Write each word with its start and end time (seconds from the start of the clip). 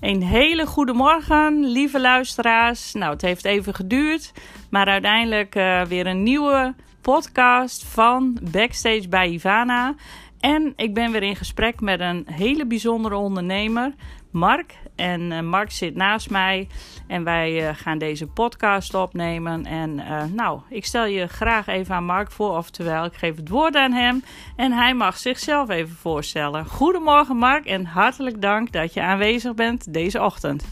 Een 0.00 0.22
hele 0.22 0.66
goede 0.66 0.92
morgen, 0.92 1.64
lieve 1.64 2.00
luisteraars. 2.00 2.92
Nou, 2.92 3.12
het 3.12 3.22
heeft 3.22 3.44
even 3.44 3.74
geduurd, 3.74 4.32
maar 4.70 4.86
uiteindelijk 4.86 5.54
uh, 5.54 5.82
weer 5.82 6.06
een 6.06 6.22
nieuwe 6.22 6.74
podcast 7.00 7.84
van 7.84 8.38
Backstage 8.52 9.08
bij 9.08 9.28
Ivana. 9.28 9.94
En 10.40 10.72
ik 10.76 10.94
ben 10.94 11.12
weer 11.12 11.22
in 11.22 11.36
gesprek 11.36 11.80
met 11.80 12.00
een 12.00 12.26
hele 12.30 12.66
bijzondere 12.66 13.16
ondernemer, 13.16 13.94
Mark. 14.30 14.74
En 14.96 15.20
uh, 15.20 15.40
Mark 15.40 15.70
zit 15.70 15.94
naast 15.94 16.30
mij 16.30 16.68
en 17.06 17.24
wij 17.24 17.68
uh, 17.68 17.74
gaan 17.74 17.98
deze 17.98 18.26
podcast 18.26 18.94
opnemen. 18.94 19.66
En 19.66 19.98
uh, 19.98 20.22
nou, 20.32 20.60
ik 20.68 20.84
stel 20.84 21.04
je 21.04 21.26
graag 21.26 21.66
even 21.66 21.94
aan 21.94 22.04
Mark 22.04 22.30
voor, 22.30 22.56
oftewel 22.56 23.04
ik 23.04 23.14
geef 23.14 23.36
het 23.36 23.48
woord 23.48 23.76
aan 23.76 23.92
hem. 23.92 24.24
En 24.56 24.72
hij 24.72 24.94
mag 24.94 25.16
zichzelf 25.16 25.68
even 25.68 25.96
voorstellen. 25.96 26.66
Goedemorgen 26.66 27.36
Mark 27.36 27.64
en 27.64 27.84
hartelijk 27.84 28.42
dank 28.42 28.72
dat 28.72 28.94
je 28.94 29.02
aanwezig 29.02 29.54
bent 29.54 29.92
deze 29.92 30.22
ochtend. 30.22 30.68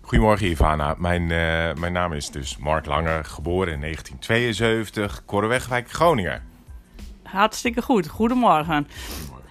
Goedemorgen 0.00 0.46
Ivana, 0.46 0.94
mijn, 0.98 1.26
mijn 1.80 1.92
naam 1.92 2.12
is 2.12 2.30
dus 2.30 2.56
Mark 2.56 2.86
Langer, 2.86 3.24
geboren 3.24 3.72
in 3.72 3.80
1972, 3.80 5.24
Korrewegwijk, 5.24 5.90
Groningen. 5.90 6.42
Hartstikke 7.30 7.82
goed, 7.82 8.08
goedemorgen. 8.08 8.88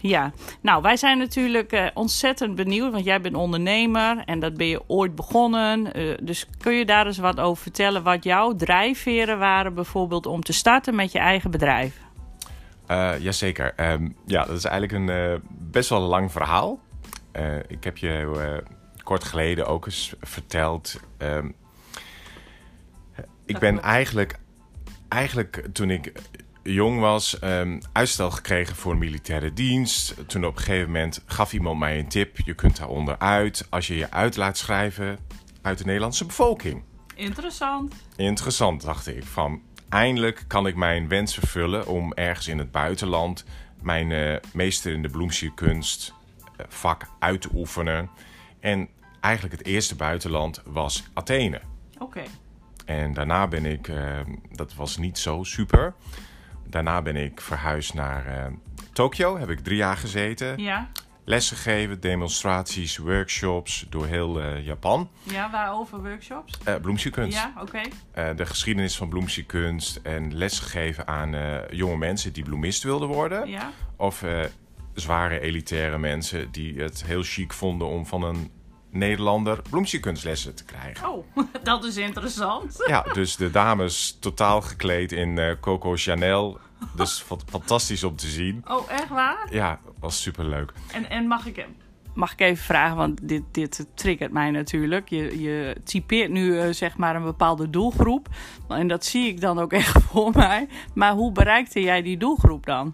Ja, 0.01 0.31
nou 0.61 0.81
wij 0.81 0.97
zijn 0.97 1.17
natuurlijk 1.17 1.73
uh, 1.73 1.85
ontzettend 1.93 2.55
benieuwd, 2.55 2.91
want 2.91 3.05
jij 3.05 3.21
bent 3.21 3.35
ondernemer 3.35 4.23
en 4.25 4.39
dat 4.39 4.53
ben 4.53 4.67
je 4.67 4.81
ooit 4.87 5.15
begonnen. 5.15 5.99
Uh, 5.99 6.17
dus 6.21 6.47
kun 6.57 6.73
je 6.73 6.85
daar 6.85 7.05
eens 7.05 7.17
wat 7.17 7.39
over 7.39 7.63
vertellen, 7.63 8.03
wat 8.03 8.23
jouw 8.23 8.55
drijfveren 8.55 9.39
waren 9.39 9.73
bijvoorbeeld 9.73 10.25
om 10.25 10.43
te 10.43 10.53
starten 10.53 10.95
met 10.95 11.11
je 11.11 11.19
eigen 11.19 11.51
bedrijf? 11.51 11.97
Uh, 12.91 13.19
jazeker. 13.19 13.73
Um, 13.91 14.15
ja, 14.25 14.45
dat 14.45 14.57
is 14.57 14.65
eigenlijk 14.65 15.09
een 15.09 15.41
best 15.49 15.89
wel 15.89 16.01
lang 16.01 16.31
verhaal. 16.31 16.79
ik 17.67 17.83
heb 17.83 17.97
je 17.97 18.63
kort 19.03 19.23
geleden 19.23 19.67
ook 19.67 19.85
eens 19.85 20.13
verteld. 20.21 20.99
Um, 21.17 21.55
ik 23.45 23.59
ben 23.59 23.81
eigenlijk, 23.81 24.39
eigenlijk 25.07 25.67
toen 25.73 25.89
ik 25.89 26.11
jong 26.73 26.99
was, 26.99 27.41
um, 27.43 27.79
uitstel 27.91 28.31
gekregen 28.31 28.75
voor 28.75 28.97
militaire 28.97 29.53
dienst. 29.53 30.15
Toen 30.27 30.45
op 30.45 30.55
een 30.55 30.63
gegeven 30.63 30.91
moment 30.91 31.23
gaf 31.25 31.53
iemand 31.53 31.79
mij 31.79 31.99
een 31.99 32.07
tip. 32.07 32.37
Je 32.39 32.53
kunt 32.53 32.77
daaronder 32.77 33.17
uit 33.17 33.67
als 33.69 33.87
je 33.87 33.95
je 33.95 34.11
uit 34.11 34.35
laat 34.35 34.57
schrijven 34.57 35.19
uit 35.61 35.77
de 35.77 35.85
Nederlandse 35.85 36.25
bevolking. 36.25 36.83
Interessant. 37.15 37.93
Interessant, 38.15 38.81
dacht 38.81 39.07
ik. 39.07 39.23
Van, 39.23 39.61
eindelijk 39.89 40.43
kan 40.47 40.67
ik 40.67 40.75
mijn 40.75 41.07
wens 41.07 41.33
vervullen 41.33 41.87
om 41.87 42.13
ergens 42.13 42.47
in 42.47 42.57
het 42.57 42.71
buitenland... 42.71 43.45
mijn 43.81 44.09
uh, 44.09 44.35
meester 44.53 44.93
in 44.93 45.01
de 45.01 45.09
bloemsierkunst 45.09 46.13
uh, 46.59 46.65
vak 46.69 47.07
uit 47.19 47.41
te 47.41 47.49
oefenen. 47.53 48.09
En 48.59 48.89
eigenlijk 49.19 49.57
het 49.57 49.67
eerste 49.67 49.95
buitenland 49.95 50.61
was 50.65 51.03
Athene. 51.13 51.61
Oké. 51.93 52.03
Okay. 52.03 52.27
En 52.85 53.13
daarna 53.13 53.47
ben 53.47 53.65
ik, 53.65 53.87
uh, 53.87 54.19
dat 54.51 54.75
was 54.75 54.97
niet 54.97 55.17
zo 55.17 55.43
super 55.43 55.93
daarna 56.69 57.01
ben 57.01 57.15
ik 57.15 57.41
verhuisd 57.41 57.93
naar 57.93 58.27
uh, 58.27 58.45
Tokio. 58.93 59.37
Heb 59.37 59.49
ik 59.49 59.59
drie 59.59 59.77
jaar 59.77 59.97
gezeten. 59.97 60.57
Ja. 60.57 60.89
Lessen 61.23 61.57
gegeven, 61.57 61.99
demonstraties, 61.99 62.97
workshops 62.97 63.85
door 63.89 64.05
heel 64.05 64.41
uh, 64.41 64.65
Japan. 64.65 65.09
Ja, 65.23 65.51
waarover 65.51 66.01
workshops? 66.01 66.59
Uh, 66.67 66.75
bloemsierkunst. 66.75 67.37
Ja, 67.37 67.53
oké. 67.61 67.81
Okay. 68.13 68.35
de 68.35 68.45
geschiedenis 68.45 68.97
van 68.97 69.09
bloemsierkunst 69.09 69.99
en 70.03 70.37
lessen 70.37 70.63
gegeven 70.63 71.07
aan 71.07 71.35
jonge 71.69 71.97
mensen 71.97 72.33
die 72.33 72.43
bloemist 72.43 72.83
wilden 72.83 73.07
worden. 73.07 73.49
Ja. 73.49 73.71
Of 73.95 74.23
zware 74.93 75.39
elitaire 75.39 75.97
mensen 75.97 76.51
die 76.51 76.81
het 76.81 77.03
heel 77.05 77.23
chic 77.23 77.53
vonden 77.53 77.87
om 77.87 78.05
van 78.05 78.23
een 78.23 78.51
Nederlander 78.89 79.61
bloemsierkunstlessen 79.69 80.55
te 80.55 80.65
krijgen. 80.65 81.09
Oh, 81.09 81.25
dat 81.63 81.83
is 81.83 81.97
interessant. 81.97 82.75
Ja, 82.87 83.01
dus 83.13 83.35
de 83.35 83.51
dames 83.51 84.17
totaal 84.19 84.61
gekleed 84.61 85.11
in 85.11 85.37
uh, 85.37 85.51
Coco 85.61 85.95
Chanel. 85.95 86.59
Dus 86.95 87.25
fantastisch 87.49 88.03
om 88.03 88.15
te 88.15 88.27
zien. 88.27 88.63
Oh, 88.67 88.91
echt 88.91 89.09
waar? 89.09 89.47
Ja, 89.51 89.79
was 89.99 90.21
superleuk. 90.21 90.73
En, 90.91 91.09
en 91.09 91.27
mag 91.27 91.45
ik 91.45 91.65
mag 92.17 92.31
ik 92.31 92.39
even 92.39 92.63
vragen, 92.63 92.97
want 92.97 93.27
dit, 93.27 93.43
dit 93.51 93.85
triggert 93.93 94.31
mij 94.31 94.51
natuurlijk. 94.51 95.09
Je, 95.09 95.41
je 95.41 95.75
typeert 95.83 96.31
nu 96.31 96.53
uh, 96.53 96.73
zeg 96.73 96.97
maar 96.97 97.15
een 97.15 97.23
bepaalde 97.23 97.69
doelgroep. 97.69 98.27
En 98.67 98.87
dat 98.87 99.05
zie 99.05 99.27
ik 99.27 99.41
dan 99.41 99.59
ook 99.59 99.73
echt 99.73 100.03
voor 100.03 100.31
mij. 100.35 100.67
Maar 100.93 101.13
hoe 101.13 101.31
bereikte 101.31 101.81
jij 101.81 102.01
die 102.01 102.17
doelgroep 102.17 102.65
dan? 102.65 102.93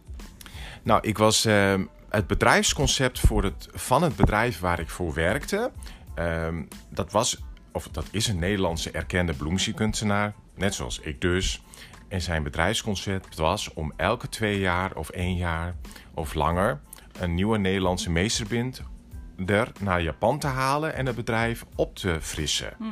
Nou, 0.84 1.08
ik 1.08 1.18
was 1.18 1.46
uh, 1.46 1.74
het 2.16 2.28
bedrijfsconcept 2.28 3.20
voor 3.20 3.44
het, 3.44 3.68
van 3.72 4.04
het 4.04 4.16
bedrijf 4.16 4.60
waar 4.60 4.80
ik 4.80 4.90
voor 4.90 5.14
werkte. 5.14 5.72
Um, 6.16 6.68
dat 6.90 7.12
was, 7.12 7.44
of 7.72 7.88
dat 7.88 8.06
is 8.12 8.28
een 8.28 8.40
Nederlandse 8.40 8.92
erkende 8.92 9.34
bloemsierkunstenaar, 9.34 10.34
net 10.56 10.74
zoals 10.74 11.00
ik 11.00 11.22
dus. 11.22 11.62
En 12.08 12.22
zijn 12.22 12.44
bedrijfsconcept 12.44 13.36
was 13.36 13.74
om 13.74 13.94
elke 13.96 14.30
twee 14.30 14.60
jaar 14.60 14.96
of 14.96 15.10
één 15.10 15.36
jaar 15.36 15.76
of 16.14 16.34
langer 16.34 16.82
een 17.20 17.34
nieuwe 17.34 17.58
Nederlandse 17.58 18.12
meesterbinder 18.12 19.72
naar 19.80 20.02
Japan 20.02 20.40
te 20.40 20.48
halen 20.48 20.94
en 20.94 21.06
het 21.06 21.16
bedrijf 21.16 21.66
op 21.76 21.96
te 21.96 22.18
frissen. 22.22 22.74
Hm. 22.78 22.84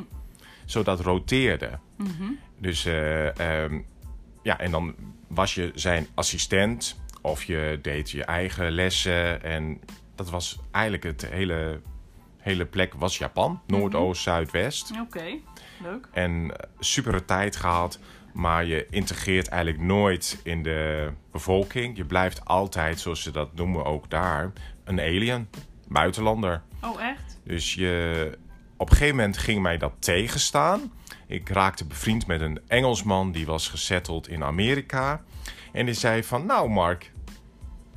Zodat 0.65 0.99
roteerde. 0.99 1.79
Mm 1.97 2.15
-hmm. 2.17 2.39
Dus 2.57 2.85
uh, 2.85 3.25
um, 3.63 3.85
ja, 4.43 4.59
en 4.59 4.71
dan 4.71 4.95
was 5.27 5.55
je 5.55 5.71
zijn 5.75 6.07
assistent 6.13 7.00
of 7.21 7.43
je 7.43 7.79
deed 7.81 8.11
je 8.11 8.23
eigen 8.23 8.71
lessen. 8.71 9.43
En 9.43 9.79
dat 10.15 10.29
was 10.29 10.59
eigenlijk 10.71 11.03
het 11.03 11.29
hele, 11.29 11.81
hele 12.37 12.65
plek 12.65 12.93
was 12.93 13.17
Japan. 13.17 13.61
Noordoost, 13.67 14.21
Zuidwest. 14.21 14.91
Oké, 14.91 15.01
okay. 15.01 15.43
leuk. 15.83 16.07
En 16.11 16.51
super 16.79 17.25
tijd 17.25 17.55
gehad. 17.55 17.99
Maar 18.33 18.65
je 18.65 18.87
integreert 18.89 19.47
eigenlijk 19.47 19.83
nooit 19.83 20.39
in 20.43 20.63
de 20.63 21.11
bevolking. 21.31 21.97
Je 21.97 22.05
blijft 22.05 22.45
altijd, 22.45 22.99
zoals 22.99 23.21
ze 23.21 23.31
dat 23.31 23.55
noemen 23.55 23.85
ook 23.85 24.09
daar, 24.09 24.51
een 24.83 24.99
alien. 24.99 25.49
Buitenlander. 25.87 26.61
Oh, 26.81 27.01
echt? 27.01 27.39
Dus 27.43 27.73
je, 27.73 28.37
op 28.77 28.89
een 28.89 28.95
gegeven 28.95 29.15
moment 29.15 29.37
ging 29.37 29.61
mij 29.61 29.77
dat 29.77 29.93
tegenstaan. 29.99 30.91
Ik 31.27 31.49
raakte 31.49 31.85
bevriend 31.85 32.27
met 32.27 32.41
een 32.41 32.59
Engelsman 32.67 33.31
die 33.31 33.45
was 33.45 33.67
gesetteld 33.67 34.27
in 34.27 34.43
Amerika. 34.43 35.23
En 35.71 35.85
die 35.85 35.93
zei 35.93 36.23
van, 36.23 36.45
nou 36.45 36.69
Mark, 36.69 37.10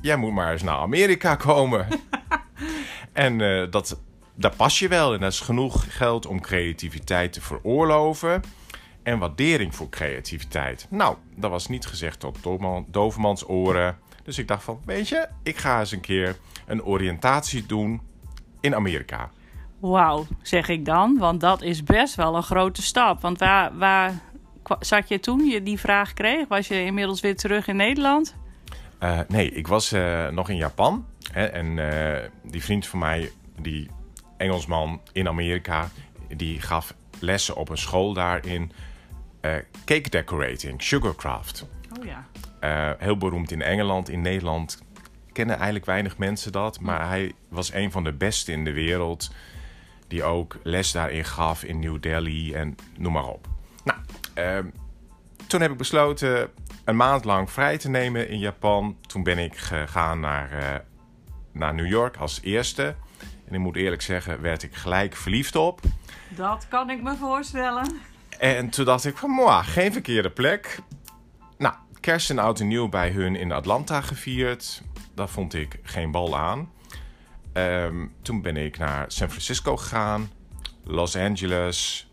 jij 0.05 0.17
moet 0.17 0.33
maar 0.33 0.53
eens 0.53 0.63
naar 0.63 0.77
Amerika 0.77 1.35
komen. 1.35 1.87
en 3.13 3.39
uh, 3.39 3.71
dat, 3.71 4.01
daar 4.35 4.57
pas 4.57 4.79
je 4.79 4.89
wel. 4.89 5.15
En 5.15 5.21
dat 5.21 5.33
is 5.33 5.41
genoeg 5.41 5.97
geld 5.97 6.27
om 6.27 6.41
creativiteit 6.41 7.33
te 7.33 7.41
veroorloven. 7.41 8.43
En 9.03 9.19
waardering 9.19 9.75
voor 9.75 9.89
creativiteit. 9.89 10.87
Nou, 10.91 11.17
dat 11.37 11.51
was 11.51 11.69
niet 11.69 11.87
gezegd 11.87 12.21
tot 12.21 12.39
dovermans 12.87 13.49
oren. 13.49 13.99
Dus 14.23 14.39
ik 14.39 14.49
dacht 14.49 14.63
van, 14.63 14.81
weet 14.85 15.09
je, 15.09 15.29
ik 15.43 15.57
ga 15.57 15.81
eens 15.81 15.93
een 15.93 16.01
keer 16.01 16.37
een 16.67 16.85
oriëntatie 16.85 17.67
doen 17.67 18.01
in 18.61 18.75
Amerika. 18.75 19.31
Wauw, 19.79 20.27
zeg 20.43 20.69
ik 20.69 20.85
dan. 20.85 21.19
Want 21.19 21.41
dat 21.41 21.63
is 21.63 21.83
best 21.83 22.15
wel 22.15 22.37
een 22.37 22.43
grote 22.43 22.83
stap. 22.83 23.21
Want 23.21 23.39
waar, 23.39 23.79
waar 23.79 24.21
zat 24.81 25.09
je 25.09 25.21
toen 25.21 25.45
je 25.45 25.63
die 25.63 25.79
vraag 25.79 26.13
kreeg? 26.13 26.49
Was 26.49 26.69
je 26.69 26.85
inmiddels 26.85 27.21
weer 27.21 27.37
terug 27.37 27.67
in 27.67 27.77
Nederland? 27.77 28.35
Uh, 29.05 29.21
nee, 29.29 29.51
ik 29.51 29.67
was 29.67 29.93
uh, 29.93 30.29
nog 30.29 30.49
in 30.49 30.57
Japan. 30.57 31.07
Hè, 31.33 31.45
en 31.45 31.77
uh, 31.77 32.17
die 32.43 32.63
vriend 32.63 32.87
van 32.87 32.99
mij, 32.99 33.31
die 33.61 33.91
Engelsman 34.37 35.01
in 35.13 35.29
Amerika, 35.29 35.91
die 36.37 36.61
gaf 36.61 36.95
lessen 37.19 37.57
op 37.57 37.69
een 37.69 37.79
school 37.79 38.13
daar 38.13 38.47
in 38.47 38.73
cake 39.85 40.11
decorating, 40.11 40.83
sugarcraft. 40.83 41.67
Oh 41.99 42.05
ja. 42.05 42.27
heel 42.99 43.17
beroemd 43.17 43.51
in 43.51 43.63
Engeland, 43.63 44.09
in 44.09 44.21
Nederland 44.21 44.83
kennen 45.33 45.57
eigenlijk 45.57 45.87
weinig 45.87 46.19
mensen 46.19 46.53
dat. 46.53 46.81
Maar 46.81 47.09
hij 47.09 47.33
was 47.49 47.73
een 47.73 47.93
van 47.93 48.05
de 48.05 48.13
beste 48.13 48.53
in 48.53 48.65
de 48.65 48.73
wereld. 48.73 49.31
Die 50.09 50.25
ook 50.25 50.57
les 50.63 50.93
daarin 50.93 51.25
gaf 51.25 51.65
in 51.65 51.79
New 51.79 52.03
Delhi 52.03 52.53
en 52.53 52.77
noem 52.99 53.13
maar 53.13 53.27
op. 53.27 53.49
Nou, 53.85 53.99
ehm, 54.35 54.67
toen 55.47 55.61
heb 55.61 55.71
ik 55.71 55.77
besloten 55.77 56.51
een 56.85 56.97
maand 56.97 57.25
lang 57.25 57.51
vrij 57.51 57.79
te 57.79 57.89
nemen 57.89 58.29
in 58.29 58.39
Japan. 58.39 58.97
Toen 59.07 59.23
ben 59.23 59.39
ik 59.39 59.57
gegaan 59.57 60.21
naar, 60.21 60.53
uh, 60.53 60.75
naar 61.53 61.75
New 61.75 61.87
York 61.87 62.17
als 62.17 62.41
eerste. 62.43 62.95
En 63.47 63.55
ik 63.55 63.61
moet 63.61 63.77
eerlijk 63.77 64.03
zeggen, 64.03 64.41
werd 64.41 64.63
ik 64.63 64.75
gelijk 64.75 65.17
verliefd 65.17 65.57
op. 65.57 65.81
Dat 66.29 66.67
kan 66.69 66.91
ik 66.91 67.03
me 67.03 67.17
voorstellen. 67.17 68.01
En 68.39 68.69
toen 68.69 68.85
dacht 68.85 69.05
ik 69.05 69.17
van, 69.17 69.31
moi, 69.31 69.63
geen 69.63 69.93
verkeerde 69.93 70.31
plek. 70.31 70.79
Nou, 71.59 71.75
kerst 72.01 72.31
en 72.31 72.39
oud 72.39 72.61
en 72.61 72.69
nieuw 72.69 72.89
bij 72.89 73.11
hun 73.11 73.37
in 73.37 73.53
Atlanta 73.53 74.01
gevierd. 74.01 74.83
Dat 75.15 75.31
vond 75.31 75.55
ik 75.55 75.79
geen 75.83 76.11
bal 76.11 76.39
aan. 76.39 76.73
Um, 77.53 78.13
toen 78.23 78.43
ben 78.43 78.57
ik 78.57 78.79
naar 78.79 79.05
San 79.09 79.29
Francisco 79.29 79.77
gegaan. 79.77 80.31
Los 80.85 81.17
Angeles, 81.17 82.11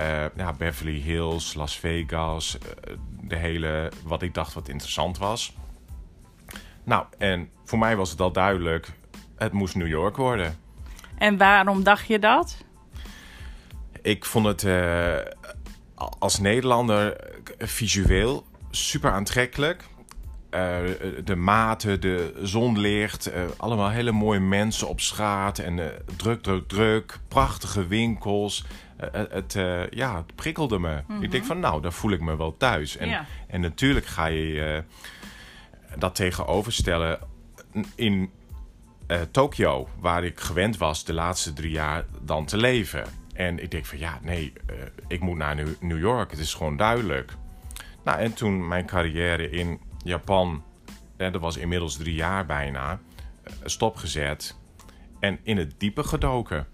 uh, 0.00 0.24
ja, 0.36 0.52
Beverly 0.52 1.00
Hills, 1.00 1.54
Las 1.54 1.78
Vegas, 1.78 2.58
uh, 2.58 2.96
de 3.20 3.36
hele, 3.36 3.92
wat 4.04 4.22
ik 4.22 4.34
dacht 4.34 4.54
wat 4.54 4.68
interessant 4.68 5.18
was. 5.18 5.54
Nou, 6.84 7.04
en 7.18 7.50
voor 7.64 7.78
mij 7.78 7.96
was 7.96 8.10
het 8.10 8.20
al 8.20 8.32
duidelijk, 8.32 8.92
het 9.36 9.52
moest 9.52 9.74
New 9.74 9.88
York 9.88 10.16
worden. 10.16 10.58
En 11.18 11.36
waarom 11.36 11.82
dacht 11.82 12.06
je 12.06 12.18
dat? 12.18 12.64
Ik 14.02 14.24
vond 14.24 14.46
het 14.46 14.62
uh, 14.62 15.16
als 16.18 16.38
Nederlander 16.38 17.16
visueel 17.58 18.46
super 18.70 19.10
aantrekkelijk. 19.10 19.84
Uh, 20.50 20.60
de 21.24 21.36
maten, 21.36 22.00
de 22.00 22.40
zonlicht, 22.42 23.28
uh, 23.28 23.34
allemaal 23.56 23.90
hele 23.90 24.12
mooie 24.12 24.40
mensen 24.40 24.88
op 24.88 25.00
straat 25.00 25.58
en 25.58 25.76
uh, 25.78 25.84
druk, 26.16 26.42
druk, 26.42 26.68
druk, 26.68 27.18
prachtige 27.28 27.86
winkels. 27.86 28.64
Het, 29.12 29.52
ja, 29.90 30.16
het 30.16 30.34
prikkelde 30.34 30.78
me. 30.78 30.94
Mm 30.94 31.02
-hmm. 31.06 31.22
Ik 31.22 31.30
denk 31.30 31.44
van, 31.44 31.60
nou, 31.60 31.82
daar 31.82 31.92
voel 31.92 32.10
ik 32.10 32.20
me 32.20 32.36
wel 32.36 32.56
thuis. 32.56 32.96
En, 32.96 33.08
ja. 33.08 33.24
en 33.46 33.60
natuurlijk 33.60 34.06
ga 34.06 34.26
je 34.26 34.84
dat 35.98 36.14
tegenoverstellen 36.14 37.18
in 37.94 38.30
Tokio, 39.30 39.88
waar 39.98 40.24
ik 40.24 40.40
gewend 40.40 40.76
was 40.76 41.04
de 41.04 41.12
laatste 41.12 41.52
drie 41.52 41.70
jaar 41.70 42.04
dan 42.20 42.44
te 42.44 42.56
leven. 42.56 43.04
En 43.34 43.62
ik 43.62 43.70
denk 43.70 43.84
van, 43.84 43.98
ja, 43.98 44.18
nee, 44.22 44.52
ik 45.08 45.20
moet 45.20 45.36
naar 45.36 45.56
New 45.80 45.98
York. 45.98 46.30
Het 46.30 46.40
is 46.40 46.54
gewoon 46.54 46.76
duidelijk. 46.76 47.32
Nou, 48.04 48.18
en 48.18 48.34
toen 48.34 48.68
mijn 48.68 48.86
carrière 48.86 49.50
in 49.50 49.80
Japan, 50.04 50.62
en 51.16 51.32
dat 51.32 51.40
was 51.40 51.56
inmiddels 51.56 51.96
drie 51.96 52.14
jaar 52.14 52.46
bijna, 52.46 53.00
stopgezet 53.64 54.56
en 55.20 55.38
in 55.42 55.56
het 55.56 55.80
diepe 55.80 56.04
gedoken. 56.04 56.66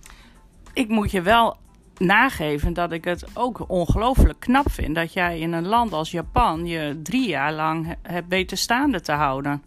Ik 0.72 0.88
moet 0.88 1.10
je 1.10 1.22
wel 1.22 1.56
nageven 1.98 2.72
dat 2.72 2.92
ik 2.92 3.04
het 3.04 3.24
ook 3.34 3.64
ongelooflijk 3.68 4.40
knap 4.40 4.70
vind 4.70 4.94
dat 4.94 5.12
jij 5.12 5.38
in 5.38 5.52
een 5.52 5.66
land 5.66 5.92
als 5.92 6.10
Japan 6.10 6.66
je 6.66 7.00
drie 7.02 7.28
jaar 7.28 7.52
lang 7.52 7.96
hebt 8.02 8.28
weten 8.28 8.58
staande 8.58 9.00
te 9.00 9.12
houden. 9.12 9.62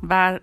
Waar, 0.00 0.40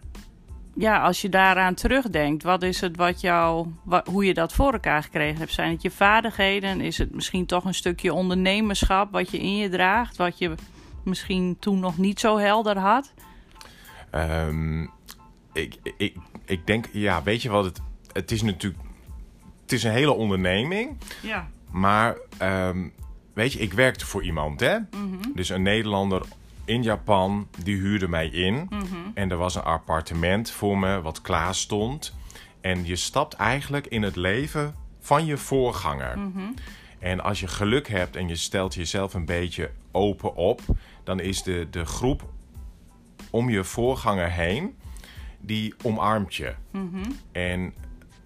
ja, 0.73 1.01
als 1.01 1.21
je 1.21 1.29
daaraan 1.29 1.73
terugdenkt, 1.73 2.43
wat 2.43 2.63
is 2.63 2.81
het 2.81 2.95
wat 2.95 3.21
jou, 3.21 3.67
hoe 4.11 4.25
je 4.25 4.33
dat 4.33 4.53
voor 4.53 4.73
elkaar 4.73 5.03
gekregen 5.03 5.37
hebt? 5.37 5.51
Zijn 5.51 5.71
het 5.71 5.81
je 5.81 5.91
vaardigheden? 5.91 6.81
Is 6.81 6.97
het 6.97 7.15
misschien 7.15 7.45
toch 7.45 7.65
een 7.65 7.73
stukje 7.73 8.13
ondernemerschap 8.13 9.11
wat 9.11 9.31
je 9.31 9.39
in 9.39 9.57
je 9.57 9.69
draagt, 9.69 10.17
wat 10.17 10.37
je 10.37 10.55
misschien 11.03 11.57
toen 11.59 11.79
nog 11.79 11.97
niet 11.97 12.19
zo 12.19 12.37
helder 12.37 12.77
had? 12.77 13.13
Um, 14.15 14.91
ik, 15.53 15.75
ik, 15.97 16.15
ik 16.45 16.67
denk, 16.67 16.85
ja, 16.91 17.23
weet 17.23 17.41
je 17.41 17.49
wat 17.49 17.65
het, 17.65 17.81
het 18.11 18.31
is 18.31 18.41
natuurlijk, 18.41 18.81
het 19.67 19.75
is 19.75 19.83
een 19.83 19.91
hele 19.91 20.11
onderneming. 20.11 20.97
Ja. 21.21 21.47
Maar 21.71 22.17
um, 22.41 22.93
weet 23.33 23.53
je, 23.53 23.59
ik 23.59 23.73
werkte 23.73 24.05
voor 24.05 24.23
iemand, 24.23 24.59
hè? 24.59 24.77
Mm 24.77 24.87
-hmm. 24.91 25.31
Dus 25.35 25.49
een 25.49 25.61
Nederlander 25.61 26.21
in 26.65 26.83
Japan, 26.83 27.47
die 27.63 27.75
huurde 27.75 28.07
mij 28.07 28.27
in. 28.27 28.53
Mm 28.53 28.69
-hmm. 28.69 29.11
En 29.13 29.31
er 29.31 29.37
was 29.37 29.55
een 29.55 29.61
appartement 29.61 30.51
voor 30.51 30.77
me 30.77 31.01
wat 31.01 31.21
klaar 31.21 31.55
stond. 31.55 32.15
En 32.61 32.85
je 32.85 32.95
stapt 32.95 33.33
eigenlijk 33.33 33.87
in 33.87 34.01
het 34.03 34.15
leven 34.15 34.75
van 34.99 35.25
je 35.25 35.37
voorganger. 35.37 36.17
Mm 36.17 36.31
-hmm. 36.35 36.53
En 36.99 37.19
als 37.23 37.39
je 37.39 37.47
geluk 37.47 37.87
hebt 37.87 38.15
en 38.15 38.27
je 38.27 38.35
stelt 38.35 38.73
jezelf 38.73 39.13
een 39.13 39.25
beetje 39.25 39.71
open 39.91 40.35
op, 40.35 40.61
dan 41.03 41.19
is 41.19 41.43
de, 41.43 41.67
de 41.71 41.85
groep 41.85 42.29
om 43.29 43.49
je 43.49 43.63
voorganger 43.63 44.31
heen, 44.31 44.77
die 45.39 45.73
omarmt 45.83 46.35
je. 46.35 46.53
Mm 46.71 46.89
-hmm. 46.93 47.17
En 47.31 47.73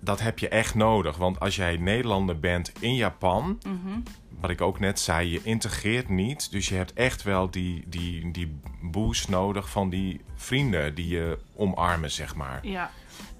dat 0.01 0.21
heb 0.21 0.39
je 0.39 0.48
echt 0.48 0.75
nodig. 0.75 1.18
Want 1.18 1.39
als 1.39 1.56
jij 1.56 1.77
Nederlander 1.77 2.39
bent 2.39 2.71
in 2.80 2.95
Japan, 2.95 3.44
mm 3.44 3.81
-hmm. 3.83 4.03
wat 4.39 4.50
ik 4.50 4.62
ook 4.62 4.80
net 4.80 5.00
zei, 5.00 5.31
je 5.31 5.42
integreert 5.44 6.09
niet. 6.09 6.51
Dus 6.51 6.69
je 6.69 6.75
hebt 6.75 6.94
echt 6.94 7.24
wel 7.24 7.51
die, 7.51 7.83
die, 7.88 8.31
die 8.31 8.59
boost 8.81 9.30
nodig 9.30 9.69
van 9.69 9.89
die 9.89 10.21
vrienden 10.36 10.95
die 10.95 11.07
je 11.07 11.39
omarmen, 11.56 12.12
zeg 12.12 12.36
maar. 12.36 12.59
Ja. 12.62 12.89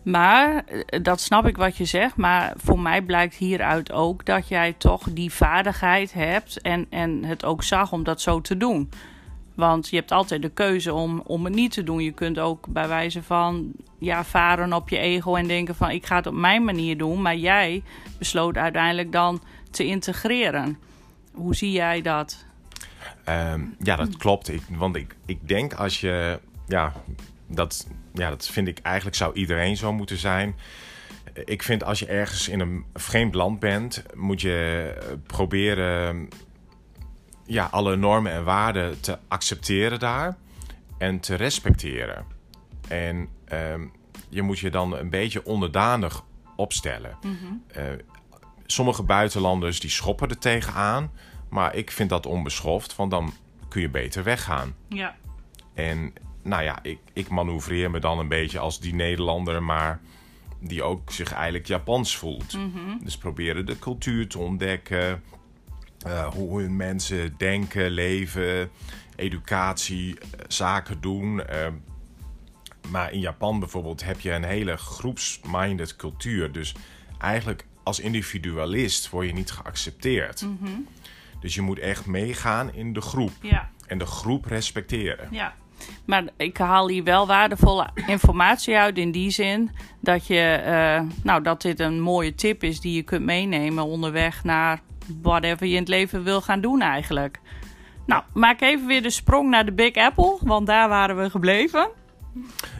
Maar, 0.04 0.64
dat 1.02 1.22
snap 1.22 1.48
ik 1.48 1.58
wat 1.58 1.78
je 1.78 1.86
zegt, 1.86 2.16
maar 2.16 2.54
voor 2.58 2.80
mij 2.80 3.02
blijkt 3.02 3.36
hieruit 3.36 3.92
ook 3.92 4.26
dat 4.26 4.48
jij 4.48 4.74
toch 4.78 5.08
die 5.12 5.32
vaardigheid 5.32 6.14
hebt 6.14 6.62
en, 6.62 6.88
en 6.90 7.24
het 7.24 7.46
ook 7.46 7.64
zag 7.64 7.92
om 7.92 8.04
dat 8.04 8.22
zo 8.22 8.42
te 8.42 8.58
doen. 8.58 8.90
Want 9.56 9.90
je 9.90 9.96
hebt 9.96 10.12
altijd 10.12 10.42
de 10.42 10.50
keuze 10.50 10.94
om, 10.94 11.22
om 11.26 11.46
het 11.46 11.54
niet 11.54 11.72
te 11.72 11.84
doen. 11.84 12.04
Je 12.04 12.12
kunt 12.12 12.40
ook 12.40 12.68
bij 12.68 12.88
wijze 12.88 13.24
van 13.24 13.72
ja, 14.00 14.24
varen 14.24 14.74
op 14.74 14.90
je 14.90 14.98
ego 14.98 15.36
en 15.36 15.48
denken 15.48 15.76
van 15.76 15.90
ik 15.90 16.06
ga 16.06 16.16
het 16.16 16.28
op 16.28 16.34
mijn 16.34 16.64
manier 16.64 16.98
doen. 16.98 17.22
Maar 17.22 17.36
jij 17.36 17.84
besloot 18.18 18.58
uiteindelijk 18.58 19.12
dan 19.12 19.42
te 19.72 19.86
integreren. 19.86 20.78
Hoe 21.34 21.56
zie 21.56 21.72
jij 21.72 22.02
dat? 22.02 22.46
Um, 23.30 23.76
ja, 23.80 23.96
dat 23.96 24.18
klopt. 24.18 24.50
Ik, 24.50 24.62
want 24.70 24.96
ik, 24.96 25.16
ik 25.26 25.48
denk 25.48 25.74
als 25.74 26.02
je 26.02 26.40
ja, 26.68 26.94
dat, 27.48 27.88
ja, 28.14 28.30
dat 28.30 28.48
vind 28.48 28.68
ik 28.68 28.80
eigenlijk 28.80 29.16
zou 29.16 29.34
iedereen 29.34 29.78
zo 29.78 29.94
moeten 29.94 30.18
zijn. 30.18 30.56
Ik 31.46 31.64
vind 31.64 31.84
als 31.84 32.00
je 32.00 32.06
ergens 32.06 32.48
in 32.48 32.60
een 32.60 32.86
vreemd 32.94 33.36
land 33.36 33.60
bent, 33.60 34.04
moet 34.16 34.42
je 34.42 34.94
proberen 35.28 36.30
ja, 37.52 37.66
alle 37.72 37.96
normen 37.96 38.32
en 38.32 38.44
waarden 38.44 39.00
te 39.00 39.18
accepteren 39.28 40.00
daar 40.00 40.38
en 40.98 41.20
te 41.20 41.36
respecteren. 41.36 42.26
En 42.88 43.28
um, 43.54 43.92
je 44.30 44.42
moet 44.42 44.60
je 44.60 44.70
dan 44.70 44.98
een 44.98 45.10
beetje 45.10 45.46
onderdanig 45.46 46.24
opstellen. 46.56 47.18
Mm 47.22 47.38
-hmm. 47.42 47.64
uh, 47.78 47.84
sommige 48.66 49.04
buitenlanders 49.04 49.80
die 49.80 49.90
schoppen 49.90 50.30
er 50.30 50.38
tegenaan, 50.38 51.12
maar 51.50 51.76
ik 51.76 51.92
vind 51.92 52.10
dat 52.10 52.26
onbeschoft, 52.26 52.96
want 52.96 53.12
dan 53.12 53.34
kun 53.68 53.82
je 53.82 53.90
beter 53.90 54.24
weggaan. 54.24 54.76
Ja. 54.88 55.16
En 55.74 56.14
nou 56.42 56.64
ja, 56.64 56.80
ik, 56.82 57.00
ik 57.14 57.30
manoeuvreer 57.30 57.92
me 57.92 58.00
dan 58.00 58.20
een 58.20 58.28
beetje 58.28 58.60
als 58.60 58.80
die 58.80 58.96
Nederlander, 58.96 59.64
maar 59.64 60.00
die 60.60 60.84
ook 60.84 61.12
zich 61.12 61.34
eigenlijk 61.34 61.68
Japans 61.68 62.18
voelt. 62.18 62.54
Mm 62.54 62.72
-hmm. 62.74 63.00
Dus 63.04 63.18
proberen 63.18 63.66
de 63.66 63.80
cultuur 63.80 64.28
te 64.28 64.40
ontdekken, 64.40 65.24
uh, 66.08 66.28
hoe 66.28 66.62
mensen 66.62 67.34
denken, 67.38 67.92
leven, 67.92 68.70
educatie, 69.16 70.18
zaken 70.48 71.02
doen. 71.02 71.38
Uh, 71.38 71.68
maar 72.90 73.12
in 73.12 73.20
Japan 73.20 73.60
bijvoorbeeld 73.60 74.04
heb 74.04 74.20
je 74.20 74.32
een 74.32 74.44
hele 74.44 74.78
groepsminded 74.78 75.96
cultuur. 75.96 76.52
Dus 76.52 76.76
eigenlijk 77.18 77.66
als 77.84 78.00
individualist 78.00 79.10
word 79.10 79.28
je 79.28 79.34
niet 79.34 79.52
geaccepteerd. 79.52 80.42
Mm 80.42 80.58
-hmm. 80.62 80.88
Dus 81.40 81.56
je 81.56 81.62
moet 81.62 81.80
echt 81.80 82.06
meegaan 82.06 82.74
in 82.74 82.94
de 82.94 83.02
groep. 83.02 83.32
Ja. 83.42 83.70
En 83.88 83.98
de 83.98 84.06
groep 84.06 84.46
respecteren. 84.46 85.28
Ja. 85.32 85.54
Maar 86.06 86.24
ik 86.38 86.58
haal 86.58 86.88
hier 86.90 87.04
wel 87.04 87.28
waardevolle 87.28 87.90
informatie 88.08 88.78
uit 88.78 88.98
in 88.98 89.12
die 89.12 89.30
zin 89.30 89.72
dat, 90.00 90.28
je, 90.28 90.64
uh, 90.66 91.10
nou, 91.24 91.44
dat 91.44 91.62
dit 91.62 91.80
een 91.80 92.02
mooie 92.02 92.36
tip 92.36 92.64
is 92.64 92.80
die 92.80 92.96
je 92.96 93.04
kunt 93.04 93.26
meenemen 93.26 93.86
onderweg 93.86 94.44
naar 94.44 94.82
whatever 95.22 95.66
je 95.68 95.74
in 95.74 95.80
het 95.80 95.88
leven 95.88 96.24
wil 96.24 96.42
gaan 96.42 96.62
doen 96.62 96.82
eigenlijk. 96.82 97.40
Nou, 98.06 98.24
maak 98.34 98.62
even 98.62 98.88
weer 98.88 99.02
de 99.02 99.10
sprong 99.10 99.50
naar 99.50 99.66
de 99.66 99.72
Big 99.72 99.96
Apple, 99.96 100.38
want 100.42 100.68
daar 100.68 100.90
waren 100.90 101.18
we 101.18 101.30
gebleven. 101.30 101.90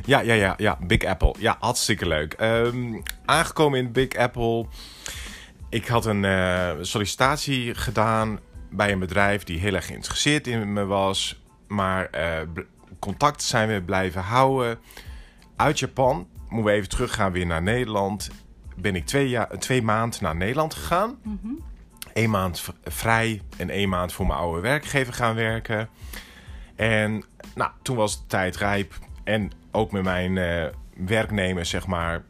Ja, 0.06 0.20
ja, 0.20 0.34
ja, 0.34 0.54
ja, 0.58 0.78
Big 0.88 1.04
Apple. 1.04 1.36
Ja, 1.38 1.58
hartstikke 1.60 2.08
leuk. 2.08 2.36
Um, 2.42 3.04
aangekomen 3.26 3.80
in 3.80 3.92
Big 3.92 4.16
Apple. 4.16 4.66
Ik 5.70 5.88
had 5.88 6.06
een 6.06 6.24
uh, 6.24 6.72
sollicitatie 6.82 7.76
gedaan 7.76 8.40
bij 8.70 8.92
een 8.92 9.00
bedrijf 9.00 9.44
die 9.44 9.60
heel 9.60 9.74
erg 9.74 9.86
geïnteresseerd 9.86 10.48
in 10.48 10.74
me 10.74 10.86
was. 10.86 11.42
Maar 11.68 12.10
uh, 12.16 12.64
contact 13.00 13.44
zijn 13.44 13.70
we 13.70 13.82
blijven 13.82 14.22
houden. 14.22 14.80
Uit 15.56 15.80
Japan, 15.80 16.28
moeten 16.50 16.72
we 16.72 16.78
even 16.78 16.90
teruggaan 16.90 17.32
weer 17.32 17.46
naar 17.46 17.62
Nederland. 17.62 18.30
Ben 18.76 18.96
ik 18.96 19.06
twee, 19.06 19.30
jaar, 19.30 19.60
twee 19.60 19.82
maanden 19.82 20.24
naar 20.24 20.36
Nederland 20.36 20.74
gegaan. 20.74 21.18
Mm 21.24 21.40
-hmm. 21.42 21.64
Eén 22.14 22.30
maand 22.30 22.64
vrij 22.84 23.42
en 23.58 23.70
één 23.70 23.90
maand 23.90 24.14
voor 24.14 24.28
mijn 24.28 24.40
oude 24.40 24.62
werkgever 24.62 25.14
gaan 25.14 25.36
werken. 25.36 25.90
En 26.76 27.24
nou, 27.56 27.72
toen 27.82 27.96
was 27.96 28.20
de 28.20 28.28
tijd 28.28 28.56
rijp. 28.56 28.94
En 29.24 29.52
ook 29.72 29.92
met 29.92 30.04
mijn 30.04 30.36
uh, 30.36 30.66
werknemer, 30.96 31.66
zeg 31.66 31.88
maar, 31.88 32.24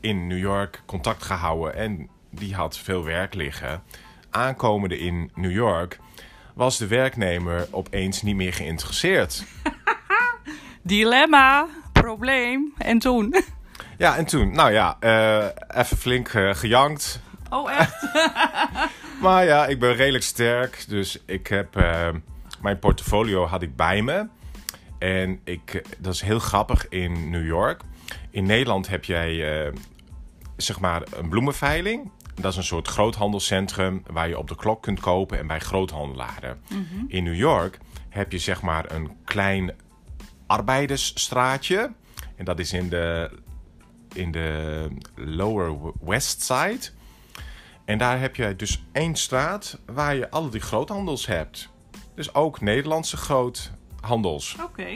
in 0.00 0.26
New 0.26 0.38
York 0.38 0.82
contact 0.86 1.22
gehouden. 1.22 1.74
En 1.74 2.08
die 2.30 2.54
had 2.54 2.78
veel 2.78 3.04
werk 3.04 3.34
liggen. 3.34 3.82
Aankomende 4.30 4.98
in 4.98 5.30
New 5.34 5.52
York 5.52 5.98
was 6.54 6.78
de 6.78 6.86
werknemer 6.86 7.68
opeens 7.70 8.22
niet 8.22 8.36
meer 8.36 8.52
geïnteresseerd. 8.52 9.44
Dilemma, 10.82 11.66
probleem. 11.92 12.72
En 12.78 12.98
toen? 12.98 13.34
Ja, 13.98 14.16
en 14.16 14.24
toen, 14.24 14.52
nou 14.52 14.72
ja, 14.72 14.96
uh, 15.00 15.44
even 15.80 15.96
flink 15.96 16.32
uh, 16.32 16.54
gejankt. 16.54 17.20
Oh, 17.50 17.72
echt? 17.72 18.06
maar 19.22 19.44
ja, 19.44 19.66
ik 19.66 19.78
ben 19.78 19.94
redelijk 19.94 20.24
sterk. 20.24 20.84
Dus 20.88 21.18
ik 21.26 21.46
heb 21.46 21.76
uh, 21.76 22.08
mijn 22.60 22.78
portfolio 22.78 23.44
had 23.44 23.62
ik 23.62 23.76
bij 23.76 24.02
me. 24.02 24.26
En 24.98 25.40
ik, 25.44 25.84
dat 25.98 26.14
is 26.14 26.20
heel 26.20 26.38
grappig 26.38 26.88
in 26.88 27.30
New 27.30 27.46
York. 27.46 27.80
In 28.30 28.46
Nederland 28.46 28.88
heb 28.88 29.04
jij 29.04 29.64
uh, 29.66 29.72
zeg 30.56 30.80
maar 30.80 31.02
een 31.16 31.28
bloemenveiling. 31.28 32.10
Dat 32.34 32.50
is 32.50 32.56
een 32.56 32.64
soort 32.64 32.88
groothandelscentrum 32.88 34.02
waar 34.06 34.28
je 34.28 34.38
op 34.38 34.48
de 34.48 34.56
klok 34.56 34.82
kunt 34.82 35.00
kopen 35.00 35.38
en 35.38 35.46
bij 35.46 35.60
groothandelaren. 35.60 36.60
Mm 36.68 36.86
-hmm. 36.90 37.04
In 37.08 37.24
New 37.24 37.36
York 37.36 37.78
heb 38.08 38.32
je 38.32 38.38
zeg 38.38 38.62
maar 38.62 38.92
een 38.92 39.10
klein 39.24 39.72
arbeidersstraatje. 40.46 41.92
En 42.36 42.44
dat 42.44 42.58
is 42.58 42.72
in 42.72 42.88
de 42.88 43.30
in 44.14 44.32
de 44.32 44.88
Lower 45.14 45.92
West 46.00 46.42
Side. 46.42 47.00
En 47.92 47.98
daar 47.98 48.20
heb 48.20 48.36
je 48.36 48.56
dus 48.56 48.82
één 48.92 49.14
straat 49.16 49.78
waar 49.86 50.14
je 50.14 50.30
alle 50.30 50.48
die 50.48 50.60
groothandels 50.60 51.26
hebt. 51.26 51.68
Dus 52.14 52.34
ook 52.34 52.60
Nederlandse 52.60 53.16
groothandels. 53.16 54.56
Oké. 54.62 54.86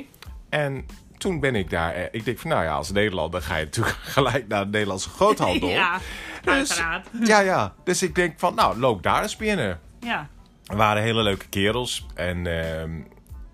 En 0.49 0.87
toen 1.19 1.41
ben 1.41 1.55
ik 1.55 1.71
daar. 1.71 1.93
eh, 1.95 2.05
Ik 2.11 2.25
denk 2.25 2.39
van, 2.39 2.51
nou 2.51 2.65
ja, 2.65 2.75
als 2.75 2.91
Nederlander 2.93 3.43
ga 3.43 3.57
je 3.57 3.65
natuurlijk 3.65 3.97
gelijk 4.17 4.49
naar 4.49 4.65
de 4.65 4.71
Nederlandse 4.71 5.09
groothandel. 5.09 5.69
Ja, 5.69 5.99
Dus- 6.43 6.53
uiteraard. 6.53 7.09
ja, 7.25 7.41
ja. 7.41 7.75
Dus 7.85 8.03
ik 8.03 8.15
denk 8.15 8.39
van, 8.39 8.55
nou, 8.55 8.79
loop 8.79 9.03
daar 9.03 9.23
eens 9.23 9.37
binnen. 9.37 9.81
Ja. 10.01 10.29
Er 10.67 10.77
waren 10.77 11.03
hele 11.03 11.23
leuke 11.23 11.49
kerels. 11.49 12.07
En 12.15 12.47
ehm, 12.47 13.01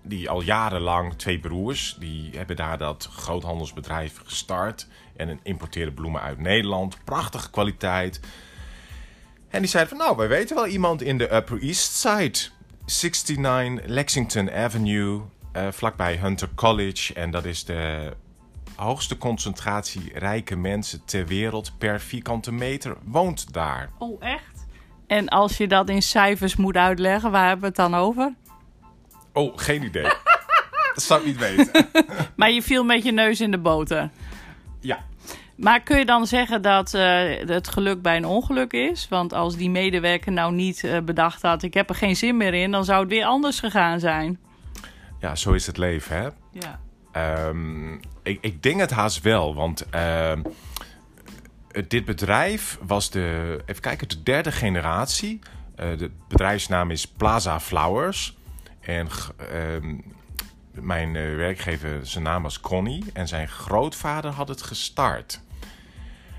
die 0.01 0.29
al 0.29 0.41
jarenlang, 0.41 1.13
twee 1.15 1.39
broers, 1.39 1.95
die 1.99 2.37
hebben 2.37 2.55
daar 2.55 2.77
dat 2.77 3.09
groothandelsbedrijf 3.13 4.19
gestart. 4.25 4.87
En 5.17 5.39
importeerden 5.43 5.93
bloemen 5.93 6.21
uit 6.21 6.37
Nederland. 6.39 6.97
Prachtige 7.03 7.49
kwaliteit. 7.49 8.19
En 9.53 9.59
die 9.59 9.69
zeiden 9.69 9.97
van, 9.97 10.05
nou, 10.05 10.17
wij 10.17 10.27
weten 10.27 10.55
wel 10.55 10.67
iemand 10.67 11.01
in 11.01 11.17
de 11.17 11.35
Upper 11.35 11.61
East 11.61 11.93
Side. 11.95 12.39
69 12.85 13.85
Lexington 13.85 14.51
Avenue, 14.51 15.21
eh, 15.51 15.67
vlakbij 15.71 16.15
Hunter 16.17 16.49
College. 16.55 17.13
En 17.13 17.31
dat 17.31 17.45
is 17.45 17.65
de 17.65 18.13
hoogste 18.75 19.17
concentratie 19.17 20.11
rijke 20.13 20.55
mensen 20.55 21.05
ter 21.05 21.27
wereld 21.27 21.71
per 21.77 22.01
vierkante 22.01 22.51
meter 22.51 22.95
woont 23.03 23.53
daar. 23.53 23.89
Oh, 23.97 24.23
echt? 24.23 24.65
En 25.07 25.27
als 25.27 25.57
je 25.57 25.67
dat 25.67 25.89
in 25.89 26.01
cijfers 26.01 26.55
moet 26.55 26.75
uitleggen, 26.75 27.31
waar 27.31 27.47
hebben 27.47 27.61
we 27.61 27.67
het 27.67 27.91
dan 27.91 27.95
over? 27.95 28.33
Oh, 29.33 29.57
geen 29.57 29.83
idee. 29.83 30.03
dat 30.93 31.03
zou 31.03 31.19
ik 31.19 31.25
niet 31.25 31.37
weten. 31.37 31.87
Maar 32.35 32.51
je 32.51 32.61
viel 32.61 32.83
met 32.83 33.03
je 33.03 33.11
neus 33.11 33.41
in 33.41 33.51
de 33.51 33.59
boter. 33.59 34.09
Ja. 34.79 35.05
Maar 35.55 35.81
kun 35.81 35.97
je 35.97 36.05
dan 36.05 36.27
zeggen 36.27 36.61
dat 36.61 36.93
eh, 36.93 37.21
het 37.47 37.67
geluk 37.67 38.01
bij 38.01 38.15
een 38.17 38.25
ongeluk 38.25 38.71
is? 38.73 39.07
Want 39.09 39.33
als 39.33 39.55
die 39.55 39.69
medewerker 39.69 40.31
nou 40.31 40.53
niet 40.53 40.83
eh, 40.83 40.99
bedacht 40.99 41.41
had, 41.41 41.63
ik 41.63 41.73
heb 41.73 41.89
er 41.89 41.95
geen 41.95 42.15
zin 42.15 42.37
meer 42.37 42.53
in, 42.53 42.71
dan 42.71 42.85
zou 42.85 42.99
het 42.99 43.09
weer 43.09 43.25
anders 43.25 43.59
gegaan 43.59 43.99
zijn. 43.99 44.39
Ja, 45.19 45.35
zo 45.35 45.51
is 45.51 45.65
het 45.67 45.77
leven, 45.77 46.15
hè? 46.17 46.27
Ja. 46.51 46.79
Ehm, 47.11 47.93
ik, 48.23 48.37
ik 48.41 48.63
denk 48.63 48.79
het 48.79 48.91
haast 48.91 49.21
wel, 49.21 49.55
want 49.55 49.85
het- 51.71 51.89
dit 51.89 52.05
bedrijf 52.05 52.77
was 52.81 53.09
de, 53.09 53.59
even 53.65 53.81
kijken, 53.81 54.07
de 54.07 54.23
derde 54.23 54.51
generatie. 54.51 55.39
Eh, 55.75 55.97
de 55.97 56.11
bedrijfsnaam 56.27 56.91
is 56.91 57.07
Plaza 57.07 57.59
Flowers. 57.59 58.37
En 58.81 59.07
ehm, 59.51 59.95
mijn 60.73 61.15
eh, 61.15 61.35
werkgever, 61.35 62.07
zijn 62.07 62.23
naam 62.23 62.43
was 62.43 62.59
Connie. 62.59 63.03
En 63.13 63.27
zijn 63.27 63.47
grootvader 63.47 64.31
had 64.31 64.47
het 64.47 64.61
gestart. 64.61 65.41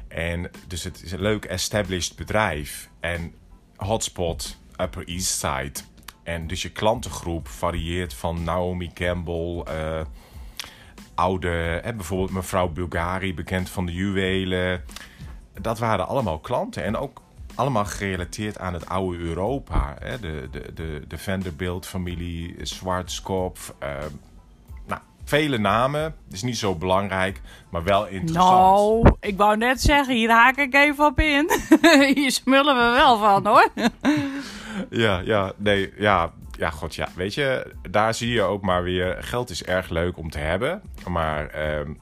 En 0.09 0.51
dus 0.67 0.85
het 0.85 1.03
is 1.03 1.13
een 1.13 1.23
leuk 1.23 1.45
established 1.45 2.17
bedrijf. 2.17 2.91
En 3.01 3.35
hotspot 3.77 4.59
Upper 4.81 5.09
East 5.09 5.39
Side. 5.39 5.81
En 6.23 6.47
dus 6.47 6.63
je 6.63 6.71
klantengroep 6.71 7.49
varieert 7.49 8.15
van 8.15 8.45
Naomi 8.45 8.93
Campbell, 8.93 9.63
eh, 9.63 10.01
oude, 11.15 11.81
hè, 11.83 11.95
bijvoorbeeld 11.95 12.31
mevrouw 12.31 12.69
Bulgari, 12.69 13.35
bekend 13.35 13.71
van 13.71 13.87
de 13.87 13.93
juwelen. 13.93 14.85
Dat 15.61 15.79
waren 15.79 16.07
allemaal 16.07 16.39
klanten 16.39 16.85
en 16.85 16.97
ook 16.97 17.23
allemaal 17.55 17.85
gerelateerd 17.85 18.59
aan 18.59 18.75
het 18.75 18.89
oude 18.89 19.19
Europa. 19.19 19.97
Hè? 19.99 20.21
De, 20.21 20.49
de, 20.51 20.73
de, 20.75 21.03
de 21.09 21.19
Vanderbilt-familie, 21.19 22.57
Schwarzkopf. 22.63 23.75
eh, 23.79 23.89
nou, 24.87 25.01
vele 25.25 25.59
namen. 25.59 26.15
is 26.31 26.43
niet 26.43 26.59
zo 26.59 26.75
belangrijk, 26.75 27.41
maar 27.71 27.85
wel 27.85 28.07
interessant. 28.07 29.03
Nou, 29.03 29.17
ik 29.21 29.37
wou 29.37 29.57
net 29.57 29.81
zeggen, 29.81 30.15
hier 30.15 30.31
haak 30.31 30.57
ik 30.57 30.75
even 30.75 31.07
op 31.07 31.21
in. 31.21 31.51
hier 32.15 32.31
smullen 32.31 32.77
we 32.77 32.93
wel 32.95 33.19
van 33.19 33.47
hoor. 33.47 33.69
Ja, 34.91 35.19
ja, 35.19 35.53
nee, 35.57 35.93
ja, 35.99 36.33
ja, 36.59 36.71
god, 36.71 36.95
ja. 36.95 37.09
Weet 37.15 37.35
je, 37.35 37.73
daar 37.91 38.15
zie 38.15 38.33
je 38.33 38.43
ook 38.43 38.63
maar 38.63 38.83
weer. 38.83 39.17
Geld 39.21 39.51
is 39.51 39.65
erg 39.65 39.89
leuk 39.89 40.17
om 40.19 40.31
te 40.31 40.39
hebben, 40.39 40.83
maar 41.09 41.47
ehm, 41.47 41.93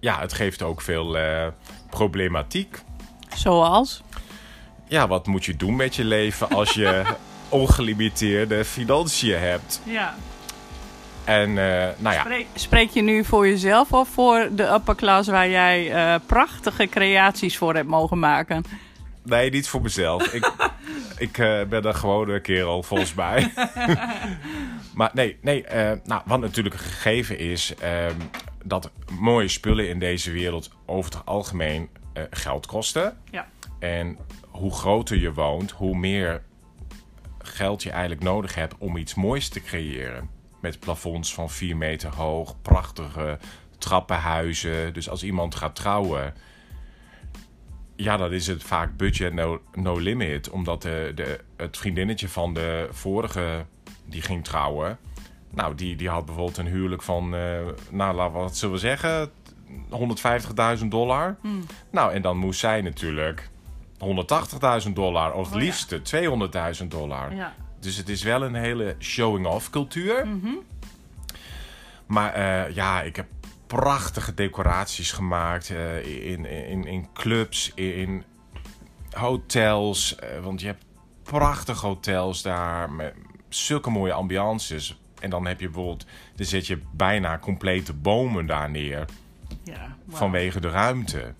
ja, 0.00 0.20
het 0.20 0.32
geeft 0.32 0.62
ook 0.62 0.80
veel 0.80 1.18
eh, 1.18 1.46
problematiek. 1.90 2.82
Zoals? 3.36 4.02
Ja, 4.94 5.08
wat 5.08 5.26
moet 5.26 5.44
je 5.44 5.56
doen 5.56 5.76
met 5.76 5.96
je 5.96 6.04
leven 6.04 6.48
als 6.48 6.72
je 6.72 7.02
ongelimiteerde 7.48 8.64
financiën 8.64 9.38
hebt? 9.38 9.80
Ja. 9.84 10.14
En 11.24 11.48
eh, 11.48 11.88
nou 11.98 12.14
ja, 12.14 12.20
Spreek, 12.20 12.46
spreek 12.54 12.90
je 12.90 13.02
nu 13.02 13.24
voor 13.24 13.48
jezelf 13.48 13.92
of 13.92 14.08
voor 14.08 14.48
de 14.52 14.72
upper 14.72 14.94
class 14.94 15.28
waar 15.28 15.48
jij 15.48 15.92
eh, 15.92 16.20
prachtige 16.26 16.86
creaties 16.86 17.56
voor 17.56 17.74
hebt 17.74 17.88
mogen 17.88 18.18
maken? 18.18 18.64
nee, 19.22 19.50
niet 19.50 19.68
voor 19.68 19.82
mezelf. 19.82 20.26
ik 20.26 20.52
ik 21.26 21.38
eh, 21.38 21.62
ben 21.64 21.86
een 21.86 21.94
gewone 21.94 22.40
kerel, 22.40 22.82
volgens 22.82 23.14
mij. 23.14 23.52
maar 24.98 25.10
nee, 25.14 25.38
nee 25.40 25.64
nou, 26.04 26.22
wat 26.24 26.40
natuurlijk 26.40 26.74
een 26.74 26.80
gegeven 26.80 27.38
is... 27.38 27.74
ehm, 27.74 28.14
dat 28.64 28.90
mooie 29.20 29.48
spullen 29.48 29.88
in 29.88 29.98
deze 29.98 30.30
wereld 30.30 30.70
over 30.86 31.12
het 31.12 31.26
algemeen 31.26 31.88
geld 32.30 32.66
kosten. 32.66 33.16
Ja. 33.30 33.46
En 33.78 34.18
hoe 34.54 34.72
groter 34.72 35.16
je 35.16 35.32
woont, 35.32 35.70
hoe 35.70 35.96
meer 35.96 36.42
geld 37.38 37.82
je 37.82 37.90
eigenlijk 37.90 38.22
nodig 38.22 38.54
hebt 38.54 38.74
om 38.78 38.96
iets 38.96 39.14
moois 39.14 39.48
te 39.48 39.60
creëren. 39.60 40.30
Met 40.60 40.80
plafonds 40.80 41.34
van 41.34 41.50
4 41.50 41.76
meter 41.76 42.14
hoog, 42.14 42.62
prachtige 42.62 43.38
trappenhuizen. 43.78 44.92
Dus 44.92 45.08
als 45.08 45.22
iemand 45.22 45.54
gaat 45.54 45.76
trouwen, 45.76 46.34
ja, 47.96 48.16
dan 48.16 48.32
is 48.32 48.46
het 48.46 48.62
vaak 48.62 48.96
budget 48.96 49.32
no, 49.32 49.60
no 49.72 49.98
limit. 49.98 50.50
Omdat 50.50 50.82
de, 50.82 51.12
de, 51.14 51.40
het 51.56 51.76
vriendinnetje 51.76 52.28
van 52.28 52.54
de 52.54 52.88
vorige 52.90 53.66
die 54.04 54.22
ging 54.22 54.44
trouwen, 54.44 54.98
nou, 55.50 55.74
die, 55.74 55.96
die 55.96 56.08
had 56.08 56.26
bijvoorbeeld 56.26 56.56
een 56.56 56.66
huwelijk 56.66 57.02
van, 57.02 57.34
eh, 57.34 57.58
nou, 57.90 58.30
wat 58.30 58.56
zullen 58.56 58.74
we 58.74 58.80
zeggen, 58.80 59.30
150.000 60.78 60.86
dollar. 60.88 61.36
Nou, 61.90 62.12
en 62.12 62.22
dan 62.22 62.36
moest 62.36 62.60
zij 62.60 62.80
natuurlijk 62.80 63.52
180.000 64.86 64.92
dollar, 64.92 65.32
of 65.32 65.50
het 65.50 65.58
liefste 65.58 66.00
200.000 66.80 66.86
dollar. 66.86 67.34
Ja. 67.34 67.54
Dus 67.80 67.96
het 67.96 68.08
is 68.08 68.22
wel 68.22 68.42
een 68.42 68.54
hele 68.54 68.96
showing-off 68.98 69.70
cultuur. 69.70 70.26
Maar 72.06 72.32
eh, 72.32 72.74
ja, 72.74 73.02
ik 73.02 73.16
heb 73.16 73.26
prachtige 73.66 74.34
decoraties 74.34 75.12
gemaakt 75.12 75.70
eh, 75.70 76.30
in, 76.30 76.46
in, 76.46 76.84
in 76.84 77.08
clubs, 77.12 77.72
in 77.74 78.24
hotels. 79.10 80.16
eh, 80.16 80.40
want 80.40 80.60
je 80.60 80.66
hebt 80.66 80.84
prachtige 81.22 81.86
hotels 81.86 82.42
daar 82.42 82.90
met 82.90 83.14
zulke 83.48 83.90
mooie 83.90 84.12
ambiances. 84.12 84.98
En 85.20 85.30
dan 85.30 85.46
heb 85.46 85.60
je 85.60 85.66
bijvoorbeeld, 85.66 86.06
dan 86.36 86.46
zet 86.46 86.66
je 86.66 86.80
bijna 86.92 87.38
complete 87.38 87.92
bomen 87.92 88.46
daar 88.46 88.70
neer 88.70 89.04
ja 89.64 89.96
vanwege 90.08 90.60
de 90.60 90.70
ruimte. 90.70 91.34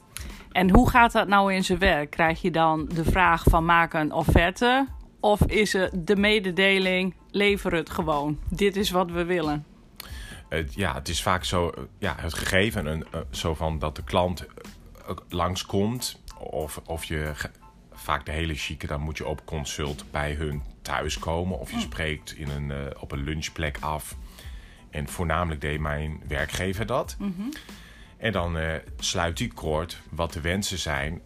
En 0.55 0.71
hoe 0.71 0.91
gaat 0.91 1.13
dat 1.13 1.29
nou 1.29 1.55
in 1.55 1.65
zijn 1.65 1.79
werk? 1.79 2.11
Krijg 2.11 2.43
je 2.43 2.51
dan 2.51 2.89
de 2.95 3.05
vraag 3.05 3.43
van 3.43 3.65
maak 3.65 3.95
een 3.95 4.13
offerte? 4.13 4.87
Of 5.21 5.41
is 5.41 5.73
het 5.73 5.91
de 6.07 6.17
mededeling, 6.17 7.15
lever 7.31 7.73
het 7.73 7.91
gewoon. 7.91 8.39
Dit 8.49 8.77
is 8.77 8.91
wat 8.91 9.11
we 9.11 9.25
willen. 9.25 9.65
Ja, 10.71 10.95
het 10.95 11.09
is 11.09 11.23
vaak 11.23 11.45
zo, 11.45 11.73
ja, 11.99 12.15
het 12.19 12.35
gegeven 12.35 12.87
een, 12.87 13.05
eh, 13.11 13.21
zo 13.31 13.55
van 13.55 13.79
dat 13.79 13.97
de 13.97 14.05
klant 14.05 14.47
eh, 14.47 15.17
langskomt. 15.29 16.21
Of, 16.39 16.81
of 16.85 17.05
je 17.05 17.33
vaak 17.93 18.27
de 18.27 18.33
hele 18.33 18.55
chique, 18.55 18.87
dan 18.87 19.01
moet 19.01 19.17
je 19.17 19.27
op 19.27 19.45
consult 19.45 20.05
bij 20.11 20.33
hun 20.33 20.63
thuis 20.83 21.19
komen. 21.19 21.59
Of 21.59 21.71
je 21.71 21.81
spreekt 21.81 22.37
in 22.37 22.49
een, 22.51 22.71
eh, 22.71 22.79
op 23.01 23.13
een 23.13 23.25
lunchplek 23.25 23.77
af. 23.81 24.17
En 24.91 25.09
voornamelijk 25.09 25.61
deed 25.61 25.81
mijn 25.81 26.21
werkgever 26.29 26.87
dat. 26.87 27.17
En 28.25 28.33
dan 28.33 28.59
eh, 28.59 28.75
sluit 28.99 29.37
die 29.37 29.53
kort 29.53 30.01
wat 30.11 30.33
de 30.33 30.41
wensen 30.41 30.79
zijn 30.79 31.21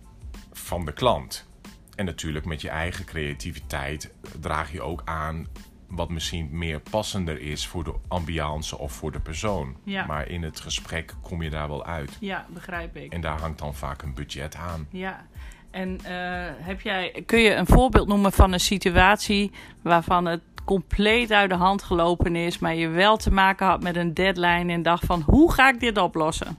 van 0.53 0.85
de 0.85 0.93
klant. 0.93 1.49
En 1.95 2.05
natuurlijk 2.05 2.45
met 2.45 2.61
je 2.61 2.69
eigen 2.69 3.05
creativiteit 3.05 4.13
draag 4.41 4.73
je 4.73 4.83
ook 4.83 5.03
aan 5.05 5.47
wat 5.89 6.09
misschien 6.09 6.49
meer 6.51 6.81
passender 6.81 7.41
is 7.41 7.67
voor 7.67 7.85
de 7.85 7.95
ambiance 8.09 8.79
of 8.79 8.93
voor 8.93 9.13
de 9.13 9.21
persoon. 9.21 9.77
Ja. 9.85 10.07
Maar 10.07 10.29
in 10.29 10.43
het 10.43 10.61
gesprek 10.61 11.15
kom 11.23 11.43
je 11.43 11.51
daar 11.51 11.69
wel 11.69 11.85
uit. 11.85 12.17
Ja, 12.21 12.47
begrijp 12.49 12.97
ik. 12.97 13.13
En 13.13 13.21
daar 13.21 13.41
hangt 13.41 13.59
dan 13.59 13.75
vaak 13.75 14.03
een 14.03 14.15
budget 14.15 14.57
aan. 14.57 14.87
Ja. 14.91 15.27
En 15.71 15.99
eh, 16.05 16.67
heb 16.67 16.81
jij, 16.81 17.23
kun 17.27 17.39
je 17.39 17.55
een 17.55 17.67
voorbeeld 17.67 18.09
noemen 18.09 18.33
van 18.33 18.53
een 18.53 18.61
situatie 18.61 19.51
waarvan 19.83 20.25
het 20.25 20.43
compleet 20.65 21.33
uit 21.33 21.51
de 21.51 21.57
hand 21.57 21.83
gelopen 21.83 22.37
is, 22.37 22.59
maar 22.59 22.75
je 22.75 22.89
wel 22.89 23.17
te 23.17 23.33
maken 23.33 23.67
had 23.67 23.83
met 23.83 23.97
een 23.97 24.15
deadline 24.15 24.73
en 24.73 24.83
dacht 24.83 25.05
van 25.05 25.23
hoe 25.27 25.53
ga 25.53 25.69
ik 25.69 25.81
dit 25.81 25.99
oplossen? 25.99 26.59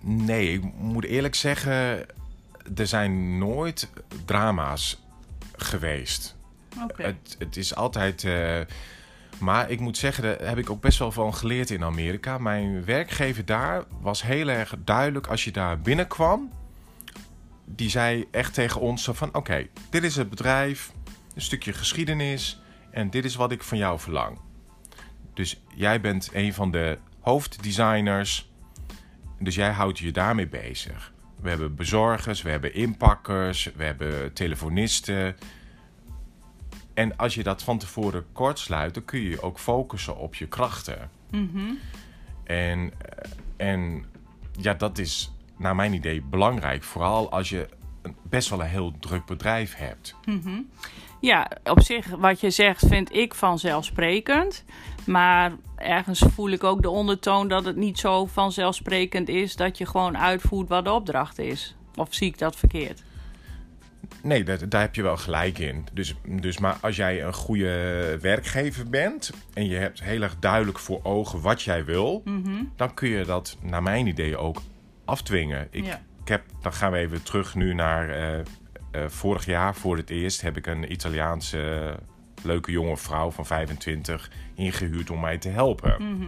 Nee, 0.00 0.52
ik 0.52 0.62
moet 0.78 1.04
eerlijk 1.04 1.34
zeggen, 1.34 2.06
er 2.76 2.86
zijn 2.86 3.38
nooit 3.38 3.90
drama's 4.24 5.02
geweest. 5.56 6.36
Het, 6.96 7.36
het 7.38 7.56
is 7.56 7.74
altijd. 7.74 8.24
eh, 8.24 8.60
Maar 9.38 9.70
ik 9.70 9.80
moet 9.80 9.96
zeggen, 9.96 10.22
daar 10.22 10.48
heb 10.48 10.58
ik 10.58 10.70
ook 10.70 10.80
best 10.80 10.98
wel 10.98 11.12
van 11.12 11.34
geleerd 11.34 11.70
in 11.70 11.84
Amerika. 11.84 12.38
Mijn 12.38 12.84
werkgever 12.84 13.44
daar 13.44 13.84
was 14.00 14.22
heel 14.22 14.48
erg 14.48 14.74
duidelijk 14.84 15.26
als 15.26 15.44
je 15.44 15.50
daar 15.52 15.80
binnenkwam. 15.80 16.50
Die 17.64 17.90
zei 17.90 18.24
echt 18.30 18.54
tegen 18.54 18.80
ons 18.80 19.08
van, 19.12 19.34
oké, 19.34 19.66
dit 19.90 20.02
is 20.04 20.16
het 20.16 20.30
bedrijf, 20.30 20.92
een 21.34 21.40
stukje 21.42 21.72
geschiedenis 21.72 22.60
en 22.90 23.10
dit 23.10 23.24
is 23.24 23.34
wat 23.34 23.52
ik 23.52 23.62
van 23.62 23.78
jou 23.78 23.98
verlang. 24.00 24.38
Dus 25.34 25.60
jij 25.74 26.00
bent 26.00 26.30
een 26.32 26.54
van 26.54 26.70
de 26.70 26.98
hoofddesigners, 27.20 28.50
dus 29.44 29.54
jij 29.54 29.70
houdt 29.70 29.98
je 29.98 30.12
daarmee 30.12 30.48
bezig. 30.48 31.12
We 31.40 31.48
hebben 31.48 31.74
bezorgers, 31.74 32.42
we 32.42 32.50
hebben 32.50 32.74
inpakkers, 32.74 33.70
we 33.76 33.84
hebben 33.84 34.32
telefonisten. 34.32 35.36
En 36.94 37.16
als 37.16 37.34
je 37.34 37.42
dat 37.42 37.62
van 37.62 37.78
tevoren 37.78 38.24
kortsluit, 38.32 38.94
dan 38.94 39.04
kun 39.04 39.20
je 39.20 39.28
je 39.28 39.42
ook 39.42 39.58
focussen 39.58 40.18
op 40.18 40.34
je 40.34 40.46
krachten. 40.46 41.10
En, 42.44 42.92
eh, 42.98 43.72
en 43.72 44.04
ja, 44.60 44.74
dat 44.74 44.98
is 44.98 45.32
naar 45.56 45.74
mijn 45.74 45.92
idee 45.92 46.22
belangrijk. 46.22 46.82
Vooral 46.82 47.30
als 47.30 47.48
je 47.48 47.68
best 48.22 48.48
wel 48.48 48.60
een 48.60 48.66
heel 48.66 48.98
druk 48.98 49.24
bedrijf 49.24 49.74
hebt. 49.74 50.14
Ja, 51.24 51.50
op 51.64 51.82
zich, 51.82 52.06
wat 52.06 52.40
je 52.40 52.50
zegt, 52.50 52.86
vind 52.86 53.14
ik 53.14 53.34
vanzelfsprekend. 53.34 54.64
Maar 55.06 55.52
ergens 55.76 56.24
voel 56.34 56.50
ik 56.50 56.64
ook 56.64 56.82
de 56.82 56.90
ondertoon 56.90 57.48
dat 57.48 57.64
het 57.64 57.76
niet 57.76 57.98
zo 57.98 58.26
vanzelfsprekend 58.26 59.28
is 59.28 59.56
dat 59.56 59.78
je 59.78 59.86
gewoon 59.86 60.18
uitvoert 60.18 60.68
wat 60.68 60.84
de 60.84 60.92
opdracht 60.92 61.38
is. 61.38 61.76
Of 61.96 62.14
zie 62.14 62.26
ik 62.26 62.38
dat 62.38 62.56
verkeerd? 62.56 63.02
Nee, 64.22 64.44
dat, 64.44 64.70
daar 64.70 64.80
heb 64.80 64.94
je 64.94 65.02
wel 65.02 65.16
gelijk 65.16 65.58
in. 65.58 65.86
Dus, 65.92 66.14
dus 66.26 66.58
maar 66.58 66.76
als 66.80 66.96
jij 66.96 67.24
een 67.24 67.34
goede 67.34 68.18
werkgever 68.20 68.88
bent 68.90 69.30
en 69.54 69.66
je 69.66 69.76
hebt 69.76 70.02
heel 70.02 70.22
erg 70.22 70.36
duidelijk 70.38 70.78
voor 70.78 71.00
ogen 71.02 71.40
wat 71.40 71.62
jij 71.62 71.84
wil, 71.84 72.22
dan 72.76 72.94
kun 72.94 73.08
je 73.08 73.24
dat 73.24 73.56
naar 73.62 73.82
mijn 73.82 74.06
idee 74.06 74.36
ook 74.36 74.60
afdwingen. 75.04 75.68
Ik, 75.70 75.84
Ja. 75.84 76.00
ik 76.22 76.28
heb, 76.28 76.42
dan 76.62 76.72
gaan 76.72 76.92
we 76.92 76.98
even 76.98 77.22
terug 77.22 77.54
nu 77.54 77.74
naar 77.74 78.08
eh, 78.10 78.44
eh, 78.94 79.08
vorig 79.08 79.44
jaar. 79.44 79.74
Voor 79.74 79.96
het 79.96 80.10
eerst 80.10 80.40
heb 80.40 80.56
ik 80.56 80.66
een 80.66 80.92
Italiaanse 80.92 81.94
eh, 81.96 82.44
leuke 82.44 82.72
jonge 82.72 82.96
vrouw 82.96 83.30
van 83.30 83.46
25 83.46 84.30
ingehuurd 84.54 85.10
om 85.10 85.20
mij 85.20 85.38
te 85.38 85.48
helpen. 85.48 86.26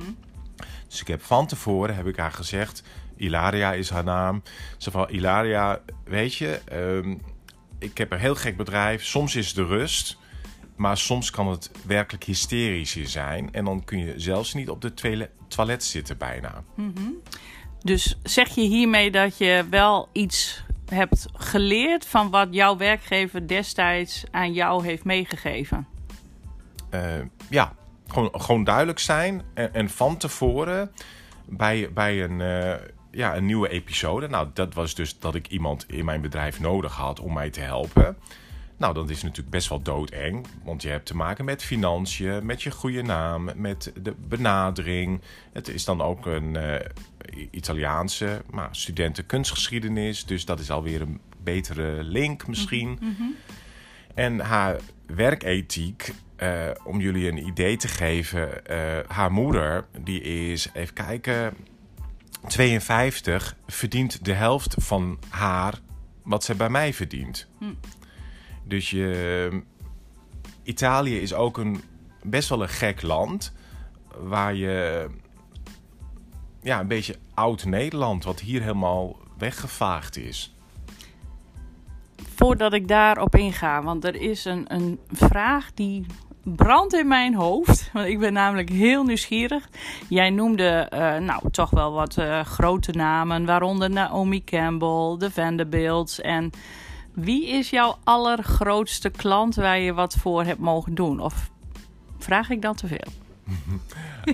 Dus 0.88 1.00
ik 1.00 1.06
heb 1.06 1.22
van 1.22 1.46
tevoren 1.46 1.96
heb 1.96 2.06
ik 2.06 2.16
haar 2.16 2.32
gezegd, 2.32 2.82
Ilaria 3.16 3.72
is 3.72 3.90
haar 3.90 4.04
naam. 4.04 4.42
Ze 4.76 4.90
van 4.90 5.08
Ilaria, 5.10 5.80
weet 6.04 6.34
je, 6.34 6.60
ehm, 6.64 7.16
ik 7.78 7.98
heb 7.98 8.12
een 8.12 8.18
heel 8.18 8.34
gek 8.34 8.56
bedrijf. 8.56 9.04
Soms 9.04 9.36
is 9.36 9.54
de 9.54 9.64
rust, 9.64 10.18
maar 10.76 10.96
soms 10.96 11.30
kan 11.30 11.48
het 11.48 11.70
werkelijk 11.86 12.24
hysterisch 12.24 12.92
hier 12.92 13.08
zijn. 13.08 13.52
En 13.52 13.64
dan 13.64 13.84
kun 13.84 13.98
je 13.98 14.12
zelfs 14.16 14.54
niet 14.54 14.70
op 14.70 14.80
de 14.80 14.94
toilet, 14.94 15.30
toilet 15.48 15.84
zitten 15.84 16.18
bijna. 16.18 16.64
Dus 17.82 18.18
zeg 18.22 18.54
je 18.54 18.60
hiermee 18.60 19.10
dat 19.10 19.38
je 19.38 19.64
wel 19.70 20.08
iets 20.12 20.64
hebt 20.90 21.26
geleerd 21.32 22.06
van 22.06 22.30
wat 22.30 22.48
jouw 22.50 22.76
werkgever 22.76 23.48
destijds 23.48 24.24
aan 24.30 24.52
jou 24.52 24.84
heeft 24.84 25.04
meegegeven? 25.04 25.86
Eh, 26.90 27.00
ja, 27.50 27.72
gewoon, 28.06 28.30
gewoon 28.32 28.64
duidelijk 28.64 28.98
zijn. 28.98 29.42
En, 29.54 29.74
en 29.74 29.90
van 29.90 30.16
tevoren 30.16 30.92
bij, 31.44 31.92
bij 31.92 32.24
een, 32.24 32.40
eh, 32.40 32.74
ja, 33.10 33.36
een 33.36 33.46
nieuwe 33.46 33.68
episode. 33.68 34.28
Nou, 34.28 34.48
dat 34.54 34.74
was 34.74 34.94
dus 34.94 35.18
dat 35.18 35.34
ik 35.34 35.48
iemand 35.48 35.84
in 35.88 36.04
mijn 36.04 36.20
bedrijf 36.20 36.60
nodig 36.60 36.94
had 36.94 37.20
om 37.20 37.32
mij 37.32 37.50
te 37.50 37.60
helpen. 37.60 38.16
Nou, 38.78 38.94
dat 38.94 39.10
is 39.10 39.22
natuurlijk 39.22 39.50
best 39.50 39.68
wel 39.68 39.82
doodeng. 39.82 40.46
Want 40.64 40.82
je 40.82 40.88
hebt 40.88 41.06
te 41.06 41.16
maken 41.16 41.44
met 41.44 41.62
financiën, 41.62 42.46
met 42.46 42.62
je 42.62 42.70
goede 42.70 43.02
naam, 43.02 43.50
met 43.54 43.92
de 44.02 44.14
benadering. 44.28 45.20
Het 45.52 45.68
is 45.68 45.84
dan 45.84 46.00
ook 46.00 46.26
een 46.26 46.56
eh, 46.56 46.86
Italiaanse 47.50 48.42
maar 48.50 48.68
studenten 48.70 49.26
kunstgeschiedenis. 49.26 50.24
Dus 50.24 50.44
dat 50.44 50.60
is 50.60 50.70
alweer 50.70 51.00
een 51.00 51.20
betere 51.42 52.02
link 52.02 52.46
misschien. 52.46 52.98
En 54.14 54.40
haar 54.40 54.76
werkethiek, 55.06 56.12
eh, 56.36 56.70
om 56.84 57.00
jullie 57.00 57.28
een 57.28 57.46
idee 57.46 57.76
te 57.76 57.88
geven. 57.88 58.66
eh, 58.66 58.98
haar 59.08 59.32
moeder, 59.32 59.86
die 60.04 60.20
is, 60.20 60.68
even 60.72 60.94
kijken, 60.94 61.54
52, 62.46 63.56
verdient 63.66 64.24
de 64.24 64.32
helft 64.32 64.74
van 64.78 65.18
haar 65.28 65.74
wat 66.22 66.44
ze 66.44 66.54
bij 66.54 66.68
mij 66.68 66.92
verdient. 66.94 67.48
Dus 68.66 68.90
je, 68.90 69.62
Italië 70.62 71.20
is 71.20 71.34
ook 71.34 71.58
een 71.58 71.80
best 72.22 72.48
wel 72.48 72.62
een 72.62 72.68
gek 72.68 73.02
land. 73.02 73.52
Waar 74.18 74.54
je 74.54 75.06
ja, 76.62 76.80
een 76.80 76.88
beetje 76.88 77.16
oud 77.34 77.64
Nederland, 77.64 78.24
wat 78.24 78.40
hier 78.40 78.60
helemaal 78.60 79.16
weggevaagd 79.38 80.16
is. 80.16 80.54
Voordat 82.34 82.72
ik 82.72 82.88
daarop 82.88 83.34
inga, 83.34 83.82
want 83.82 84.04
er 84.04 84.14
is 84.14 84.44
een, 84.44 84.64
een 84.68 84.98
vraag 85.10 85.72
die 85.74 86.06
brandt 86.42 86.94
in 86.94 87.08
mijn 87.08 87.34
hoofd. 87.34 87.88
Want 87.92 88.06
ik 88.06 88.18
ben 88.18 88.32
namelijk 88.32 88.68
heel 88.68 89.04
nieuwsgierig. 89.04 89.68
Jij 90.08 90.30
noemde 90.30 90.68
eh, 90.68 91.16
nou 91.16 91.50
toch 91.50 91.70
wel 91.70 91.92
wat 91.92 92.16
eh, 92.16 92.40
grote 92.40 92.92
namen, 92.92 93.44
waaronder 93.44 93.90
Naomi 93.90 94.44
Campbell, 94.44 95.16
de 95.18 95.30
Vanderbilts. 95.30 96.20
En 96.20 96.50
wie 97.16 97.46
is 97.46 97.70
jouw 97.70 97.98
allergrootste 98.04 99.10
klant 99.10 99.54
waar 99.54 99.78
je 99.78 99.92
wat 99.92 100.14
voor 100.14 100.44
hebt 100.44 100.60
mogen 100.60 100.94
doen? 100.94 101.20
Of 101.20 101.50
vraag 102.18 102.50
ik 102.50 102.62
dan 102.62 102.74
te 102.74 102.86
veel? 102.86 103.12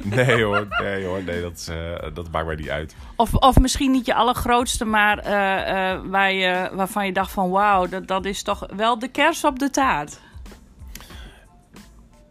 Nee 0.04 0.42
hoor, 0.42 0.66
nee 0.80 1.04
hoor, 1.04 1.22
nee, 1.22 1.42
dat, 1.42 1.52
is, 1.52 1.68
eh, 1.68 1.94
dat 2.14 2.30
maakt 2.30 2.46
mij 2.46 2.54
niet 2.54 2.68
uit. 2.68 2.96
Of, 3.16 3.34
of 3.34 3.58
misschien 3.58 3.90
niet 3.90 4.06
je 4.06 4.14
allergrootste, 4.14 4.84
maar 4.84 5.18
eh, 5.18 5.92
eh, 5.92 6.00
waar 6.04 6.32
je, 6.32 6.70
waarvan 6.72 7.06
je 7.06 7.12
dacht 7.12 7.32
van 7.32 7.50
wauw, 7.50 7.86
dat, 7.86 8.06
dat 8.06 8.24
is 8.24 8.42
toch 8.42 8.66
wel 8.76 8.98
de 8.98 9.08
kers 9.08 9.44
op 9.44 9.58
de 9.58 9.70
taart. 9.70 10.20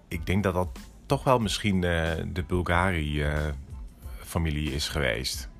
Ik 0.07 0.25
denk 0.25 0.43
dat 0.43 0.53
dat 0.53 0.67
toch 1.05 1.23
wel 1.23 1.39
misschien 1.39 1.81
de 1.81 2.43
Bulgari-familie 2.47 4.73
is 4.73 4.89
geweest. 4.89 5.50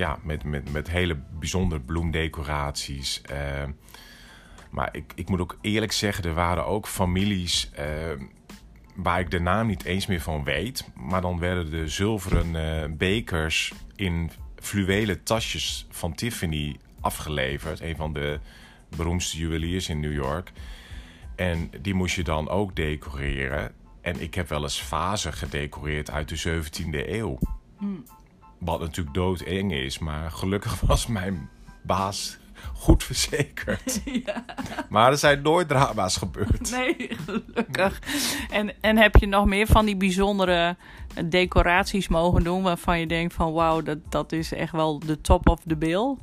Ja, 0.00 0.18
met, 0.22 0.44
met, 0.44 0.72
met 0.72 0.90
hele 0.90 1.16
bijzondere 1.38 1.80
bloemdecoraties. 1.80 3.22
eh. 3.22 3.64
maar 4.70 4.88
ik, 4.92 5.12
ik 5.14 5.28
moet 5.28 5.40
ook 5.40 5.58
eerlijk 5.60 5.92
zeggen, 5.92 6.24
er 6.24 6.34
waren 6.34 6.66
ook 6.66 6.86
families 6.86 7.70
eh, 7.72 7.86
waar 8.96 9.20
ik 9.20 9.30
de 9.30 9.40
naam 9.40 9.66
niet 9.66 9.84
eens 9.84 10.06
meer 10.06 10.20
van 10.20 10.44
weet. 10.44 10.90
Maar 10.94 11.20
dan 11.20 11.38
werden 11.38 11.70
de 11.70 11.88
zilveren 11.88 12.56
eh, 12.56 12.90
bekers 12.96 13.72
in 13.96 14.30
fluwelen 14.56 15.22
tasjes 15.22 15.86
van 15.90 16.14
Tiffany 16.14 16.76
afgeleverd. 17.00 17.80
Een 17.80 17.96
van 17.96 18.12
de 18.12 18.40
beroemdste 18.96 19.38
juweliers 19.38 19.88
in 19.88 20.00
New 20.00 20.12
York. 20.12 20.52
En 21.36 21.70
die 21.80 21.94
moest 21.94 22.16
je 22.16 22.24
dan 22.24 22.48
ook 22.48 22.76
decoreren. 22.76 23.72
En 24.00 24.20
ik 24.20 24.34
heb 24.34 24.48
wel 24.48 24.62
eens 24.62 24.82
vazen 24.82 25.32
gedecoreerd 25.32 26.10
uit 26.10 26.28
de 26.28 26.62
17e 26.62 27.08
eeuw. 27.08 27.38
Wat 28.60 28.80
natuurlijk 28.80 29.14
doodeng 29.14 29.72
is, 29.72 29.98
maar 29.98 30.30
gelukkig 30.30 30.80
was 30.90 31.06
mijn 31.06 31.48
baas 31.82 32.38
goed 32.74 33.04
verzekerd. 33.04 34.00
Maar 34.88 35.10
er 35.10 35.18
zijn 35.18 35.42
nooit 35.42 35.68
drama's 35.68 36.16
gebeurd. 36.16 36.70
Nee, 36.70 37.10
gelukkig. 37.24 38.00
En, 38.50 38.72
en 38.80 38.96
heb 38.96 39.16
je 39.16 39.26
nog 39.26 39.46
meer 39.46 39.66
van 39.66 39.84
die 39.84 39.96
bijzondere 39.96 40.76
decoraties 41.24 42.08
mogen 42.08 42.44
doen 42.44 42.62
waarvan 42.62 43.00
je 43.00 43.06
denkt 43.06 43.34
van 43.34 43.52
wauw, 43.52 43.82
dat, 43.82 43.98
dat 44.08 44.32
is 44.32 44.52
echt 44.52 44.72
wel 44.72 44.98
de 44.98 45.20
top 45.20 45.48
of 45.48 45.60
the 45.66 45.76
bill? 45.76 46.16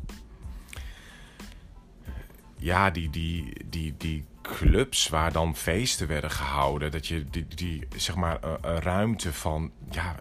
Ja, 2.57 2.89
die, 2.89 3.09
die, 3.09 3.53
die, 3.69 3.95
die 3.97 4.25
clubs 4.41 5.09
waar 5.09 5.31
dan 5.31 5.55
feesten 5.55 6.07
werden 6.07 6.31
gehouden. 6.31 6.91
Dat 6.91 7.07
je 7.07 7.25
die, 7.29 7.47
die 7.47 7.87
zeg 7.95 8.15
maar, 8.15 8.37
een, 8.41 8.57
een 8.61 8.81
ruimte 8.81 9.33
van 9.33 9.71
ja, 9.91 10.15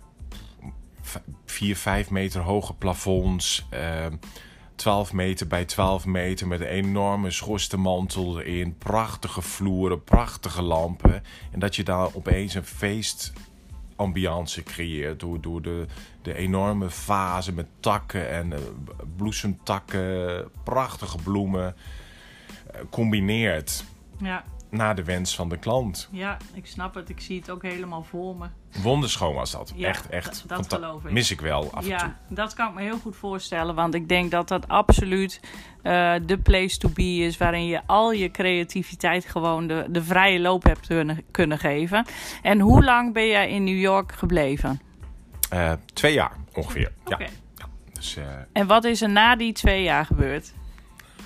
v- 1.16 1.52
vier, 1.52 1.76
vijf 1.76 2.10
meter 2.10 2.40
hoge 2.40 2.74
plafonds. 2.74 3.66
eh 3.70 4.06
12 4.74 5.12
meter 5.12 5.46
bij 5.46 5.64
12 5.64 6.06
meter 6.06 6.46
met 6.46 6.60
een 6.60 6.66
enorme 6.66 7.30
schorstenmantel 7.30 8.40
erin. 8.40 8.76
Prachtige 8.78 9.42
vloeren, 9.42 10.04
prachtige 10.04 10.62
lampen. 10.62 11.22
En 11.52 11.58
dat 11.58 11.76
je 11.76 11.82
daar 11.84 12.08
opeens 12.14 12.54
een 12.54 12.64
feestambiance 12.64 14.62
creëert 14.62 15.20
door, 15.20 15.40
door 15.40 15.62
de, 15.62 15.86
de 16.22 16.34
enorme 16.34 16.90
vazen 16.90 17.54
met 17.54 17.66
takken 17.80 18.30
en 18.30 18.52
eh, 18.52 18.58
bloesemtakken, 19.16 20.48
prachtige 20.64 21.16
bloemen, 21.22 21.76
eh, 22.72 22.80
combineert. 22.90 23.84
Ja. 24.18 24.44
Naar 24.68 24.94
de 24.96 25.04
wens 25.04 25.34
van 25.34 25.48
de 25.48 25.56
klant. 25.56 26.08
Ja, 26.10 26.36
ik 26.54 26.66
snap 26.66 26.94
het. 26.94 27.08
Ik 27.08 27.20
zie 27.20 27.38
het 27.38 27.50
ook 27.50 27.62
helemaal 27.62 28.02
voor 28.02 28.36
me. 28.36 28.46
Wonderschoon 28.82 29.34
was 29.34 29.50
dat. 29.50 29.72
Ja, 29.76 29.88
echt, 29.88 30.08
echt. 30.08 30.44
dat- 30.48 30.72
geloof 30.74 31.04
ik. 31.04 31.10
Mis 31.10 31.30
ik 31.30 31.40
wel 31.40 31.62
af 31.72 31.72
en 31.74 31.80
toe. 31.80 31.90
Ja, 31.90 32.16
dat 32.28 32.54
kan 32.54 32.68
ik 32.68 32.74
me 32.74 32.82
heel 32.82 32.98
goed 32.98 33.16
voorstellen. 33.16 33.74
Want 33.74 33.94
ik 33.94 34.08
denk 34.08 34.30
dat 34.30 34.48
dat 34.48 34.68
absoluut 34.68 35.40
eh, 35.82 36.14
de 36.26 36.38
place 36.38 36.78
to 36.78 36.88
be 36.88 37.16
is. 37.16 37.36
Waarin 37.36 37.66
je 37.66 37.80
al 37.86 38.12
je 38.12 38.30
creativiteit 38.30 39.24
gewoon 39.24 39.66
de, 39.66 39.86
de 39.88 40.02
vrije 40.02 40.40
loop 40.40 40.62
hebt 40.62 40.86
kunnen, 40.86 41.22
kunnen 41.30 41.58
geven. 41.58 42.06
En 42.42 42.60
hoe 42.60 42.84
lang 42.84 43.12
ben 43.12 43.26
jij 43.26 43.50
in 43.50 43.64
New 43.64 43.78
York 43.80 44.12
gebleven? 44.12 44.80
Eh, 45.50 45.72
twee 45.94 46.12
jaar 46.12 46.32
ongeveer. 46.54 46.92
Ja. 47.06 47.18
Dus, 47.92 48.16
eh, 48.16 48.24
En 48.52 48.66
wat 48.66 48.84
is 48.84 49.02
er 49.02 49.10
na 49.10 49.36
die 49.36 49.52
twee 49.52 49.82
jaar 49.82 50.04
gebeurd? 50.06 50.52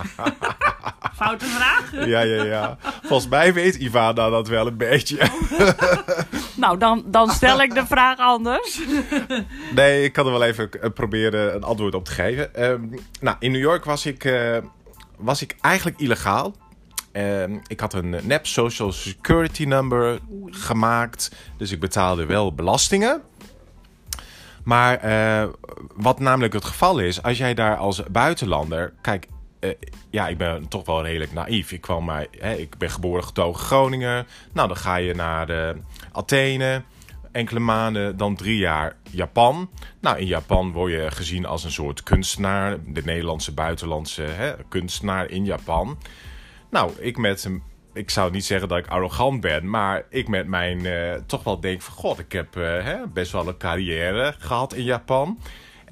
Foute 1.20 1.46
vraag? 1.46 2.06
ja, 2.06 2.20
ja, 2.20 2.44
ja. 2.44 2.78
Volgens 3.02 3.28
mij 3.28 3.52
weet 3.52 3.74
Ivana 3.74 4.30
dat 4.30 4.48
wel 4.48 4.66
een 4.66 4.76
beetje. 4.76 5.18
Nou, 6.60 6.78
dan, 6.78 7.04
dan 7.06 7.30
stel 7.30 7.60
ik 7.60 7.74
de 7.74 7.86
vraag 7.86 8.18
anders. 8.18 8.80
Nee, 9.74 10.04
ik 10.04 10.12
kan 10.12 10.26
er 10.26 10.32
wel 10.32 10.42
even 10.42 10.70
eh, 10.70 10.90
proberen 10.90 11.54
een 11.54 11.62
antwoord 11.62 11.94
op 11.94 12.04
te 12.04 12.10
geven. 12.10 12.54
Ehm, 12.54 12.80
nou, 13.20 13.36
in 13.38 13.52
New 13.52 13.60
York 13.60 13.84
was 13.84 14.06
ik, 14.06 14.24
eh, 14.24 14.56
was 15.16 15.42
ik 15.42 15.56
eigenlijk 15.60 16.00
illegaal. 16.00 16.54
Ehm, 17.12 17.58
ik 17.66 17.80
had 17.80 17.94
een 17.94 18.16
nep 18.22 18.46
social 18.46 18.92
security 18.92 19.64
number 19.64 20.18
gemaakt. 20.46 21.30
Dus 21.56 21.70
ik 21.70 21.80
betaalde 21.80 22.26
wel 22.26 22.54
belastingen. 22.54 23.22
Maar 24.64 24.96
eh, 24.96 25.48
wat 25.94 26.18
namelijk 26.18 26.52
het 26.52 26.64
geval 26.64 26.98
is, 26.98 27.22
als 27.22 27.38
jij 27.38 27.54
daar 27.54 27.76
als 27.76 28.02
buitenlander. 28.10 28.92
Kijk, 29.00 29.26
eh, 29.61 29.70
ja, 30.11 30.29
ik 30.29 30.38
ben 30.38 30.68
toch 30.68 30.87
wel 30.87 31.03
redelijk 31.03 31.33
naïef. 31.33 31.73
Ik, 31.73 31.81
kwam 31.81 32.05
maar, 32.05 32.27
hè, 32.38 32.55
ik 32.55 32.79
ben 32.79 32.90
geboren 32.90 33.25
getogen 33.25 33.64
Groningen. 33.64 34.27
Nou, 34.53 34.68
dan 34.68 34.77
ga 34.77 34.96
je 34.96 35.14
naar 35.14 35.49
eh, 35.49 35.77
Athene. 36.12 36.83
Enkele 37.33 37.61
maanden, 37.61 38.16
dan 38.16 38.37
drie 38.37 38.59
jaar 38.59 38.96
Japan. 39.11 39.70
Nou, 40.01 40.18
in 40.18 40.27
Japan 40.27 40.73
word 40.73 40.92
je 40.92 41.11
gezien 41.11 41.46
als 41.46 41.64
een 41.64 41.73
soort 41.73 42.03
kunstenaar. 42.03 42.77
De 42.87 43.03
Nederlandse 43.05 43.55
buitenlandse 43.55 44.23
hè, 44.23 44.53
kunstenaar 44.68 45.31
in 45.31 45.44
Japan. 45.44 45.99
Nou, 46.70 46.92
ik 46.99 47.16
met. 47.16 47.51
Ik 47.92 48.11
zou 48.11 48.31
niet 48.31 48.44
zeggen 48.44 48.68
dat 48.68 48.79
ik 48.79 48.87
arrogant 48.87 49.40
ben, 49.40 49.70
maar 49.70 50.05
ik 50.11 50.29
met 50.29 50.46
mijn 50.46 50.87
eh, 50.87 51.14
toch 51.27 51.44
wel 51.44 51.61
denk 51.61 51.83
van 51.83 51.94
god, 51.94 52.18
ik 52.18 52.33
heb 52.33 52.57
eh, 52.57 52.62
hè, 52.62 53.07
best 53.07 53.33
wel 53.33 53.49
een 53.49 53.57
carrière 53.57 54.35
gehad 54.38 54.75
in 54.75 54.85
Japan. 54.85 55.38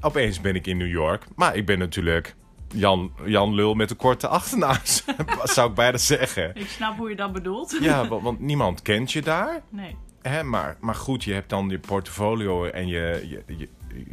Opeens 0.01 0.41
ben 0.41 0.55
ik 0.55 0.67
in 0.67 0.77
New 0.77 0.91
York, 0.91 1.25
maar 1.35 1.57
ik 1.57 1.67
ben 1.67 1.79
natuurlijk 1.79 2.37
Jan, 2.75 3.13
Jan 3.25 3.55
Lul 3.55 3.75
met 3.75 3.91
een 3.91 3.97
korte 3.97 4.29
achternaam, 4.29 4.77
zou 5.45 5.69
ik 5.69 5.75
bijna 5.75 5.97
zeggen. 5.97 6.55
Ik 6.57 6.69
snap 6.69 6.97
hoe 6.97 7.09
je 7.09 7.17
dat 7.17 7.33
bedoelt. 7.33 7.77
Ja, 7.81 8.09
wa- 8.09 8.21
want 8.21 8.41
niemand 8.41 8.83
kent 8.83 9.13
je 9.13 9.23
daar. 9.23 9.61
Nee. 9.69 9.97
Hè, 10.23 10.43
maar, 10.43 10.77
maar 10.81 10.95
goed, 10.95 11.25
je 11.25 11.33
hebt 11.33 11.49
dan 11.51 11.69
je 11.69 11.79
portfolio 11.79 12.65
en 12.65 12.87
je, 12.87 13.25
je, 13.29 13.55
je, 13.57 13.69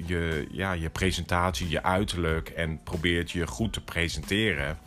je, 0.06 0.48
ja, 0.52 0.72
je 0.72 0.90
presentatie, 0.90 1.70
je 1.70 1.84
uiterlijk 1.84 2.50
en 2.50 2.80
probeert 2.84 3.32
je 3.32 3.48
goed 3.48 3.74
te 3.74 3.82
presenteren. 3.84 4.78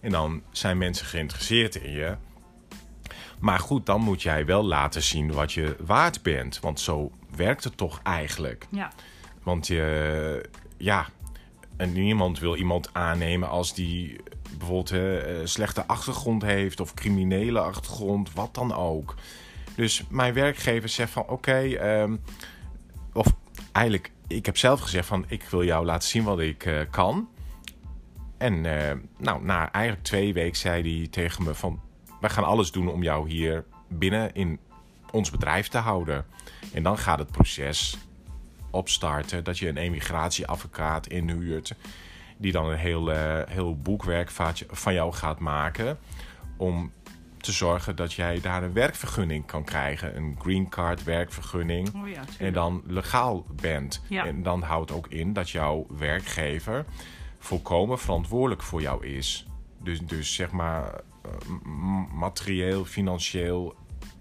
En 0.00 0.10
dan 0.10 0.42
zijn 0.50 0.78
mensen 0.78 1.06
geïnteresseerd 1.06 1.74
in 1.74 1.90
je. 1.92 2.16
Maar 3.40 3.58
goed, 3.58 3.86
dan 3.86 4.00
moet 4.00 4.22
jij 4.22 4.46
wel 4.46 4.62
laten 4.64 5.02
zien 5.02 5.32
wat 5.32 5.52
je 5.52 5.76
waard 5.86 6.22
bent. 6.22 6.60
Want 6.60 6.80
zo 6.80 7.10
werkt 7.36 7.64
het 7.64 7.76
toch 7.76 8.00
eigenlijk. 8.02 8.66
Ja. 8.70 8.92
Want 9.42 9.66
je, 9.66 10.48
ja, 10.76 11.06
en 11.82 11.92
niemand 11.92 12.38
wil 12.38 12.56
iemand 12.56 12.88
aannemen 12.92 13.48
als 13.48 13.74
die 13.74 14.20
bijvoorbeeld 14.58 14.90
eh, 14.90 15.38
een 15.40 15.48
slechte 15.48 15.86
achtergrond 15.86 16.42
heeft 16.42 16.80
of 16.80 16.94
criminele 16.94 17.60
achtergrond, 17.60 18.32
wat 18.32 18.54
dan 18.54 18.74
ook. 18.74 19.14
Dus 19.74 20.02
mijn 20.08 20.34
werkgever 20.34 20.88
zegt 20.88 21.10
van 21.10 21.26
oké, 21.28 21.58
ehm, 21.58 22.16
of 23.12 23.26
eigenlijk, 23.72 24.10
ik 24.26 24.46
heb 24.46 24.56
zelf 24.56 24.80
gezegd 24.80 25.06
van 25.06 25.24
ik 25.28 25.42
wil 25.42 25.64
jou 25.64 25.84
laten 25.84 26.08
zien 26.08 26.24
wat 26.24 26.40
ik 26.40 26.64
eh, 26.64 26.80
kan. 26.90 27.28
En 28.38 28.66
eh, 28.66 28.96
nou, 29.18 29.44
na 29.44 29.72
eigenlijk 29.72 30.04
twee 30.04 30.32
weken 30.32 30.58
zei 30.58 30.98
hij 30.98 31.08
tegen 31.08 31.44
me 31.44 31.54
van 31.54 31.80
wij 32.20 32.30
gaan 32.30 32.44
alles 32.44 32.70
doen 32.72 32.88
om 32.88 33.02
jou 33.02 33.30
hier 33.30 33.64
binnen 33.88 34.34
in 34.34 34.58
ons 35.10 35.30
bedrijf 35.30 35.68
te 35.68 35.78
houden. 35.78 36.24
En 36.72 36.82
dan 36.82 36.98
gaat 36.98 37.18
het 37.18 37.30
proces 37.30 37.98
opstarten 38.72 39.44
dat 39.44 39.58
je 39.58 39.68
een 39.68 39.76
emigratieadvocaat 39.76 41.06
inhuurt. 41.06 41.74
Die 42.38 42.52
dan 42.52 42.70
een 42.70 42.78
heel, 42.78 43.12
eh, 43.12 43.48
heel 43.48 43.76
boekwerk 43.76 44.30
van 44.70 44.94
jou 44.94 45.12
gaat 45.12 45.38
maken. 45.38 45.98
Om 46.56 46.92
te 47.42 47.52
zorgen 47.52 47.96
dat 47.96 48.12
jij 48.12 48.40
daar 48.40 48.62
een 48.62 48.72
werkvergunning 48.72 49.46
kan 49.46 49.64
krijgen. 49.64 50.16
Een 50.16 50.36
green 50.38 50.68
card 50.68 51.04
werkvergunning. 51.04 51.94
Oh 51.94 52.08
ja. 52.08 52.22
En 52.38 52.52
dan 52.52 52.82
legaal 52.86 53.46
bent. 53.60 54.02
Ja. 54.08 54.26
En 54.26 54.42
dan 54.42 54.62
houdt 54.62 54.90
ook 54.90 55.06
in 55.06 55.32
dat 55.32 55.50
jouw 55.50 55.86
werkgever 55.98 56.84
volkomen 57.38 57.98
verantwoordelijk 57.98 58.62
voor 58.62 58.80
jou 58.80 59.06
is. 59.06 59.46
Dus, 59.82 60.00
dus 60.00 60.34
zeg 60.34 60.50
maar 60.50 61.00
eh, 61.22 61.30
materieel, 62.14 62.84
financieel. 62.84 63.74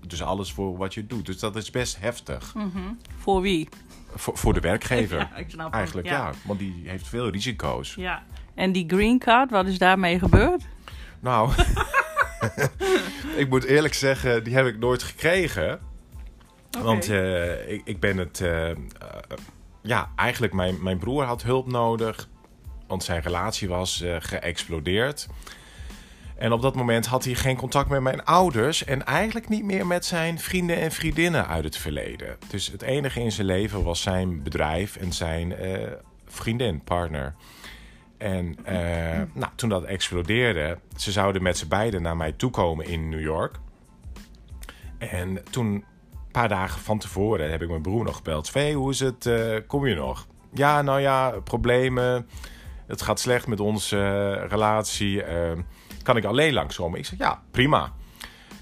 Dus 0.07 0.21
alles 0.21 0.51
voor 0.51 0.77
wat 0.77 0.93
je 0.93 1.07
doet. 1.07 1.25
Dus 1.25 1.39
dat 1.39 1.55
is 1.55 1.69
best 1.69 1.99
heftig. 1.99 2.53
Voor 3.17 3.41
wie? 3.41 3.69
Voor, 4.15 4.37
voor 4.37 4.53
de 4.53 4.59
werkgever. 4.59 5.17
Ja, 5.17 5.35
ik 5.35 5.49
snap 5.49 5.65
hem, 5.65 5.73
Eigenlijk 5.73 6.07
ja. 6.07 6.13
ja. 6.13 6.31
Want 6.43 6.59
die 6.59 6.83
heeft 6.85 7.07
veel 7.07 7.29
risico's. 7.29 7.93
Ja. 7.95 8.23
En 8.55 8.71
die 8.71 8.85
green 8.87 9.19
card, 9.19 9.51
wat 9.51 9.65
is 9.65 9.77
daarmee 9.77 10.19
gebeurd? 10.19 10.63
Nou, 11.19 11.51
ik 13.41 13.49
moet 13.49 13.63
eerlijk 13.63 13.93
zeggen, 13.93 14.43
die 14.43 14.53
heb 14.53 14.65
ik 14.65 14.77
nooit 14.79 15.03
gekregen. 15.03 15.79
Want 16.79 17.09
eh, 17.09 17.71
ik, 17.71 17.81
ik 17.83 17.99
ben 17.99 18.17
het... 18.17 18.41
eh, 18.41 18.69
eh, 18.69 18.77
ja, 19.81 20.09
eigenlijk 20.15 20.53
mijn, 20.53 20.83
mijn 20.83 20.97
broer 20.97 21.23
had 21.23 21.43
hulp 21.43 21.67
nodig. 21.67 22.27
Want 22.87 23.03
zijn 23.03 23.21
relatie 23.21 23.67
was 23.67 24.03
geëxplodeerd. 24.19 25.27
En 26.41 26.51
op 26.51 26.61
dat 26.61 26.75
moment 26.75 27.05
had 27.05 27.23
hij 27.23 27.33
geen 27.33 27.55
contact 27.55 27.89
met 27.89 28.01
mijn 28.01 28.25
ouders. 28.25 28.83
En 28.83 29.05
eigenlijk 29.05 29.49
niet 29.49 29.63
meer 29.63 29.87
met 29.87 30.05
zijn 30.05 30.39
vrienden 30.39 30.77
en 30.77 30.91
vriendinnen 30.91 31.47
uit 31.47 31.63
het 31.63 31.77
verleden. 31.77 32.37
Dus 32.47 32.67
het 32.67 32.81
enige 32.81 33.19
in 33.19 33.31
zijn 33.31 33.47
leven 33.47 33.83
was 33.83 34.01
zijn 34.01 34.43
bedrijf 34.43 34.95
en 34.95 35.13
zijn 35.13 35.55
eh, 35.55 35.91
vriendin, 36.25 36.83
partner. 36.83 37.35
En 38.17 38.55
eh, 38.63 39.21
nou, 39.33 39.51
toen 39.55 39.69
dat 39.69 39.83
explodeerde, 39.83 40.79
ze 40.95 41.11
zouden 41.11 41.43
met 41.43 41.57
z'n 41.57 41.67
beiden 41.67 42.01
naar 42.01 42.17
mij 42.17 42.31
toekomen 42.31 42.85
in 42.85 43.09
New 43.09 43.21
York. 43.21 43.55
En 44.97 45.43
toen, 45.49 45.67
een 45.67 45.83
paar 46.31 46.49
dagen 46.49 46.81
van 46.81 46.97
tevoren, 46.97 47.51
heb 47.51 47.61
ik 47.61 47.69
mijn 47.69 47.81
broer 47.81 48.03
nog 48.03 48.15
gebeld. 48.15 48.53
Hey, 48.53 48.73
hoe 48.73 48.91
is 48.91 48.99
het? 48.99 49.25
Eh, 49.25 49.57
kom 49.67 49.87
je 49.87 49.95
nog? 49.95 50.27
Ja, 50.53 50.81
nou 50.81 50.99
ja, 50.99 51.29
problemen. 51.43 52.27
Het 52.87 53.01
gaat 53.01 53.19
slecht 53.19 53.47
met 53.47 53.59
onze 53.59 54.31
relatie. 54.31 55.23
Kan 56.03 56.17
ik 56.17 56.25
alleen 56.25 56.53
langskomen? 56.53 56.99
Ik 56.99 57.05
zeg, 57.05 57.19
ja, 57.19 57.41
prima. 57.51 57.93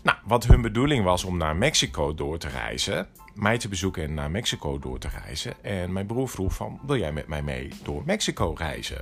Nou, 0.03 0.17
wat 0.23 0.47
hun 0.47 0.61
bedoeling 0.61 1.03
was 1.03 1.23
om 1.23 1.37
naar 1.37 1.55
Mexico 1.55 2.13
door 2.13 2.37
te 2.37 2.47
reizen. 2.47 3.07
Mij 3.35 3.57
te 3.57 3.67
bezoeken 3.67 4.03
en 4.03 4.13
naar 4.13 4.31
Mexico 4.31 4.79
door 4.79 4.99
te 4.99 5.07
reizen. 5.23 5.63
En 5.63 5.93
mijn 5.93 6.05
broer 6.05 6.29
vroeg 6.29 6.53
van, 6.53 6.79
wil 6.85 6.97
jij 6.97 7.11
met 7.11 7.27
mij 7.27 7.41
mee 7.41 7.69
door 7.83 8.03
Mexico 8.05 8.53
reizen? 8.57 8.97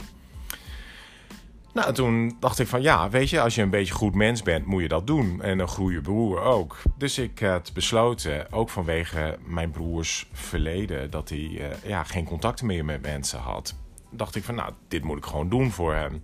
Nou, 1.73 1.93
toen 1.93 2.35
dacht 2.39 2.59
ik 2.59 2.67
van 2.67 2.81
ja, 2.81 3.09
weet 3.09 3.29
je, 3.29 3.41
als 3.41 3.55
je 3.55 3.61
een 3.61 3.69
beetje 3.69 3.93
goed 3.93 4.15
mens 4.15 4.43
bent, 4.43 4.65
moet 4.65 4.81
je 4.81 4.87
dat 4.87 5.07
doen. 5.07 5.41
En 5.41 5.59
een 5.59 5.67
goede 5.67 6.01
broer 6.01 6.41
ook. 6.41 6.77
Dus 6.97 7.17
ik 7.17 7.39
had 7.39 7.73
besloten, 7.73 8.51
ook 8.51 8.69
vanwege 8.69 9.37
mijn 9.45 9.71
broers 9.71 10.27
verleden, 10.31 11.11
dat 11.11 11.29
hij 11.29 11.59
eh, 11.59 11.89
ja, 11.89 12.03
geen 12.03 12.25
contacten 12.25 12.65
meer 12.65 12.85
met 12.85 13.01
mensen 13.01 13.39
had. 13.39 13.75
Dacht 14.11 14.35
ik 14.35 14.43
van 14.43 14.55
nou, 14.55 14.73
dit 14.87 15.03
moet 15.03 15.17
ik 15.17 15.25
gewoon 15.25 15.49
doen 15.49 15.71
voor 15.71 15.93
hem. 15.93 16.23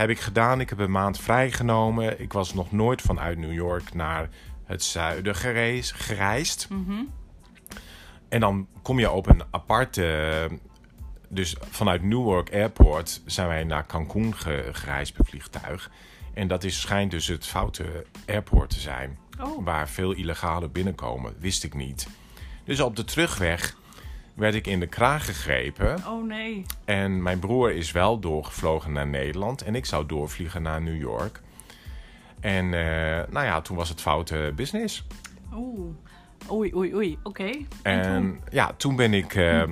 Heb 0.00 0.10
ik 0.10 0.20
gedaan. 0.20 0.60
Ik 0.60 0.68
heb 0.68 0.78
een 0.78 0.90
maand 0.90 1.18
vrijgenomen. 1.18 2.20
Ik 2.20 2.32
was 2.32 2.54
nog 2.54 2.72
nooit 2.72 3.02
vanuit 3.02 3.38
New 3.38 3.52
York 3.52 3.94
naar 3.94 4.28
het 4.64 4.82
zuiden 4.82 5.34
gereis, 5.34 5.92
gereisd. 5.92 6.68
En 8.28 8.40
dan 8.40 8.68
kom 8.82 8.98
je 8.98 9.10
op 9.10 9.26
een 9.26 9.42
aparte. 9.50 10.48
Dus 11.28 11.56
vanuit 11.70 12.02
Newark 12.02 12.52
Airport 12.52 13.22
zijn 13.26 13.48
wij 13.48 13.64
naar 13.64 13.86
Cancun 13.86 14.36
ge- 14.36 14.68
gereisd 14.72 15.12
per 15.14 15.24
vliegtuig. 15.24 15.90
En 16.34 16.48
dat 16.48 16.64
is, 16.64 16.80
schijnt 16.80 17.10
dus 17.10 17.26
het 17.26 17.46
foute 17.46 18.06
airport 18.26 18.70
te 18.70 18.80
zijn. 18.80 19.18
Oh. 19.40 19.64
Waar 19.64 19.88
veel 19.88 20.12
illegalen 20.12 20.72
binnenkomen. 20.72 21.34
Wist 21.38 21.64
ik 21.64 21.74
niet. 21.74 22.08
Dus 22.64 22.80
op 22.80 22.96
de 22.96 23.04
terugweg 23.04 23.76
werd 24.40 24.54
ik 24.54 24.66
in 24.66 24.80
de 24.80 24.86
kraag 24.86 25.24
gegrepen. 25.24 25.96
Oh 26.06 26.26
nee. 26.26 26.66
En 26.84 27.22
mijn 27.22 27.38
broer 27.38 27.72
is 27.72 27.92
wel 27.92 28.18
doorgevlogen 28.18 28.92
naar 28.92 29.06
Nederland. 29.06 29.62
En 29.62 29.74
ik 29.74 29.86
zou 29.86 30.06
doorvliegen 30.06 30.62
naar 30.62 30.82
New 30.82 31.00
York. 31.00 31.40
En 32.40 32.64
eh, 32.64 33.32
nou 33.32 33.46
ja, 33.46 33.60
toen 33.60 33.76
was 33.76 33.88
het 33.88 34.00
foute 34.00 34.52
business. 34.56 35.06
Oeh. 35.54 35.94
Oei, 36.50 36.74
oei, 36.74 36.94
oei. 36.94 37.18
Oké. 37.22 37.50
En 37.82 38.40
ja, 38.50 38.72
toen 38.76 38.96
ben 38.96 39.14
ik 39.14 39.34
eh, 39.34 39.62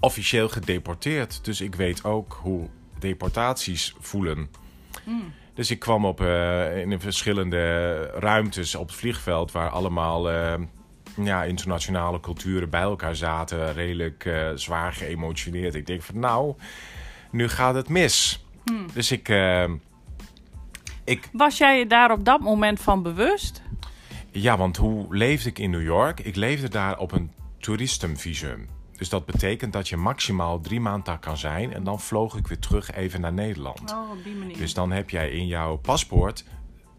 officieel 0.00 0.48
gedeporteerd. 0.48 1.44
Dus 1.44 1.60
ik 1.60 1.74
weet 1.74 2.04
ook 2.04 2.38
hoe 2.42 2.68
deportaties 2.98 3.94
voelen. 3.98 4.50
Dus 5.54 5.70
ik 5.70 5.78
kwam 5.78 6.04
op, 6.04 6.20
eh, 6.20 6.78
in 6.78 6.90
de 6.90 6.98
verschillende 6.98 8.02
ruimtes 8.06 8.74
op 8.74 8.86
het 8.86 8.96
vliegveld... 8.96 9.52
waar 9.52 9.70
allemaal 9.70 10.28
ja, 11.14 11.44
internationale 11.44 12.20
culturen 12.20 12.70
bij 12.70 12.80
elkaar 12.80 13.16
zaten. 13.16 13.72
Redelijk 13.72 14.24
eh, 14.24 14.48
zwaar 14.54 14.92
geëmotioneerd. 14.92 15.74
Ik 15.74 15.86
denk 15.86 16.02
van 16.02 16.18
nou, 16.18 16.54
nu 17.30 17.48
gaat 17.48 17.74
het 17.74 17.88
mis. 17.88 18.44
Dus 18.92 19.12
ik, 19.12 19.28
eh, 19.28 19.64
ik... 21.04 21.28
Was 21.32 21.58
jij 21.58 21.78
je 21.78 21.86
daar 21.86 22.10
op 22.10 22.24
dat 22.24 22.40
moment 22.40 22.80
van 22.80 23.02
bewust? 23.02 23.62
Ja, 24.30 24.56
want 24.56 24.76
hoe 24.76 25.16
leefde 25.16 25.48
ik 25.48 25.58
in 25.58 25.70
New 25.70 25.82
York? 25.82 26.20
Ik 26.20 26.36
leefde 26.36 26.68
daar 26.68 26.98
op 26.98 27.12
een 27.12 27.30
toeristenvisum. 27.58 28.68
Dus 28.96 29.08
dat 29.08 29.26
betekent 29.26 29.72
dat 29.72 29.88
je 29.88 29.96
maximaal 29.96 30.60
drie 30.60 30.80
maanden 30.80 31.04
daar 31.04 31.18
kan 31.18 31.36
zijn. 31.36 31.72
En 31.72 31.84
dan 31.84 32.00
vloog 32.00 32.36
ik 32.36 32.46
weer 32.46 32.58
terug 32.58 32.92
even 32.92 33.20
naar 33.20 33.32
Nederland. 33.32 33.92
Oh, 33.92 34.10
op 34.10 34.24
die 34.24 34.34
manier. 34.34 34.56
Dus 34.56 34.74
dan 34.74 34.90
heb 34.90 35.10
jij 35.10 35.30
in 35.30 35.46
jouw 35.46 35.76
paspoort 35.76 36.44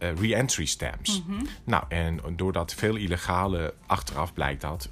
eh, 0.02 0.16
re-entry 0.20 0.64
stamps. 0.64 1.22
Nou, 1.64 1.84
en 1.88 2.20
doordat 2.36 2.74
veel 2.74 2.96
illegale 2.96 3.74
achteraf 3.86 4.32
blijkt 4.32 4.60
dat 4.60 4.88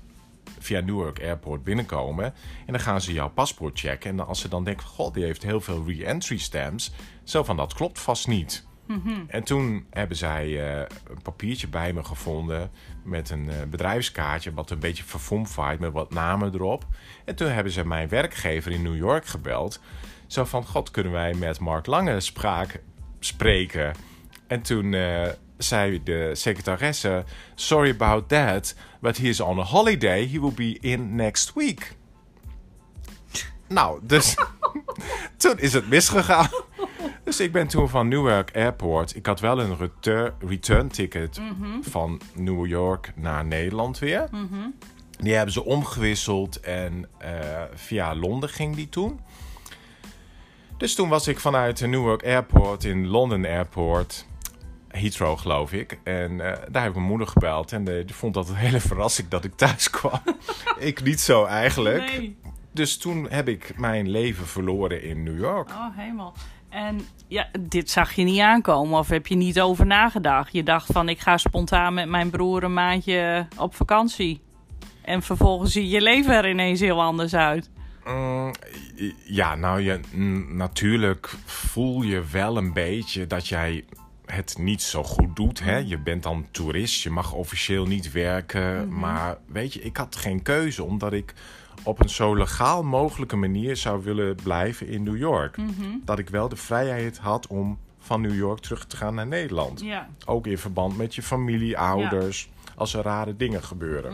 via 0.58 0.80
Newark 0.80 1.20
Airport 1.20 1.64
binnenkomen. 1.64 2.24
En 2.66 2.72
dan 2.72 2.80
gaan 2.80 3.00
ze 3.00 3.12
jouw 3.12 3.30
paspoort 3.30 3.78
checken. 3.78 4.10
En 4.10 4.26
als 4.26 4.40
ze 4.40 4.48
dan 4.48 4.64
denken, 4.64 4.86
god, 4.86 5.14
die 5.14 5.24
heeft 5.24 5.42
heel 5.42 5.60
veel 5.60 5.84
re-entry 5.86 6.38
stamps. 6.38 6.92
Zo 7.24 7.42
van, 7.42 7.56
dat 7.56 7.74
klopt 7.74 8.00
vast 8.00 8.26
niet. 8.26 8.68
En 9.26 9.44
toen 9.44 9.86
hebben 9.90 10.16
zij 10.16 10.72
eh, 10.72 10.86
een 11.08 11.22
papiertje 11.22 11.68
bij 11.68 11.92
me 11.92 12.04
gevonden 12.04 12.70
met 13.04 13.30
een 13.30 13.50
eh, 13.50 13.56
bedrijfskaartje, 13.70 14.54
wat 14.54 14.70
een 14.70 14.78
beetje 14.78 15.04
verfomfaaid 15.04 15.80
met 15.80 15.92
wat 15.92 16.10
namen 16.10 16.54
erop. 16.54 16.86
En 17.24 17.34
toen 17.34 17.48
hebben 17.48 17.72
ze 17.72 17.86
mijn 17.86 18.08
werkgever 18.08 18.72
in 18.72 18.82
New 18.82 18.96
York 18.96 19.26
gebeld. 19.26 19.80
Zo 20.26 20.44
van, 20.44 20.64
god, 20.66 20.90
kunnen 20.90 21.12
wij 21.12 21.34
met 21.34 21.60
Mark 21.60 21.86
Lange 21.86 22.20
spraak 22.20 22.82
spreken? 23.20 23.94
En 24.50 24.62
toen 24.62 24.94
eh, 24.94 25.28
zei 25.58 26.02
de 26.02 26.30
secretaresse, 26.32 27.24
sorry 27.54 27.90
about 27.90 28.28
that, 28.28 28.74
but 29.00 29.18
he 29.18 29.28
is 29.28 29.40
on 29.40 29.58
a 29.58 29.62
holiday. 29.62 30.28
He 30.28 30.40
will 30.40 30.52
be 30.54 30.78
in 30.80 31.14
next 31.14 31.52
week. 31.54 31.96
Nou, 33.68 34.00
dus 34.02 34.36
toen 35.36 35.58
is 35.58 35.72
het 35.72 35.88
misgegaan. 35.88 36.48
Dus 37.24 37.40
ik 37.40 37.52
ben 37.52 37.66
toen 37.66 37.88
van 37.88 38.08
Newark 38.08 38.50
Airport. 38.54 39.16
Ik 39.16 39.26
had 39.26 39.40
wel 39.40 39.60
een 39.60 39.76
return, 39.76 40.32
return 40.38 40.88
ticket 40.88 41.40
van 41.80 42.20
New 42.34 42.66
York 42.66 43.12
naar 43.16 43.44
Nederland 43.44 43.98
weer. 43.98 44.28
Die 45.18 45.34
hebben 45.34 45.52
ze 45.52 45.64
omgewisseld 45.64 46.60
en 46.60 47.08
eh, 47.18 47.30
via 47.74 48.14
Londen 48.14 48.48
ging 48.48 48.76
die 48.76 48.88
toen. 48.88 49.20
Dus 50.76 50.94
toen 50.94 51.08
was 51.08 51.28
ik 51.28 51.40
vanuit 51.40 51.80
Newark 51.80 52.24
Airport 52.24 52.84
in 52.84 53.06
London 53.06 53.44
Airport. 53.44 54.26
Heathrow, 54.90 55.38
geloof 55.38 55.72
ik. 55.72 55.98
En 56.04 56.40
eh, 56.40 56.58
daar 56.70 56.82
heb 56.82 56.90
ik 56.90 56.96
mijn 56.96 57.08
moeder 57.08 57.26
gebeld. 57.26 57.72
En 57.72 57.88
eh, 57.88 58.06
die 58.06 58.14
vond 58.14 58.34
dat 58.34 58.48
een 58.48 58.54
hele 58.66 58.80
verrassing 58.80 59.28
dat 59.28 59.44
ik 59.44 59.56
thuis 59.56 59.90
kwam. 59.90 60.20
ik 60.78 61.02
niet 61.02 61.20
zo 61.20 61.44
eigenlijk. 61.44 62.18
Nee. 62.18 62.36
Dus 62.72 62.98
toen 62.98 63.26
heb 63.30 63.48
ik 63.48 63.78
mijn 63.78 64.10
leven 64.10 64.46
verloren 64.46 65.02
in 65.02 65.22
New 65.22 65.38
York. 65.38 65.68
Oh, 65.68 65.96
helemaal. 65.96 66.34
En 66.68 67.00
ja, 67.28 67.48
dit 67.60 67.90
zag 67.90 68.12
je 68.12 68.22
niet 68.22 68.40
aankomen 68.40 68.98
of 68.98 69.08
heb 69.08 69.26
je 69.26 69.34
niet 69.34 69.60
over 69.60 69.86
nagedacht? 69.86 70.52
Je 70.52 70.62
dacht 70.62 70.92
van, 70.92 71.08
ik 71.08 71.20
ga 71.20 71.36
spontaan 71.36 71.94
met 71.94 72.08
mijn 72.08 72.30
broer 72.30 72.62
een 72.62 72.72
maandje 72.72 73.46
op 73.56 73.74
vakantie. 73.74 74.40
En 75.02 75.22
vervolgens 75.22 75.72
ziet 75.72 75.90
je 75.90 76.00
leven 76.00 76.34
er 76.34 76.48
ineens 76.48 76.80
heel 76.80 77.02
anders 77.02 77.34
uit. 77.34 77.70
Mm, 78.04 78.52
ja, 79.24 79.54
nou, 79.54 79.80
je, 79.80 80.00
natuurlijk 80.48 81.34
voel 81.44 82.02
je 82.02 82.22
wel 82.30 82.56
een 82.56 82.72
beetje 82.72 83.26
dat 83.26 83.48
jij 83.48 83.84
het 84.32 84.58
niet 84.58 84.82
zo 84.82 85.02
goed 85.04 85.36
doet. 85.36 85.60
Hè? 85.60 85.76
Je 85.76 85.98
bent 85.98 86.22
dan 86.22 86.46
toerist, 86.50 87.02
je 87.02 87.10
mag 87.10 87.32
officieel 87.32 87.86
niet 87.86 88.12
werken. 88.12 88.98
Maar 88.98 89.38
weet 89.46 89.72
je, 89.72 89.80
ik 89.82 89.96
had 89.96 90.16
geen 90.16 90.42
keuze 90.42 90.82
omdat 90.84 91.12
ik 91.12 91.34
op 91.82 92.00
een 92.00 92.08
zo 92.08 92.34
legaal 92.36 92.82
mogelijke 92.82 93.36
manier 93.36 93.76
zou 93.76 94.04
willen 94.04 94.34
blijven 94.42 94.88
in 94.88 95.02
New 95.02 95.16
York. 95.16 95.56
Dat 96.04 96.18
ik 96.18 96.28
wel 96.28 96.48
de 96.48 96.56
vrijheid 96.56 97.18
had 97.18 97.46
om 97.46 97.78
van 97.98 98.20
New 98.20 98.34
York 98.34 98.58
terug 98.60 98.86
te 98.86 98.96
gaan 98.96 99.14
naar 99.14 99.26
Nederland. 99.26 99.80
Ja. 99.80 100.08
Ook 100.26 100.46
in 100.46 100.58
verband 100.58 100.96
met 100.96 101.14
je 101.14 101.22
familie, 101.22 101.78
ouders, 101.78 102.48
als 102.76 102.94
er 102.94 103.02
rare 103.02 103.36
dingen 103.36 103.62
gebeuren. 103.62 104.12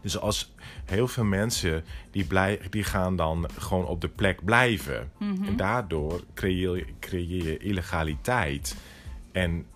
Dus 0.00 0.18
als 0.18 0.52
heel 0.84 1.08
veel 1.08 1.24
mensen 1.24 1.84
die, 2.10 2.24
blij, 2.24 2.60
die 2.70 2.84
gaan 2.84 3.16
dan 3.16 3.48
gewoon 3.58 3.86
op 3.86 4.00
de 4.00 4.08
plek 4.08 4.44
blijven. 4.44 5.10
En 5.46 5.56
daardoor 5.56 6.20
creëer, 6.34 6.76
je- 6.76 6.86
creëer 7.00 7.44
je 7.44 7.58
illegaliteit. 7.58 8.76
En 9.36 9.66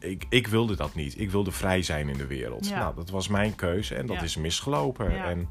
ik, 0.00 0.24
ik 0.28 0.46
wilde 0.46 0.76
dat 0.76 0.94
niet. 0.94 1.20
Ik 1.20 1.30
wilde 1.30 1.50
vrij 1.52 1.82
zijn 1.82 2.08
in 2.08 2.18
de 2.18 2.26
wereld. 2.26 2.68
Ja. 2.68 2.78
Nou, 2.78 2.94
dat 2.94 3.10
was 3.10 3.28
mijn 3.28 3.54
keuze 3.54 3.94
en 3.94 4.06
dat 4.06 4.16
Ja. 4.16 4.22
is 4.22 4.36
misgelopen. 4.36 5.14
Ja. 5.14 5.24
En 5.24 5.48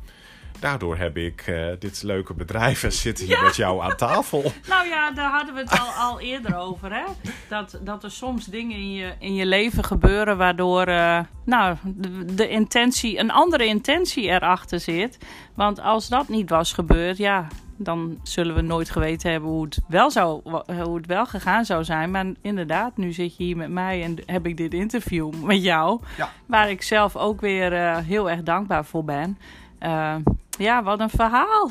daardoor 0.59 0.97
heb 0.97 1.17
ik 1.17 1.41
eh, 1.47 1.67
dit 1.79 2.03
leuke 2.03 2.33
bedrijf 2.33 2.83
en 2.83 2.91
zit 2.91 3.19
hier 3.19 3.41
met 3.43 3.55
jou 3.55 3.81
aan 3.83 3.95
tafel. 3.95 4.41
Nou 4.67 4.87
ja, 4.87 5.11
daar 5.11 5.31
hadden 5.31 5.53
we 5.53 5.59
het 5.59 5.79
al, 5.79 5.87
al 6.09 6.19
eerder 6.19 6.57
over. 6.57 6.93
Hè? 6.93 7.03
Dat, 7.49 7.79
dat 7.81 8.03
er 8.03 8.11
soms 8.11 8.45
dingen 8.45 8.77
in 8.77 8.93
je, 8.93 9.13
in 9.19 9.33
je 9.35 9.45
leven 9.45 9.83
gebeuren 9.83 10.37
waardoor 10.37 10.83
eh, 10.87 11.19
nou, 11.45 11.75
de, 11.83 12.25
de 12.35 12.49
intentie, 12.49 13.17
een 13.19 13.31
andere 13.31 13.65
intentie 13.65 14.23
erachter 14.23 14.79
zit. 14.79 15.17
Want 15.55 15.79
als 15.79 16.07
dat 16.07 16.27
niet 16.29 16.49
was 16.49 16.73
gebeurd, 16.73 17.17
ja, 17.17 17.47
dan 17.77 18.19
zullen 18.23 18.55
we 18.55 18.61
nooit 18.61 18.89
geweten 18.89 19.31
hebben 19.31 19.49
hoe 19.49 19.65
het 19.65 19.79
wel, 19.87 20.11
zou, 20.11 20.41
hoe 20.83 20.95
het 20.97 21.05
wel 21.05 21.25
gegaan 21.25 21.65
zou 21.65 21.83
zijn. 21.83 22.11
Maar 22.11 22.25
inderdaad, 22.41 22.97
nu 22.97 23.11
zit 23.11 23.37
je 23.37 23.43
hier 23.43 23.57
met 23.57 23.69
mij 23.69 24.03
en 24.03 24.15
heb 24.25 24.45
ik 24.45 24.57
dit 24.57 24.73
interview 24.73 25.33
met 25.43 25.63
jou. 25.63 26.01
Ja. 26.17 26.29
Waar 26.45 26.69
ik 26.69 26.81
zelf 26.81 27.15
ook 27.15 27.41
weer 27.41 27.73
eh, 27.73 27.97
heel 27.97 28.29
erg 28.29 28.43
dankbaar 28.43 28.85
voor 28.85 29.03
ben. 29.03 29.37
Eh, 29.79 30.15
ja, 30.57 30.83
wat 30.83 30.99
een 30.99 31.09
verhaal. 31.09 31.69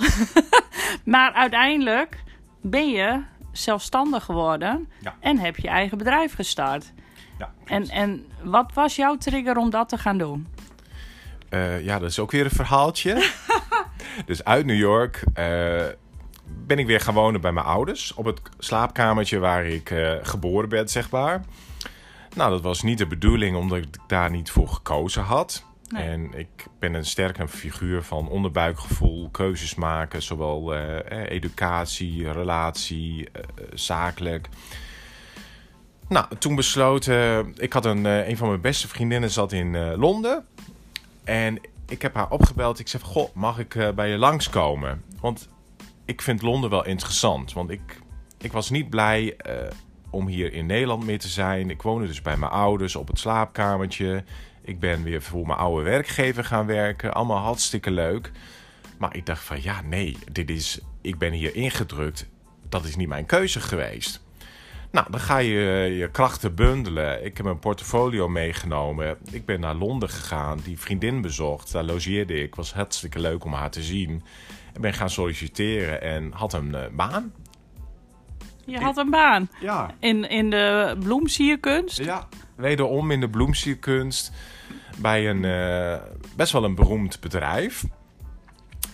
maar 1.04 1.32
uiteindelijk 1.32 2.22
ben 2.60 2.90
je 2.90 3.22
zelfstandig 3.52 4.24
geworden 4.24 4.88
Ja. 5.00 5.14
en 5.20 5.38
heb 5.38 5.56
je 5.56 5.68
eigen 5.68 5.98
bedrijf 5.98 6.34
gestart. 6.34 6.92
Ja, 7.38 7.52
En, 7.64 7.88
en 7.88 8.26
wat 8.42 8.70
was 8.74 8.96
jouw 8.96 9.16
trigger 9.16 9.56
om 9.56 9.70
dat 9.70 9.88
te 9.88 9.98
gaan 9.98 10.18
doen? 10.18 10.46
Eh, 11.48 11.84
ja, 11.84 11.98
dat 11.98 12.10
is 12.10 12.18
ook 12.18 12.30
weer 12.30 12.44
een 12.44 12.50
verhaaltje. 12.50 13.14
dus 14.24 14.44
uit 14.44 14.66
New 14.66 14.78
York 14.78 15.24
eh, 15.34 15.84
ben 16.66 16.78
ik 16.78 16.86
weer 16.86 17.00
gaan 17.00 17.14
wonen 17.14 17.40
bij 17.40 17.52
mijn 17.52 17.66
ouders. 17.66 18.14
Op 18.14 18.24
het 18.24 18.40
slaapkamertje 18.58 19.38
waar 19.38 19.66
ik 19.66 19.90
eh, 19.90 20.12
geboren 20.22 20.68
ben, 20.68 20.88
zeg 20.88 21.10
maar. 21.10 21.44
Nou, 22.34 22.50
dat 22.50 22.62
was 22.62 22.82
niet 22.82 22.98
de 22.98 23.06
bedoeling, 23.06 23.56
omdat 23.56 23.78
ik 23.78 23.96
daar 24.06 24.30
niet 24.30 24.50
voor 24.50 24.68
gekozen 24.68 25.22
had. 25.22 25.64
Nee. 25.88 26.02
En 26.02 26.32
ik 26.34 26.66
ben 26.78 26.94
een 26.94 27.04
sterke 27.04 27.48
figuur 27.48 28.02
van 28.02 28.28
onderbuikgevoel, 28.28 29.28
keuzes 29.30 29.74
maken, 29.74 30.22
zowel 30.22 30.74
eh, 30.74 31.30
educatie, 31.30 32.32
relatie, 32.32 33.28
zakelijk. 33.74 34.48
Nou, 36.08 36.26
toen 36.38 36.54
besloten, 36.54 37.52
ik 37.56 37.72
had 37.72 37.84
een, 37.84 38.04
een 38.04 38.36
van 38.36 38.48
mijn 38.48 38.60
beste 38.60 38.88
vriendinnen 38.88 39.30
zat 39.30 39.52
in 39.52 39.94
Londen. 39.96 40.44
En 41.24 41.60
ik 41.88 42.02
heb 42.02 42.14
haar 42.14 42.30
opgebeld. 42.30 42.78
Ik 42.78 42.88
zeg, 42.88 43.00
goh, 43.00 43.34
mag 43.34 43.58
ik 43.58 43.74
eh, 43.74 43.90
bij 43.90 44.08
je 44.08 44.18
langskomen? 44.18 45.02
Want 45.20 45.48
ik 46.04 46.22
vind 46.22 46.42
Londen 46.42 46.70
wel 46.70 46.84
interessant. 46.84 47.52
Want 47.52 47.70
ik, 47.70 48.00
ik 48.38 48.52
was 48.52 48.70
niet 48.70 48.90
blij 48.90 49.36
eh, 49.36 49.70
om 50.10 50.26
hier 50.26 50.52
in 50.52 50.66
Nederland 50.66 51.04
meer 51.04 51.18
te 51.18 51.28
zijn. 51.28 51.70
Ik 51.70 51.82
woonde 51.82 52.06
dus 52.06 52.22
bij 52.22 52.36
mijn 52.36 52.52
ouders 52.52 52.96
op 52.96 53.08
het 53.08 53.18
slaapkamertje. 53.18 54.24
Ik 54.62 54.80
ben 54.80 55.02
weer 55.02 55.22
voor 55.22 55.46
mijn 55.46 55.58
oude 55.58 55.82
werkgever 55.82 56.44
gaan 56.44 56.66
werken. 56.66 57.14
Allemaal 57.14 57.42
hartstikke 57.42 57.90
leuk. 57.90 58.30
Maar 58.98 59.16
ik 59.16 59.26
dacht 59.26 59.42
van, 59.42 59.62
ja, 59.62 59.80
nee, 59.82 60.18
dit 60.32 60.50
is, 60.50 60.80
ik 61.00 61.18
ben 61.18 61.32
hier 61.32 61.54
ingedrukt. 61.54 62.26
Dat 62.68 62.84
is 62.84 62.96
niet 62.96 63.08
mijn 63.08 63.26
keuze 63.26 63.60
geweest. 63.60 64.25
Nou, 64.96 65.10
dan 65.10 65.20
ga 65.20 65.38
je 65.38 65.94
je 65.98 66.10
krachten 66.10 66.54
bundelen. 66.54 67.24
Ik 67.24 67.36
heb 67.36 67.46
een 67.46 67.58
portfolio 67.58 68.28
meegenomen. 68.28 69.16
Ik 69.30 69.44
ben 69.44 69.60
naar 69.60 69.74
Londen 69.74 70.08
gegaan, 70.08 70.58
die 70.64 70.78
vriendin 70.78 71.20
bezocht. 71.20 71.72
Daar 71.72 71.84
logeerde 71.84 72.42
ik. 72.42 72.54
was 72.54 72.72
hartstikke 72.72 73.18
leuk 73.18 73.44
om 73.44 73.52
haar 73.52 73.70
te 73.70 73.82
zien. 73.82 74.22
Ik 74.74 74.80
ben 74.80 74.92
gaan 74.94 75.10
solliciteren 75.10 76.02
en 76.02 76.32
had 76.32 76.52
een 76.52 76.74
eh, 76.74 76.82
baan. 76.92 77.32
Je 78.66 78.78
had 78.78 78.96
een 78.96 79.10
baan 79.10 79.48
Ja. 79.60 79.94
in, 79.98 80.28
in 80.28 80.50
de 80.50 80.96
bloemsierkunst. 81.00 81.98
Ja. 81.98 82.28
Wederom 82.54 83.10
in 83.10 83.20
de 83.20 83.28
bloemsierkunst 83.28 84.32
bij 84.98 85.30
een 85.30 85.44
eh, 85.44 86.02
best 86.36 86.52
wel 86.52 86.64
een 86.64 86.74
beroemd 86.74 87.20
bedrijf. 87.20 87.84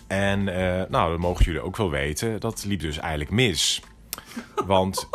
En 0.07 0.47
eh, 0.47 0.89
nou, 0.89 1.09
dat 1.11 1.19
mogen 1.19 1.45
jullie 1.45 1.61
ook 1.61 1.77
wel 1.77 1.89
weten. 1.89 2.39
Dat 2.39 2.65
liep 2.65 2.79
dus 2.79 2.97
eigenlijk 2.97 3.31
mis. 3.31 3.81
Want 4.65 5.09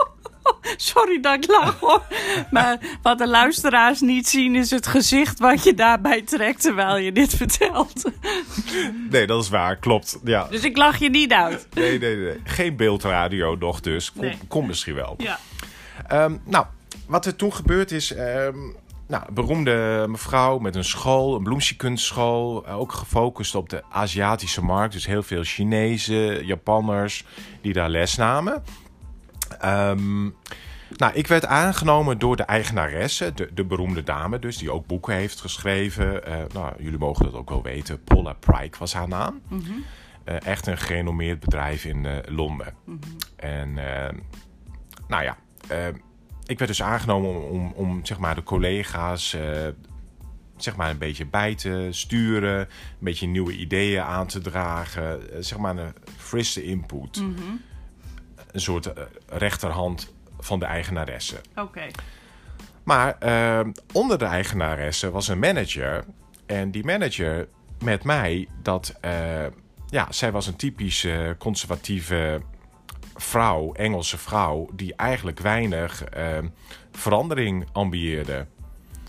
Sorry 0.77 1.21
dat 1.21 1.35
ik 1.35 1.51
lach 1.51 1.79
hoor. 1.81 2.03
Maar 2.51 2.79
wat 3.03 3.19
de 3.19 3.29
luisteraars 3.29 4.01
niet 4.01 4.29
zien 4.29 4.55
is 4.55 4.71
het 4.71 4.87
gezicht 4.87 5.39
wat 5.39 5.65
je 5.65 5.75
daarbij 5.75 6.23
trekt 6.23 6.61
terwijl 6.63 6.97
je 6.97 7.13
dit 7.13 7.35
vertelt. 7.35 8.03
nee, 9.11 9.27
dat 9.27 9.43
is 9.43 9.49
waar, 9.49 9.77
klopt. 9.77 10.19
Ja. 10.25 10.47
Dus 10.51 10.63
ik 10.65 10.77
lach 10.77 10.99
je 10.99 11.11
niet 11.11 11.33
uit. 11.33 11.67
Nee, 11.75 11.99
nee, 11.99 12.17
nee. 12.17 12.41
Geen 12.45 12.77
beeldradio 12.77 13.57
nog 13.57 13.81
dus. 13.81 14.13
Kom, 14.13 14.21
Nee. 14.21 14.39
kom 14.49 14.67
misschien 14.67 14.95
wel. 14.95 15.15
Ja. 15.19 15.39
Ehm, 16.07 16.37
nou, 16.45 16.65
wat 17.07 17.27
er 17.27 17.37
toen 17.37 17.55
gebeurd 17.55 17.91
is... 17.93 18.13
ehm, 18.15 18.57
nou, 19.09 19.25
een 19.29 19.35
beroemde 19.35 20.05
mevrouw 20.09 20.59
met 20.59 20.75
een 20.77 20.85
school, 20.85 21.35
een 21.37 21.43
bloemsiekunstschool. 21.43 22.67
eh, 22.67 22.79
Ook 22.79 22.93
gefocust 22.93 23.55
op 23.55 23.69
de 23.69 23.83
Aziatische 23.91 24.63
markt. 24.65 24.93
Dus 24.93 25.07
heel 25.07 25.23
veel 25.23 25.43
Chinezen, 25.43 26.47
Japanners 26.47 27.25
die 27.63 27.73
daar 27.73 27.89
les 27.89 28.17
namen. 28.17 28.63
Ehm, 29.53 30.23
nou, 30.97 31.13
ik 31.13 31.27
werd 31.27 31.47
aangenomen 31.47 32.19
door 32.19 32.37
de 32.37 32.43
eigenaresse, 32.43 33.35
de, 33.35 33.51
de 33.55 33.65
beroemde 33.65 34.03
dame 34.03 34.39
dus, 34.39 34.59
die 34.59 34.73
ook 34.73 34.87
boeken 34.87 35.15
heeft 35.15 35.41
geschreven. 35.41 36.25
Eh, 36.25 36.37
nou, 36.53 36.73
jullie 36.79 36.99
mogen 36.99 37.25
dat 37.25 37.35
ook 37.35 37.49
wel 37.49 37.63
weten. 37.63 38.05
Paula 38.05 38.33
Pryke 38.33 38.79
was 38.79 38.93
haar 38.93 39.09
naam. 39.09 39.41
Eh, 40.25 40.47
echt 40.47 40.67
een 40.67 40.79
gerenommeerd 40.79 41.41
bedrijf 41.41 41.85
in 41.85 42.07
eh, 42.07 42.17
Londen. 42.27 42.75
En 43.37 43.79
eh, 43.79 44.15
nou 45.09 45.23
ja, 45.23 45.37
eh, 45.69 45.87
ik 46.47 46.59
werd 46.59 46.71
dus 46.71 46.83
aangenomen 46.83 47.31
om, 47.31 47.63
om, 47.63 47.73
om, 47.73 48.05
zeg 48.05 48.19
maar 48.19 48.35
de 48.35 48.43
collega's 48.43 49.37
zeg 50.57 50.77
maar 50.77 50.91
een 50.91 50.99
beetje 50.99 51.27
bij 51.27 51.55
te 51.55 51.89
sturen, 51.91 52.59
een 52.59 52.69
beetje 52.99 53.27
nieuwe 53.27 53.57
ideeën 53.57 54.03
aan 54.03 54.27
te 54.27 54.41
dragen, 54.41 55.21
zeg 55.45 55.59
maar 55.59 55.77
een 55.77 55.95
frisse 56.17 56.63
input. 56.63 57.23
Een 58.53 58.61
soort 58.61 58.93
eh, 58.93 59.05
rechterhand 59.27 60.13
van 60.39 60.59
de 60.59 60.65
eigenaresse. 60.65 61.41
Oké. 61.57 61.87
Maar 62.83 63.19
eh, 63.19 63.67
onder 63.93 64.19
de 64.19 64.25
eigenaresse 64.25 65.11
was 65.11 65.29
een 65.29 65.39
manager. 65.39 66.05
En 66.47 66.71
die 66.71 66.85
manager 66.85 67.49
met 67.85 68.05
mij, 68.05 68.49
dat, 68.63 68.95
eh, 69.01 69.47
ja, 69.87 70.07
zij 70.13 70.33
was 70.33 70.47
een 70.47 70.57
typische 70.57 71.37
conservatieve 71.39 72.41
vrouw, 73.15 73.73
Engelse 73.73 74.19
vrouw, 74.19 74.69
die 74.73 74.95
eigenlijk 74.95 75.39
weinig 75.39 76.05
eh, 76.05 76.39
verandering 76.93 77.67
ambieerde. 77.73 78.47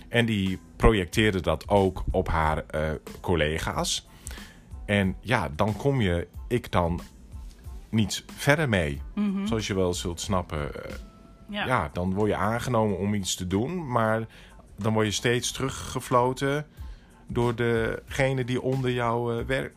En 0.10 0.26
die 0.26 0.60
projecteerde 0.76 1.42
dat 1.42 1.68
ook 1.68 2.04
op 2.12 2.28
haar 2.28 2.66
eh, 2.66 2.82
collega's. 3.22 4.08
En 4.86 5.16
ja, 5.22 5.50
dan 5.56 5.76
kom 5.76 6.02
je, 6.02 6.28
ik 6.48 6.72
dan, 6.72 7.02
niet 7.90 8.24
verder 8.36 8.70
mee. 8.70 9.02
Zoals 9.46 9.68
je 9.68 9.74
wel 9.76 9.94
zult 9.94 10.22
snappen. 10.22 10.86
eh, 10.86 10.96
Ja. 11.50 11.66
ja, 11.66 11.90
dan 11.94 12.14
word 12.14 12.30
je 12.30 12.36
aangenomen 12.36 12.98
om 12.98 13.14
iets 13.14 13.36
te 13.36 13.48
doen, 13.48 13.92
maar 13.92 14.26
dan 14.78 14.94
word 14.94 15.06
je 15.06 15.12
steeds 15.12 15.52
teruggefloten 15.52 16.66
door 17.28 17.56
degene 17.56 18.46
die 18.46 18.62
onder 18.62 18.92
jouw 18.92 19.40
eh, 19.40 19.46
werk, 19.46 19.74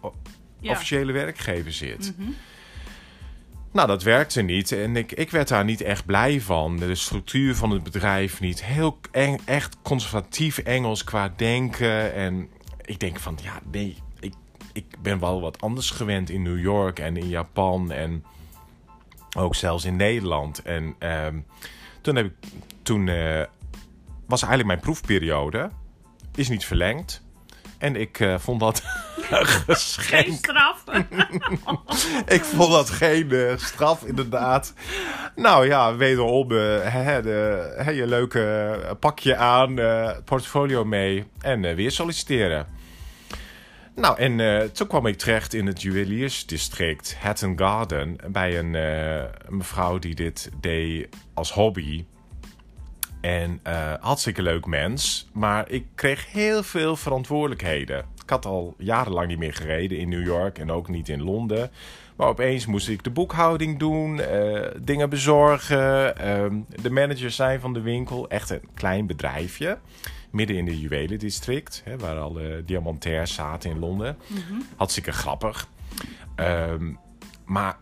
Ja. 0.61 0.71
officiële 0.73 1.13
werkgever 1.13 1.73
zit. 1.73 2.15
Nou, 3.73 3.87
dat 3.89 4.03
werkte 4.03 4.43
niet 4.43 4.73
en 4.73 4.97
ik, 4.97 5.13
ik 5.13 5.31
werd 5.31 5.49
daar 5.49 5.65
niet 5.65 5.81
echt 5.81 6.07
blij 6.07 6.41
van. 6.41 6.77
De 6.77 6.95
structuur 6.95 7.55
van 7.57 7.71
het 7.71 7.83
bedrijf 7.83 8.41
niet. 8.41 8.65
Heel 8.65 8.99
eng, 9.11 9.39
echt 9.45 9.77
conservatief 9.83 10.59
Engels 10.59 11.05
qua 11.05 11.33
denken. 11.37 12.15
En 12.15 12.49
ik 12.85 13.01
denk 13.01 13.19
van, 13.19 13.39
ja, 13.43 13.61
nee, 13.71 13.97
ik, 14.73 14.85
ben 15.03 15.21
wel 15.21 15.41
wat 15.41 15.61
anders 15.61 15.91
gewend 15.91 16.31
in 16.31 16.43
New 16.43 16.61
York 16.61 16.99
en 16.99 17.17
in 17.17 17.29
Japan 17.29 17.93
en 17.93 18.25
ook 19.37 19.55
zelfs 19.55 19.85
in 19.85 19.97
Nederland. 19.97 20.63
En 20.63 20.95
ehm, 20.99 21.39
toen, 22.01 22.17
heb 22.17 22.27
ik, 22.27 22.33
toen 22.83 23.09
eh, 23.09 23.43
was 24.27 24.43
eigenlijk 24.43 24.67
mijn 24.67 24.81
proefperiode. 24.81 25.71
Is 26.35 26.49
niet 26.49 26.65
verlengd. 26.65 27.23
En 27.79 27.97
ik 27.97 28.21
eh, 28.21 28.39
vond 28.39 28.61
dat 28.61 28.83
een 29.31 29.47
Geen 29.77 30.33
straf. 30.33 30.85
Ik 32.27 32.45
vond 32.45 32.73
dat 32.73 32.91
geen 32.91 33.31
eh, 33.31 33.57
straf, 33.57 34.05
inderdaad. 34.05 34.75
Nou 35.37 35.67
ja, 35.67 35.97
wederom 35.97 36.49
de, 36.49 37.91
je 37.95 38.07
leuke 38.07 38.97
pakje 39.01 39.37
aan, 39.37 39.79
portfolio 40.25 40.85
mee 40.85 41.25
en 41.41 41.75
weer 41.75 41.91
solliciteren. 41.91 42.67
Nou, 43.95 44.19
en 44.19 44.41
eh, 44.41 44.69
toen 44.69 44.87
kwam 44.87 45.07
ik 45.07 45.19
terecht 45.19 45.55
in 45.55 45.67
het 45.67 45.83
juweliersdistrict 45.83 47.17
Hatton 47.21 47.59
Garden 47.59 48.17
bij 48.29 48.59
een 48.59 48.75
eh, 48.75 49.25
mevrouw 49.49 49.99
die 49.99 50.15
dit 50.15 50.51
deed 50.61 51.09
als 51.35 51.53
hobby. 51.53 52.05
En 53.21 53.61
eh, 53.63 53.93
hartstikke 54.01 54.43
leuk 54.43 54.67
mens. 54.67 55.29
Maar 55.33 55.71
ik 55.71 55.87
kreeg 55.95 56.33
heel 56.33 56.63
veel 56.63 56.97
verantwoordelijkheden. 56.97 58.05
Ik 58.23 58.31
had 58.31 58.45
al 58.47 58.75
jarenlang 58.79 59.29
niet 59.29 59.39
meer 59.39 59.55
gereden 59.55 59.99
in 59.99 60.09
New 60.09 60.27
York 60.27 60.59
en 60.59 60.71
ook 60.71 60.89
niet 60.89 61.09
in 61.09 61.23
Londen. 61.23 61.71
Maar 62.17 62.29
opeens 62.29 62.67
moest 62.67 62.89
ik 62.89 63.05
de 63.05 63.11
boekhouding 63.11 63.79
doen, 63.79 64.21
dingen 64.83 65.11
bezorgen. 65.11 66.17
ehm, 66.17 66.61
de 66.83 66.91
manager 66.91 67.31
zijn 67.31 67.61
van 67.61 67.73
de 67.73 67.81
winkel. 67.81 68.29
Echt 68.29 68.51
een 68.51 68.69
klein 68.75 69.07
bedrijfje. 69.07 69.79
Midden 70.33 70.57
in 70.57 70.65
de 70.65 70.81
juwelendistrict, 70.81 71.83
hè, 71.85 71.99
waar 71.99 72.19
alle 72.19 72.63
diamantairs 72.67 73.35
zaten 73.35 73.71
in 73.71 73.79
Londen. 73.79 74.17
Hartstikke 74.77 75.13
grappig. 75.13 75.69
Ehm, 76.35 76.93
maar 77.45 77.79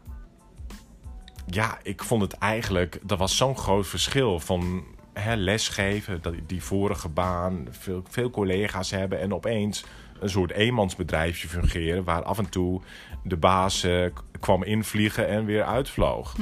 ja, 1.46 1.78
ik 1.82 2.04
vond 2.04 2.22
het 2.22 2.32
eigenlijk... 2.32 3.00
Er 3.06 3.16
was 3.16 3.36
zo'n 3.36 3.56
groot 3.56 3.86
verschil 3.86 4.40
van 4.40 4.84
hè, 5.12 5.34
lesgeven, 5.34 6.22
dat, 6.22 6.34
die 6.46 6.62
vorige 6.62 7.08
baan, 7.08 7.66
veel, 7.70 8.02
veel 8.08 8.30
collega's 8.30 8.90
hebben... 8.90 9.20
en 9.20 9.34
opeens 9.34 9.84
een 10.20 10.30
soort 10.30 10.50
eenmansbedrijfje 10.50 11.48
fungeren... 11.48 12.04
waar 12.04 12.22
af 12.22 12.38
en 12.38 12.48
toe 12.48 12.80
de 13.24 13.36
baas 13.36 13.82
eh, 13.82 14.04
kwam 14.40 14.62
invliegen 14.62 15.28
en 15.28 15.44
weer 15.44 15.64
uitvloog. 15.64 16.36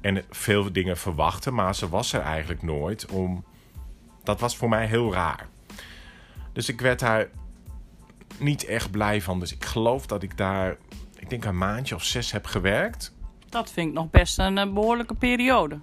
En 0.00 0.24
veel 0.30 0.72
dingen 0.72 0.96
verwachten, 0.96 1.54
maar 1.54 1.74
ze 1.74 1.88
was 1.88 2.12
er 2.12 2.20
eigenlijk 2.20 2.62
nooit. 2.62 3.06
Om... 3.10 3.44
Dat 4.24 4.40
was 4.40 4.56
voor 4.56 4.68
mij 4.68 4.86
heel 4.86 5.12
raar. 5.12 5.48
Dus 6.52 6.68
ik 6.68 6.80
werd 6.80 6.98
daar 6.98 7.28
niet 8.38 8.64
echt 8.64 8.90
blij 8.90 9.22
van. 9.22 9.40
Dus 9.40 9.52
ik 9.52 9.64
geloof 9.64 10.06
dat 10.06 10.22
ik 10.22 10.36
daar, 10.36 10.76
ik 11.18 11.30
denk 11.30 11.44
een 11.44 11.58
maandje 11.58 11.94
of 11.94 12.04
zes 12.04 12.32
heb 12.32 12.46
gewerkt. 12.46 13.14
Dat 13.48 13.70
vind 13.70 13.88
ik 13.88 13.94
nog 13.94 14.10
best 14.10 14.38
een 14.38 14.58
eh, 14.58 14.72
behoorlijke 14.72 15.14
periode. 15.14 15.78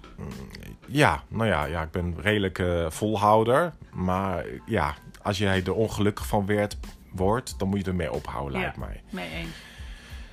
Ja, 0.86 1.22
nou 1.28 1.46
ja, 1.46 1.64
ja 1.64 1.82
ik 1.82 1.90
ben 1.90 2.14
redelijk 2.20 2.58
eh, 2.58 2.90
volhouder. 2.90 3.72
Maar 3.92 4.44
ja, 4.66 4.94
als 5.22 5.38
jij 5.38 5.62
er 5.64 5.74
ongelukkig 5.74 6.26
van 6.26 6.46
werd, 6.46 6.76
wordt, 7.12 7.58
dan 7.58 7.68
moet 7.68 7.78
je 7.78 7.84
ermee 7.84 8.12
ophouden, 8.12 8.54
Ja. 8.58 8.60
lijkt 8.60 8.76
mij. 8.78 9.02
Mee 9.10 9.30
eens. 9.30 9.50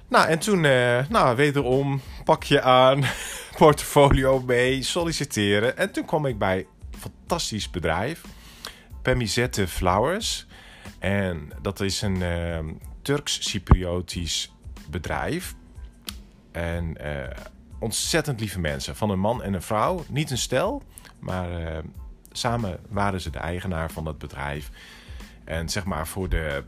Nou, 0.08 0.28
en 0.28 0.39
toen, 0.39 0.65
eh, 0.65 1.08
nou, 1.10 1.36
wederom, 1.36 2.02
pak 2.24 2.43
je 2.43 2.62
aan, 2.62 3.04
portfolio 3.58 4.39
mee, 4.39 4.84
solliciteren. 4.84 5.78
En 5.78 5.91
toen 5.91 6.06
kwam 6.06 6.26
ik 6.26 6.38
bij 6.38 6.67
fantastisch 6.99 7.69
bedrijf, 7.69 8.23
Permisette 9.01 9.67
Flowers. 9.67 10.45
En 10.99 11.51
dat 11.62 11.79
is 11.79 12.01
een 12.01 12.21
eh, 12.21 12.60
Turks-Cypriotisch 13.01 14.51
bedrijf. 14.89 15.55
En 16.51 16.97
eh, 16.97 17.38
ontzettend 17.79 18.39
lieve 18.39 18.60
mensen, 18.60 18.95
van 18.95 19.10
een 19.10 19.19
man 19.19 19.43
en 19.43 19.53
een 19.53 19.62
vrouw. 19.62 20.03
Niet 20.07 20.31
een 20.31 20.38
stel, 20.38 20.83
maar 21.19 21.51
eh, 21.51 21.83
samen 22.31 22.79
waren 22.89 23.21
ze 23.21 23.29
de 23.29 23.39
eigenaar 23.39 23.91
van 23.91 24.03
dat 24.03 24.17
bedrijf. 24.17 24.69
En 25.43 25.69
zeg 25.69 25.86
maar 25.86 26.07
voor 26.07 26.29
de 26.29 26.63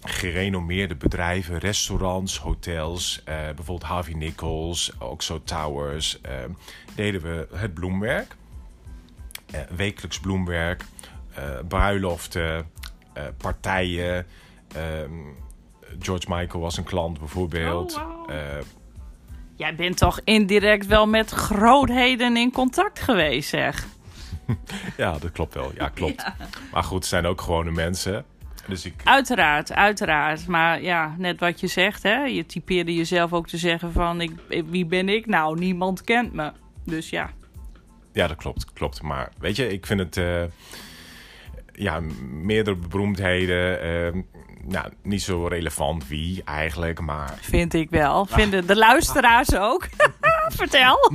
gerenommeerde 0.00 0.96
bedrijven, 0.96 1.58
restaurants, 1.58 2.38
hotels, 2.38 3.22
eh, 3.24 3.34
bijvoorbeeld 3.34 3.90
Harvey 3.90 4.14
Nichols, 4.14 5.00
ook 5.00 5.22
zo 5.22 5.42
Towers, 5.44 6.20
deden 6.94 7.22
we 7.22 7.48
het 7.56 7.74
bloemwerk. 7.74 8.36
Eh, 9.52 9.60
wekelijks 9.76 10.20
bloemwerk, 10.20 10.84
eh, 11.34 11.44
bruiloften, 11.68 12.70
eh, 13.12 13.22
partijen. 13.36 14.26
ehm, 14.74 15.10
George 15.98 16.26
Michael 16.28 16.60
was 16.62 16.76
een 16.76 16.84
klant 16.84 17.18
bijvoorbeeld. 17.18 17.96
Oh, 17.96 18.30
Jij 19.56 19.74
bent 19.74 19.96
toch 19.96 20.20
indirect 20.24 20.86
wel 20.86 21.06
met 21.06 21.30
grootheden 21.30 22.36
in 22.36 22.52
contact 22.52 23.00
geweest, 23.00 23.48
zeg. 23.48 23.86
ja, 24.96 25.18
dat 25.18 25.32
klopt 25.32 25.54
wel. 25.54 25.72
Ja, 25.74 25.88
klopt. 25.88 26.24
Maar 26.72 26.82
goed, 26.84 26.98
het 26.98 27.06
zijn 27.06 27.26
ook 27.26 27.40
gewone 27.40 27.70
mensen. 27.70 28.24
Dus 28.68 28.84
ik, 28.84 28.94
Uiteraard, 29.04 29.72
uiteraard. 29.72 30.46
Maar 30.46 30.82
ja, 30.82 31.14
net 31.18 31.40
wat 31.40 31.60
je 31.60 31.66
zegt, 31.66 32.02
hè. 32.02 32.24
Je 32.24 32.46
typeerde 32.46 32.94
jezelf 32.94 33.32
ook 33.32 33.48
te 33.48 33.56
zeggen 33.56 33.92
van, 33.92 34.20
ik, 34.20 34.32
wie 34.66 34.86
ben 34.86 35.08
ik? 35.08 35.26
Nou, 35.26 35.58
niemand 35.58 36.02
kent 36.02 36.32
me. 36.32 36.52
Dus 36.84 37.10
ja. 37.10 37.30
Ja, 38.12 38.26
dat 38.26 38.36
klopt, 38.36 38.72
klopt. 38.72 39.02
Maar 39.02 39.28
weet 39.38 39.56
je, 39.56 39.68
ik 39.72 39.86
vind 39.86 40.00
het... 40.00 40.16
eh, 40.16 40.42
ja, 41.72 42.00
meerdere 42.30 42.76
beroemdheden... 42.76 43.80
eh, 43.82 44.22
nou, 44.64 44.88
niet 45.02 45.22
zo 45.22 45.46
relevant 45.46 46.08
wie 46.08 46.42
eigenlijk, 46.44 47.00
maar... 47.00 47.34
Vind 47.40 47.74
ik 47.74 47.90
wel. 47.90 48.24
Vinden 48.26 48.66
de 48.66 48.76
luisteraars 48.76 49.56
ook? 49.56 49.88
Vertel. 50.56 51.12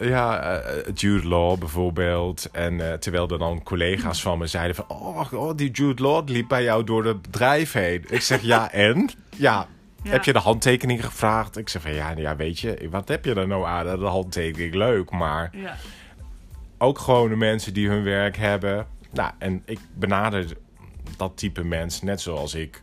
Ja, 0.00 0.40
eh, 0.40 0.92
Jude 0.94 1.28
Law 1.28 1.58
bijvoorbeeld. 1.58 2.48
En 2.52 2.90
eh, 2.90 2.98
terwijl 2.98 3.28
er 3.28 3.38
dan 3.38 3.62
collega's 3.62 4.22
van 4.22 4.38
me 4.38 4.46
zeiden 4.46 4.76
van... 4.76 4.84
Oh, 4.88 5.32
oh, 5.32 5.56
die 5.56 5.70
Jude 5.70 6.02
Law 6.02 6.28
liep 6.28 6.48
bij 6.48 6.62
jou 6.62 6.84
door 6.84 7.04
het 7.04 7.22
bedrijf 7.22 7.72
heen. 7.72 8.04
Ik 8.08 8.20
zeg, 8.20 8.42
ja, 8.42 8.72
en? 8.72 9.10
Ja, 9.36 9.66
Ja. 10.08 10.14
heb 10.14 10.24
je 10.24 10.32
de 10.32 10.38
handtekening 10.38 11.04
gevraagd? 11.04 11.56
Ik 11.56 11.68
zeg 11.68 11.82
van, 11.82 11.94
ja, 11.94 12.10
ja, 12.16 12.36
weet 12.36 12.58
je, 12.58 12.88
wat 12.90 13.08
heb 13.08 13.24
je 13.24 13.34
er 13.34 13.48
nou 13.48 13.66
aan? 13.66 13.98
De 13.98 14.06
handtekening, 14.06 14.74
leuk, 14.74 15.10
maar... 15.10 15.50
Ja. 15.52 15.76
ook 16.78 16.98
gewone 16.98 17.36
mensen 17.36 17.74
die 17.74 17.88
hun 17.88 18.02
werk 18.02 18.36
hebben. 18.36 18.86
Nou, 19.12 19.32
en 19.38 19.62
ik 19.64 19.78
benader 19.94 20.56
dat 21.16 21.36
type 21.36 21.64
mens 21.64 22.02
net 22.02 22.20
zoals 22.20 22.54
ik 22.54 22.82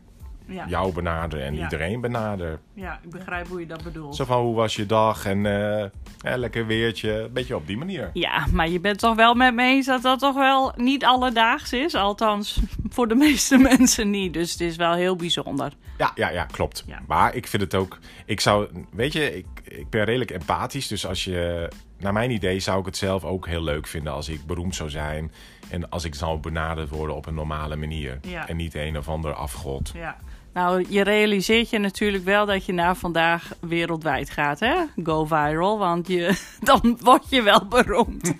jou 0.67 0.93
benader 0.93 1.41
en 1.41 1.55
iedereen 1.55 2.01
benader. 2.01 2.59
Ja, 2.75 2.99
ik 3.03 3.09
begrijp 3.09 3.47
hoe 3.47 3.59
je 3.59 3.65
dat 3.65 3.83
bedoelt. 3.83 4.15
Zo 4.15 4.25
van, 4.25 4.41
hoe 4.41 4.55
was 4.55 4.75
je 4.75 4.85
dag? 4.85 5.25
En 5.25 5.45
eh, 5.45 5.89
ja, 6.17 6.37
lekker 6.37 6.65
weertje. 6.65 7.11
Een 7.11 7.33
beetje 7.33 7.55
op 7.55 7.67
die 7.67 7.77
manier. 7.77 8.09
Ja, 8.13 8.45
maar 8.51 8.69
je 8.69 8.79
bent 8.79 8.99
toch 8.99 9.15
wel 9.15 9.33
met 9.33 9.53
me 9.53 9.63
eens 9.63 9.85
dat 9.85 10.01
dat 10.01 10.19
toch 10.19 10.35
wel 10.35 10.73
niet 10.75 11.05
alledaags 11.05 11.73
is? 11.73 11.95
Althans, 11.95 12.59
voor 12.89 13.07
de 13.07 13.15
meeste 13.15 13.57
mensen 13.77 14.09
niet. 14.09 14.33
Dus 14.33 14.51
het 14.51 14.61
is 14.61 14.75
wel 14.75 14.93
heel 14.93 15.15
bijzonder. 15.15 15.73
Ja, 15.97 16.11
ja, 16.15 16.29
ja, 16.29 16.45
klopt. 16.45 16.83
Ja. 16.87 17.01
Maar 17.07 17.35
ik 17.35 17.47
vind 17.47 17.61
het 17.61 17.75
ook... 17.75 17.99
Ik 18.25 18.39
zou... 18.39 18.67
Weet 18.91 19.13
je, 19.13 19.37
ik, 19.37 19.45
ik 19.63 19.89
ben 19.89 20.03
redelijk 20.03 20.31
empathisch. 20.31 20.87
Dus 20.87 21.07
als 21.07 21.23
je... 21.23 21.69
Naar 21.99 22.13
mijn 22.13 22.31
idee 22.31 22.59
zou 22.59 22.79
ik 22.79 22.85
het 22.85 22.97
zelf 22.97 23.23
ook 23.23 23.47
heel 23.47 23.63
leuk 23.63 23.87
vinden 23.87 24.13
als 24.13 24.29
ik 24.29 24.45
beroemd 24.45 24.75
zou 24.75 24.89
zijn. 24.89 25.31
En 25.69 25.89
als 25.89 26.03
ik 26.03 26.15
zou 26.15 26.39
benaderd 26.39 26.89
worden 26.89 27.15
op 27.15 27.25
een 27.25 27.33
normale 27.33 27.75
manier. 27.75 28.19
Ja. 28.21 28.47
En 28.47 28.55
niet 28.55 28.75
een 28.75 28.97
of 28.97 29.07
ander 29.09 29.33
afgod. 29.33 29.91
Ja. 29.93 30.17
Nou, 30.55 30.85
je 30.89 31.01
realiseert 31.03 31.69
je 31.69 31.77
natuurlijk 31.79 32.23
wel 32.23 32.45
dat 32.45 32.65
je 32.65 32.73
na 32.73 32.95
vandaag 32.95 33.51
wereldwijd 33.59 34.29
gaat, 34.29 34.59
hè? 34.59 34.75
Go 35.03 35.25
viral, 35.25 35.77
want 35.77 36.07
je, 36.07 36.35
dan 36.63 36.97
word 37.01 37.23
je 37.29 37.41
wel 37.41 37.65
beroemd. 37.67 38.33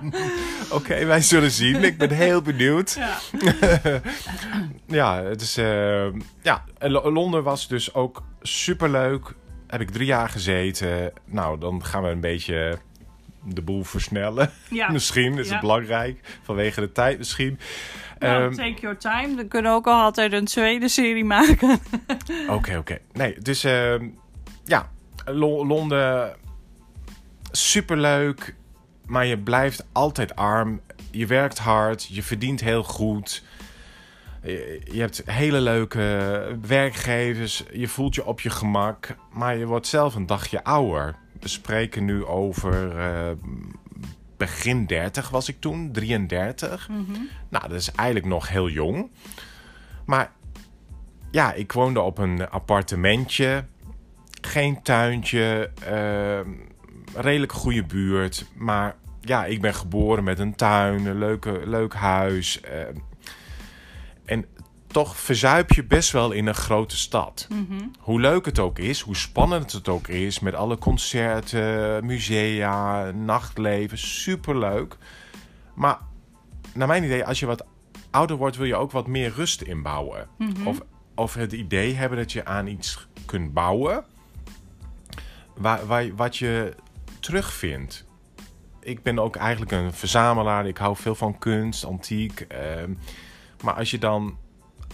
Oké, 0.70 1.04
wij 1.04 1.20
zullen 1.20 1.50
zien. 1.50 1.84
Ik 1.84 1.98
ben 1.98 2.10
heel 2.10 2.42
benieuwd. 2.42 2.98
Ja. 2.98 3.18
Ja, 4.86 5.22
het 5.22 5.40
is, 5.40 5.56
eh, 5.56 6.06
ja, 6.42 6.64
en 6.78 6.90
Lo- 6.90 7.10
Londen 7.12 7.42
was 7.42 7.68
dus 7.68 7.94
ook 7.94 8.22
superleuk. 8.42 9.34
Heb 9.66 9.80
ik 9.80 9.90
drie 9.90 10.06
jaar 10.06 10.28
gezeten. 10.28 11.12
Nou, 11.24 11.58
dan 11.58 11.84
gaan 11.84 12.02
we 12.02 12.08
een 12.08 12.20
beetje 12.20 12.78
de 13.44 13.62
boel 13.62 13.84
versnellen. 13.84 14.50
Ja. 14.70 14.90
misschien 14.90 15.38
is 15.38 15.46
Ja. 15.46 15.52
het 15.52 15.60
belangrijk. 15.60 16.38
Vanwege 16.42 16.80
de 16.80 16.92
tijd 16.92 17.18
misschien. 17.18 17.58
Nou, 18.18 18.42
Ehm, 18.42 18.52
take 18.54 18.80
your 18.80 18.96
time. 18.98 19.34
Dan 19.36 19.48
kunnen 19.48 19.70
we 19.70 19.76
ook 19.76 19.86
al 19.86 20.02
altijd 20.02 20.32
een 20.32 20.44
tweede 20.44 20.88
serie 20.88 21.24
maken. 21.24 21.78
Oké, 22.48 22.76
oké. 22.76 22.98
Nee, 23.12 23.38
dus 23.38 23.64
ehm, 23.64 24.08
ja, 24.64 24.90
Lo- 25.24 25.66
Londen 25.66 26.36
superleuk. 27.50 28.54
Maar 29.06 29.26
je 29.26 29.38
blijft 29.38 29.86
altijd 29.92 30.36
arm. 30.36 30.80
Je 31.10 31.26
werkt 31.26 31.58
hard. 31.58 32.06
Je 32.10 32.22
verdient 32.22 32.60
heel 32.60 32.82
goed. 32.82 33.44
Je, 34.42 35.00
hebt 35.00 35.22
hele 35.24 35.60
leuke 35.60 36.56
werkgevers. 36.66 37.64
Je 37.72 37.88
voelt 37.88 38.14
je 38.14 38.26
op 38.26 38.40
je 38.40 38.50
gemak. 38.50 39.16
Maar 39.32 39.56
je 39.56 39.66
wordt 39.66 39.86
zelf 39.86 40.14
een 40.14 40.26
dagje 40.26 40.64
ouder. 40.64 41.14
We 41.40 41.48
spreken 41.48 42.04
nu 42.04 42.24
over 42.24 42.98
eh, 42.98 43.30
begin 44.36 44.86
30 44.86 45.28
was 45.28 45.48
ik 45.48 45.60
toen. 45.60 45.92
33. 45.92 46.88
Nou, 47.48 47.68
dat 47.68 47.78
is 47.80 47.92
eigenlijk 47.92 48.28
nog 48.28 48.48
heel 48.48 48.68
jong. 48.68 49.10
Maar 50.06 50.30
ja, 51.30 51.52
ik 51.52 51.72
woonde 51.72 52.00
op 52.00 52.18
een 52.18 52.48
appartementje. 52.50 53.64
Geen 54.40 54.82
tuintje. 54.82 55.70
ehm, 55.84 56.50
redelijk 57.14 57.52
goede 57.52 57.84
buurt. 57.84 58.46
Maar 58.54 58.96
ja, 59.20 59.44
ik 59.44 59.60
ben 59.60 59.74
geboren 59.74 60.24
met 60.24 60.38
een 60.38 60.54
tuin. 60.54 61.06
Een 61.06 61.18
leuke, 61.18 61.60
leuk 61.64 61.94
huis. 61.94 62.60
ehm. 62.60 62.94
Toch 64.96 65.16
verzuip 65.16 65.72
je 65.72 65.84
best 65.84 66.10
wel 66.12 66.32
in 66.32 66.46
een 66.46 66.54
grote 66.54 66.96
stad. 66.96 67.48
Hoe 67.98 68.20
leuk 68.20 68.44
het 68.44 68.58
ook 68.58 68.78
is, 68.78 69.00
hoe 69.00 69.16
spannend 69.16 69.72
het 69.72 69.88
ook 69.88 70.08
is. 70.08 70.40
Met 70.40 70.54
alle 70.54 70.78
concerten, 70.78 72.06
musea, 72.06 73.10
nachtleven. 73.10 73.98
Superleuk. 73.98 74.96
Maar 75.74 75.98
naar 76.74 76.86
mijn 76.86 77.04
idee, 77.04 77.24
als 77.24 77.40
je 77.40 77.46
wat 77.46 77.64
ouder 78.10 78.36
wordt, 78.36 78.56
wil 78.56 78.66
je 78.66 78.76
ook 78.76 78.90
wat 78.90 79.06
meer 79.06 79.32
rust 79.32 79.62
inbouwen. 79.62 80.28
Of, 80.64 80.80
of 81.14 81.34
het 81.34 81.52
idee 81.52 81.94
hebben 81.94 82.18
dat 82.18 82.32
je 82.32 82.44
aan 82.44 82.66
iets 82.66 83.08
kunt 83.26 83.52
bouwen. 83.52 84.04
Waar, 85.56 85.86
waar, 85.86 86.14
wat 86.14 86.36
je 86.36 86.74
terugvindt. 87.20 88.06
Ik 88.80 89.02
ben 89.02 89.18
ook 89.18 89.36
eigenlijk 89.36 89.72
een 89.72 89.92
verzamelaar. 89.92 90.66
Ik 90.66 90.76
hou 90.76 90.96
veel 90.96 91.14
van 91.14 91.38
kunst, 91.38 91.84
antiek. 91.84 92.40
ehm, 92.40 92.92
maar 93.62 93.74
als 93.74 93.90
je 93.90 93.98
dan 93.98 94.44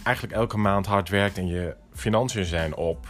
eigenlijk 0.03 0.35
elke 0.35 0.57
maand 0.57 0.85
hard 0.85 1.09
werkt 1.09 1.37
en 1.37 1.47
je 1.47 1.75
financiën 1.93 2.45
zijn 2.45 2.75
op. 2.75 3.07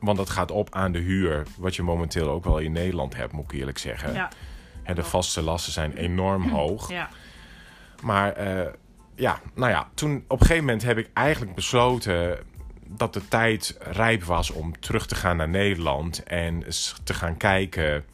Want 0.00 0.16
dat 0.16 0.30
gaat 0.30 0.50
op 0.50 0.74
aan 0.74 0.92
de 0.92 0.98
huur. 0.98 1.46
Wat 1.58 1.76
je 1.76 1.82
momenteel 1.82 2.28
ook 2.28 2.44
wel 2.44 2.58
in 2.58 2.72
Nederland 2.72 3.16
hebt, 3.16 3.32
moet 3.32 3.52
ik 3.52 3.58
eerlijk 3.58 3.78
zeggen. 3.78 4.12
Ja, 4.12 4.28
Hè, 4.82 4.94
de 4.94 5.04
vaste 5.04 5.42
lasten 5.42 5.72
zijn 5.72 5.96
enorm 5.96 6.48
hoog. 6.48 6.90
ja. 6.90 7.08
Maar 8.02 8.32
eh, 8.32 8.72
ja, 9.14 9.40
nou 9.54 9.70
ja, 9.70 9.88
toen 9.94 10.24
op 10.28 10.40
een 10.40 10.46
gegeven 10.46 10.64
moment 10.64 10.82
heb 10.82 10.98
ik 10.98 11.10
eigenlijk 11.12 11.54
besloten 11.54 12.38
dat 12.86 13.12
de 13.14 13.28
tijd 13.28 13.76
rijp 13.80 14.24
was 14.24 14.50
om 14.50 14.80
terug 14.80 15.06
te 15.06 15.14
gaan 15.14 15.36
naar 15.36 15.48
Nederland 15.48 16.22
en 16.22 16.64
te 17.04 17.14
gaan 17.14 17.36
kijken. 17.36 18.04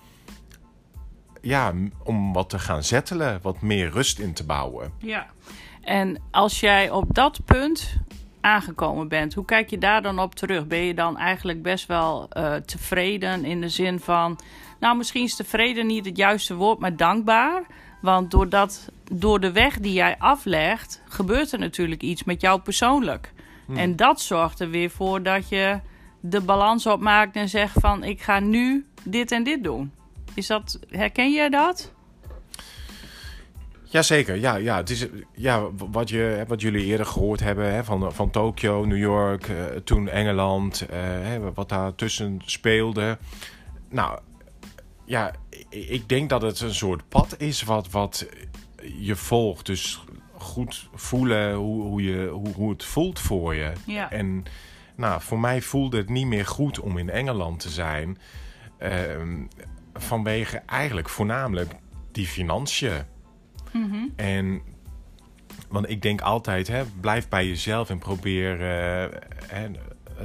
Ja, 1.41 1.73
om 2.05 2.33
wat 2.33 2.49
te 2.51 2.59
gaan 2.59 2.83
zettelen, 2.83 3.39
wat 3.43 3.61
meer 3.61 3.91
rust 3.91 4.19
in 4.19 4.33
te 4.33 4.45
bouwen. 4.45 4.93
ja. 4.99 5.27
En 5.83 6.23
als 6.31 6.61
jij 6.61 6.91
op 6.91 7.15
dat 7.15 7.45
punt 7.45 7.97
aangekomen 8.41 9.09
bent, 9.09 9.35
hoe 9.35 9.45
kijk 9.45 9.71
je 9.71 9.79
daar 9.79 10.03
dan 10.03 10.19
op 10.19 10.35
terug? 10.35 10.67
Ben 10.67 10.79
je 10.79 10.95
dan 10.95 11.19
eigenlijk 11.19 11.63
best 11.63 11.87
wel 11.87 12.27
eh, 12.31 12.55
tevreden 12.55 13.45
in 13.45 13.61
de 13.61 13.69
zin 13.69 14.01
van... 14.01 14.39
Nou, 14.81 14.97
misschien 14.97 15.25
is 15.25 15.37
tevreden 15.37 15.87
niet 15.87 16.05
het 16.05 16.17
juiste 16.17 16.55
woord, 16.55 16.79
maar 16.79 16.97
dankbaar. 16.97 17.63
Want 18.01 18.31
doordat, 18.31 18.91
door 19.13 19.41
de 19.41 19.53
weg 19.53 19.79
die 19.79 19.93
jij 19.93 20.17
aflegt, 20.19 21.03
gebeurt 21.09 21.53
er 21.53 21.59
natuurlijk 21.59 22.03
iets 22.03 22.25
met 22.25 22.41
jou 22.41 22.61
persoonlijk. 22.61 23.33
En 23.75 23.97
dat 23.97 24.21
zorgt 24.21 24.61
er 24.61 24.71
weer 24.71 24.91
voor 24.91 25.23
dat 25.23 25.49
je 25.49 25.81
de 26.21 26.41
balans 26.41 26.87
opmaakt 26.87 27.37
en 27.37 27.49
zegt 27.49 27.81
van... 27.81 28.05
ik 28.05 28.23
ga 28.23 28.41
nu 28.41 28.87
dit 29.03 29.33
en 29.33 29.43
dit 29.43 29.65
doen. 29.65 29.93
Is 30.35 30.47
dat, 30.47 30.81
herken 30.89 31.31
je 31.31 31.51
dat? 31.51 31.95
Jazeker, 33.97 34.37
ja, 34.37 34.55
ja. 34.55 34.77
Het 34.77 34.91
is 34.91 35.07
ja, 35.35 35.69
wat, 35.91 36.09
je, 36.09 36.45
wat 36.47 36.61
jullie 36.61 36.85
eerder 36.85 37.07
gehoord 37.07 37.41
hebben 37.41 37.73
hè, 37.73 37.85
van, 37.85 38.13
van 38.13 38.31
Tokio, 38.31 38.85
New 38.85 38.99
York, 38.99 39.49
eh, 39.49 39.65
toen 39.85 40.09
Engeland, 40.09 40.81
eh, 40.81 40.99
hè, 41.01 41.53
wat 41.53 41.69
daar 41.69 41.95
tussen 41.95 42.41
speelde. 42.45 43.19
Nou, 43.91 44.19
ja, 45.05 45.33
ik, 45.69 45.89
ik 45.89 46.09
denk 46.09 46.29
dat 46.29 46.43
het 46.43 46.61
een 46.61 46.75
soort 46.75 47.09
pad 47.09 47.35
is 47.39 47.63
wat, 47.63 47.91
wat 47.91 48.27
je 48.99 49.17
volgt. 49.17 49.67
Dus 49.67 50.05
goed 50.33 50.89
voelen 50.95 51.55
hoe, 51.55 51.83
hoe, 51.83 52.03
je, 52.03 52.29
hoe, 52.29 52.53
hoe 52.55 52.71
het 52.71 52.85
voelt 52.85 53.21
voor 53.21 53.55
je. 53.55 53.73
Ja. 53.87 54.11
En 54.11 54.45
nou, 54.97 55.21
voor 55.21 55.41
mij 55.41 55.63
voelde 55.63 55.97
het 55.97 56.09
niet 56.09 56.27
meer 56.27 56.47
goed 56.47 56.81
om 56.81 56.99
in 56.99 57.11
Engeland 57.11 57.61
te 57.61 57.71
zijn. 57.71 58.19
ehm, 58.79 59.45
vanwege 59.95 60.63
eigenlijk 60.67 61.09
voornamelijk 61.09 61.73
die 62.13 62.27
financiën. 62.27 63.15
En 64.17 64.63
want 65.69 65.91
ik 65.91 66.03
denk 66.03 66.21
altijd, 66.21 66.69
hè, 66.69 66.85
blijf 67.01 67.29
bij 67.29 67.47
jezelf 67.47 67.91
en 67.91 67.99
probeer 67.99 68.61
hè, 69.47 69.71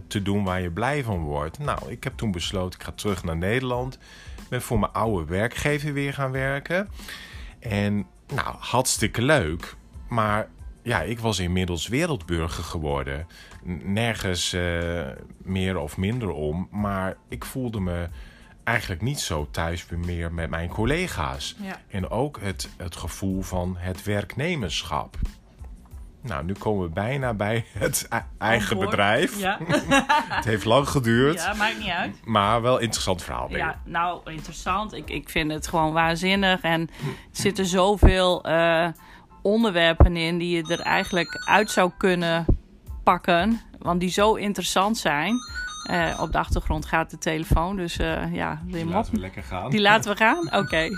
te 0.07 0.21
doen 0.21 0.43
waar 0.43 0.61
je 0.61 0.71
blij 0.71 1.03
van 1.03 1.19
wordt. 1.19 1.59
Nou, 1.59 1.91
ik 1.91 2.03
heb 2.03 2.17
toen 2.17 2.31
besloten, 2.31 2.79
ik 2.79 2.85
ga 2.85 2.91
terug 2.91 3.23
naar 3.23 3.37
Nederland. 3.37 3.97
Ben 4.49 4.61
voor 4.61 4.79
mijn 4.79 4.91
oude 4.91 5.25
werkgever 5.25 5.93
weer 5.93 6.13
gaan 6.13 6.31
werken. 6.31 6.89
En 7.59 8.07
nou, 8.33 8.55
hartstikke 8.59 9.21
leuk. 9.21 9.75
Maar 10.09 10.49
ja, 10.83 11.01
ik 11.01 11.19
was 11.19 11.39
inmiddels 11.39 11.87
wereldburger 11.87 12.63
geworden. 12.63 13.27
Nergens 13.83 14.53
eh, 14.53 15.07
meer 15.43 15.77
of 15.77 15.97
minder 15.97 16.29
om. 16.29 16.67
Maar 16.71 17.17
ik 17.29 17.45
voelde 17.45 17.79
me 17.79 18.07
eigenlijk 18.63 19.01
niet 19.01 19.19
zo 19.19 19.47
thuis 19.51 19.85
meer 19.89 20.33
met 20.33 20.49
mijn 20.49 20.69
collega's. 20.69 21.55
Ja. 21.61 21.79
En 21.87 22.09
ook 22.09 22.39
het, 22.41 22.69
het 22.77 22.95
gevoel 22.95 23.41
van 23.41 23.75
het 23.79 24.03
werknemerschap. 24.03 25.17
Nou, 26.23 26.43
nu 26.45 26.53
komen 26.53 26.83
we 26.87 26.93
bijna 26.93 27.33
bij 27.33 27.65
het 27.73 28.07
e- 28.09 28.17
eigen 28.37 28.67
Antwoord. 28.67 28.89
bedrijf. 28.89 29.39
Ja, 29.39 29.59
Het 30.29 30.45
heeft 30.45 30.65
lang 30.65 30.87
geduurd, 30.87 31.35
ja 31.41 31.53
maakt 31.53 31.79
niet 31.79 31.89
uit. 31.89 32.15
maar 32.25 32.61
wel 32.61 32.77
interessant 32.79 33.23
verhaal. 33.23 33.47
denk 33.47 33.59
ik. 33.59 33.67
Ja, 33.69 33.81
nou, 33.85 34.31
interessant. 34.31 34.93
Ik, 34.93 35.09
ik 35.09 35.29
vind 35.29 35.51
het 35.51 35.67
gewoon 35.67 35.93
waanzinnig. 35.93 36.61
En 36.61 36.81
er 36.81 36.87
zitten 37.31 37.65
zoveel 37.65 38.43
eh, 38.43 38.87
onderwerpen 39.41 40.17
in 40.17 40.37
die 40.37 40.55
je 40.55 40.73
er 40.73 40.79
eigenlijk 40.81 41.43
uit 41.47 41.71
zou 41.71 41.91
kunnen 41.97 42.45
pakken. 43.03 43.61
Want 43.79 43.99
die 43.99 44.09
zo 44.09 44.33
interessant 44.35 44.97
zijn. 44.97 45.35
Eh, 45.91 46.19
op 46.19 46.31
de 46.31 46.37
achtergrond 46.37 46.85
gaat 46.85 47.09
de 47.09 47.17
telefoon. 47.17 47.75
Dus 47.75 47.97
eh, 47.97 48.33
ja, 48.33 48.61
op. 48.65 48.93
Laten 48.93 49.13
we 49.13 49.19
lekker 49.19 49.43
gaan. 49.43 49.69
Die 49.69 49.81
laten 49.81 50.11
we 50.11 50.17
gaan? 50.17 50.53
Oké. 50.61 50.89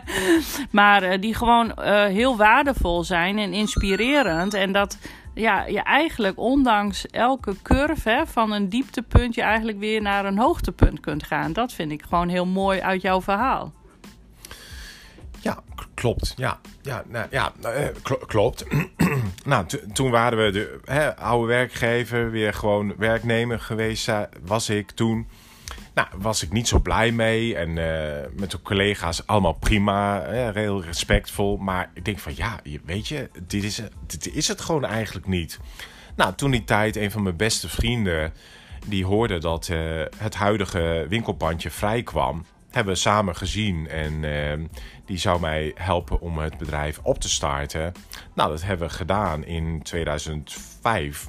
maar 0.70 1.02
eh, 1.02 1.20
die 1.20 1.34
gewoon 1.34 1.72
heel 2.08 2.36
waardevol 2.36 3.04
zijn 3.04 3.38
en 3.38 3.52
inspirerend. 3.52 4.54
En 4.54 4.72
dat 4.72 4.98
ja, 5.34 5.64
je 5.64 5.82
eigenlijk 5.82 6.38
ondanks 6.38 7.06
elke 7.06 7.54
curve 7.62 8.10
hè, 8.10 8.26
van 8.26 8.52
een 8.52 8.68
dieptepunt... 8.68 9.34
je 9.34 9.42
eigenlijk 9.42 9.78
weer 9.78 10.02
naar 10.02 10.24
een 10.24 10.38
hoogtepunt 10.38 11.00
kunt 11.00 11.24
gaan. 11.24 11.52
Dat 11.52 11.72
vind 11.72 11.92
ik 11.92 12.02
gewoon 12.08 12.28
heel 12.28 12.46
mooi 12.46 12.80
uit 12.80 13.02
jouw 13.02 13.22
verhaal. 13.22 13.72
Ja, 15.40 15.62
klopt. 15.94 16.34
Ja, 16.36 16.60
ja, 16.82 17.04
nou, 17.08 17.26
ja 17.30 17.52
eh, 17.62 17.88
klopt. 18.26 18.64
nou, 19.44 19.66
toen 19.92 20.10
waren 20.10 20.44
we 20.44 20.50
de 20.50 20.80
hè, 20.84 21.16
oude 21.16 21.46
werkgever, 21.46 22.30
weer 22.30 22.54
gewoon 22.54 22.94
werknemer 22.96 23.60
geweest, 23.60 24.10
was 24.44 24.68
ik 24.68 24.90
toen. 24.90 25.26
Nou, 25.94 26.08
was 26.16 26.42
ik 26.42 26.52
niet 26.52 26.68
zo 26.68 26.78
blij 26.78 27.12
mee. 27.12 27.56
En 27.56 27.68
uh, 27.68 28.38
met 28.40 28.50
de 28.50 28.62
collega's 28.62 29.26
allemaal 29.26 29.52
prima, 29.52 30.22
heel 30.52 30.82
respectvol. 30.82 31.56
Maar 31.56 31.90
ik 31.94 32.04
denk 32.04 32.18
van 32.18 32.32
ja, 32.36 32.60
weet 32.84 33.08
je, 33.08 33.30
dit 33.46 33.64
is, 33.64 33.82
dit 34.06 34.34
is 34.34 34.48
het 34.48 34.60
gewoon 34.60 34.84
eigenlijk 34.84 35.26
niet. 35.26 35.58
Nou, 36.16 36.34
toen 36.34 36.50
die 36.50 36.64
tijd, 36.64 36.96
een 36.96 37.10
van 37.10 37.22
mijn 37.22 37.36
beste 37.36 37.68
vrienden, 37.68 38.32
die 38.86 39.04
hoorde 39.04 39.38
dat 39.38 39.68
uh, 39.68 40.02
het 40.16 40.34
huidige 40.34 41.06
winkelpandje 41.08 41.70
vrij 41.70 42.02
kwam 42.02 42.44
hebben 42.70 42.94
we 42.94 43.00
samen 43.00 43.36
gezien. 43.36 43.88
En 43.88 44.24
die 45.06 45.18
zou 45.18 45.40
mij 45.40 45.72
helpen 45.74 46.20
om 46.20 46.38
het 46.38 46.58
bedrijf 46.58 47.00
op 47.02 47.18
te 47.18 47.28
starten. 47.28 47.92
Nou, 48.34 48.50
dat 48.50 48.62
hebben 48.62 48.88
we 48.88 48.94
gedaan 48.94 49.44
in 49.44 49.82
2005. 49.82 51.28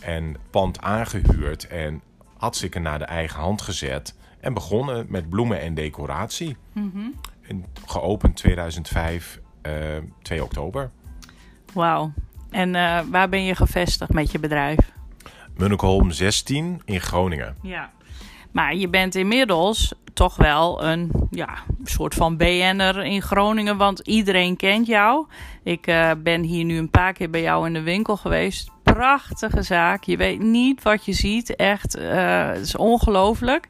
En 0.00 0.36
pand 0.50 0.80
aangehuurd 0.80 1.66
en 1.66 2.02
hartstikke 2.36 2.78
naar 2.78 2.98
de 2.98 3.04
eigen 3.04 3.40
hand 3.40 3.62
gezet. 3.62 4.14
En 4.40 4.54
begonnen 4.54 5.06
met 5.08 5.28
bloemen 5.28 5.60
en 5.60 5.74
decoratie. 5.74 6.56
Mm 6.72 7.14
en 7.48 7.64
geopend 7.86 8.36
2005, 8.36 9.40
uh, 9.66 9.72
2 10.22 10.42
oktober. 10.42 10.90
Wauw. 11.72 12.12
En 12.50 12.74
uh, 12.74 13.00
waar 13.10 13.28
ben 13.28 13.44
je 13.44 13.54
gevestigd 13.54 14.12
met 14.12 14.32
je 14.32 14.38
bedrijf? 14.38 14.92
Munnikholm 15.56 16.10
16 16.10 16.82
in 16.84 17.00
Groningen. 17.00 17.56
Ja. 17.62 17.92
Maar 18.54 18.74
je 18.74 18.88
bent 18.88 19.14
inmiddels 19.14 19.92
toch 20.12 20.36
wel 20.36 20.84
een 20.84 21.10
ja, 21.30 21.54
soort 21.84 22.14
van 22.14 22.36
BN'er 22.36 23.04
in 23.04 23.22
Groningen, 23.22 23.76
want 23.76 24.00
iedereen 24.00 24.56
kent 24.56 24.86
jou. 24.86 25.26
Ik 25.62 25.86
uh, 25.86 26.10
ben 26.18 26.42
hier 26.42 26.64
nu 26.64 26.78
een 26.78 26.90
paar 26.90 27.12
keer 27.12 27.30
bij 27.30 27.40
jou 27.42 27.66
in 27.66 27.72
de 27.72 27.82
winkel 27.82 28.16
geweest. 28.16 28.70
Prachtige 28.82 29.62
zaak. 29.62 30.04
Je 30.04 30.16
weet 30.16 30.40
niet 30.40 30.82
wat 30.82 31.04
je 31.04 31.12
ziet. 31.12 31.56
Echt, 31.56 31.96
uh, 31.98 32.48
het 32.48 32.60
is 32.60 32.76
ongelooflijk. 32.76 33.68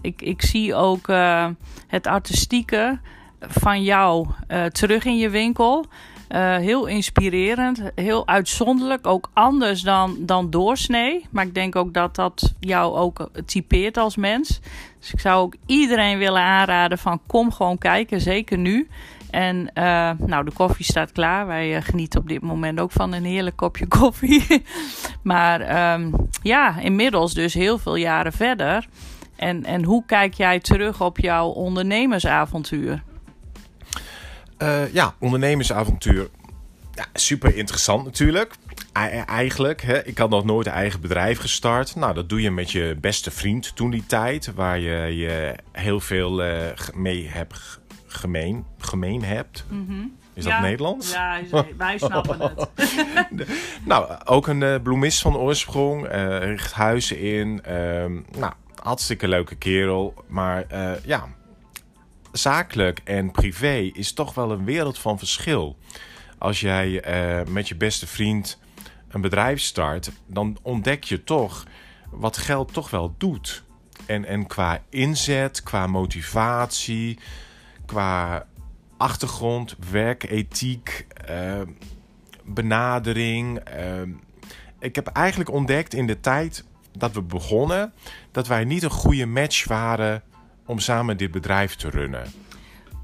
Ik, 0.00 0.22
ik 0.22 0.42
zie 0.42 0.74
ook 0.74 1.08
uh, 1.08 1.46
het 1.86 2.06
artistieke 2.06 2.98
van 3.40 3.82
jou 3.82 4.26
terug 4.72 5.04
in 5.04 5.16
je 5.16 5.30
winkel. 5.30 5.86
Uh, 6.32 6.56
heel 6.56 6.86
inspirerend, 6.86 7.82
heel 7.94 8.26
uitzonderlijk, 8.26 9.06
ook 9.06 9.30
anders 9.32 9.80
dan, 9.80 10.16
dan 10.18 10.50
doorsnee. 10.50 11.26
Maar 11.30 11.46
ik 11.46 11.54
denk 11.54 11.76
ook 11.76 11.94
dat 11.94 12.14
dat 12.14 12.54
jou 12.60 12.96
ook 12.96 13.30
typeert 13.46 13.96
als 13.96 14.16
mens. 14.16 14.60
Dus 14.98 15.12
ik 15.12 15.20
zou 15.20 15.42
ook 15.42 15.54
iedereen 15.66 16.18
willen 16.18 16.42
aanraden 16.42 16.98
van 16.98 17.20
kom 17.26 17.52
gewoon 17.52 17.78
kijken, 17.78 18.20
zeker 18.20 18.58
nu. 18.58 18.88
En 19.30 19.70
uh, 19.74 20.10
nou, 20.18 20.44
de 20.44 20.52
koffie 20.52 20.84
staat 20.84 21.12
klaar. 21.12 21.46
Wij 21.46 21.82
genieten 21.82 22.20
op 22.20 22.28
dit 22.28 22.42
moment 22.42 22.80
ook 22.80 22.92
van 22.92 23.12
een 23.12 23.24
heerlijk 23.24 23.56
kopje 23.56 23.86
koffie. 24.00 24.64
maar 25.22 25.92
um, 25.94 26.28
ja, 26.42 26.78
inmiddels 26.78 27.34
dus 27.34 27.54
heel 27.54 27.78
veel 27.78 27.96
jaren 27.96 28.32
verder. 28.32 28.88
En, 29.36 29.64
en 29.64 29.84
hoe 29.84 30.04
kijk 30.06 30.34
jij 30.34 30.60
terug 30.60 31.00
op 31.00 31.18
jouw 31.18 31.48
ondernemersavontuur? 31.48 33.02
Uh, 34.62 34.92
ja, 34.92 35.14
ondernemersavontuur. 35.18 36.28
Ja, 36.94 37.06
super 37.12 37.56
interessant 37.56 38.04
natuurlijk. 38.04 38.54
eigenlijk, 39.26 39.82
hè, 39.82 40.04
ik 40.04 40.18
had 40.18 40.30
nog 40.30 40.44
nooit 40.44 40.66
een 40.66 40.72
eigen 40.72 41.00
bedrijf 41.00 41.38
gestart. 41.38 41.96
Nou, 41.96 42.14
dat 42.14 42.28
doe 42.28 42.42
je 42.42 42.50
met 42.50 42.70
je 42.70 42.96
beste 43.00 43.30
vriend 43.30 43.76
toen 43.76 43.90
die 43.90 44.06
tijd. 44.06 44.54
Waar 44.54 44.78
je, 44.78 45.16
je 45.16 45.54
heel 45.72 46.00
veel 46.00 46.44
uh, 46.44 46.56
mee 46.94 47.28
hebt 47.28 47.80
gemeen, 48.06 48.64
gemeen 48.78 49.24
hebt. 49.24 49.64
Mm 49.68 49.86
-hmm. 49.88 50.16
Is 50.34 50.44
dat 50.44 50.60
Nederlands? 50.60 51.12
Ja, 51.12 51.40
wij 51.76 51.98
snappen 51.98 52.40
het. 52.40 52.68
nou, 53.84 54.12
ook 54.24 54.46
een 54.46 54.60
uh, 54.60 54.74
bloemist 54.82 55.20
van 55.20 55.36
oorsprong. 55.36 56.12
Uh, 56.12 56.38
richt 56.38 56.72
huizen 56.72 57.18
in. 57.18 57.62
Uh, 57.68 57.74
nou, 58.38 58.52
hartstikke 58.82 59.28
leuke 59.28 59.54
kerel. 59.54 60.14
Maar 60.26 60.64
ja, 61.04 61.28
zakelijk 62.32 63.00
en 63.04 63.30
privé 63.30 63.90
is 63.92 64.12
toch 64.12 64.34
wel 64.34 64.50
een 64.50 64.64
wereld 64.64 64.98
van 64.98 65.18
verschil. 65.18 65.76
Als 66.38 66.60
jij 66.60 66.88
uh, 66.90 67.46
met 67.46 67.68
je 67.68 67.74
beste 67.74 68.06
vriend 68.06 68.58
een 69.08 69.20
bedrijf 69.20 69.60
start, 69.60 70.10
dan 70.26 70.58
ontdek 70.62 71.04
je 71.04 71.24
toch 71.24 71.66
wat 72.10 72.36
geld 72.36 72.72
toch 72.72 72.90
wel 72.90 73.14
doet. 73.18 73.62
En, 74.06 74.24
en 74.24 74.46
qua 74.46 74.82
inzet, 74.88 75.62
qua 75.62 75.86
motivatie, 75.86 77.18
qua 77.86 78.46
achtergrond, 78.96 79.76
werkethiek, 79.90 81.06
uh, 81.30 81.60
benadering. 82.44 83.60
Uh, 83.76 84.14
ik 84.78 84.94
heb 84.94 85.06
eigenlijk 85.06 85.50
ontdekt 85.50 85.94
in 85.94 86.06
de 86.06 86.20
tijd 86.20 86.64
dat 86.98 87.12
we 87.12 87.22
begonnen 87.22 87.92
dat 88.30 88.46
wij 88.46 88.64
niet 88.64 88.82
een 88.82 88.90
goede 88.90 89.26
match 89.26 89.64
waren 89.64 90.22
om 90.72 90.78
samen 90.78 91.16
dit 91.16 91.30
bedrijf 91.30 91.74
te 91.74 91.90
runnen. 91.90 92.24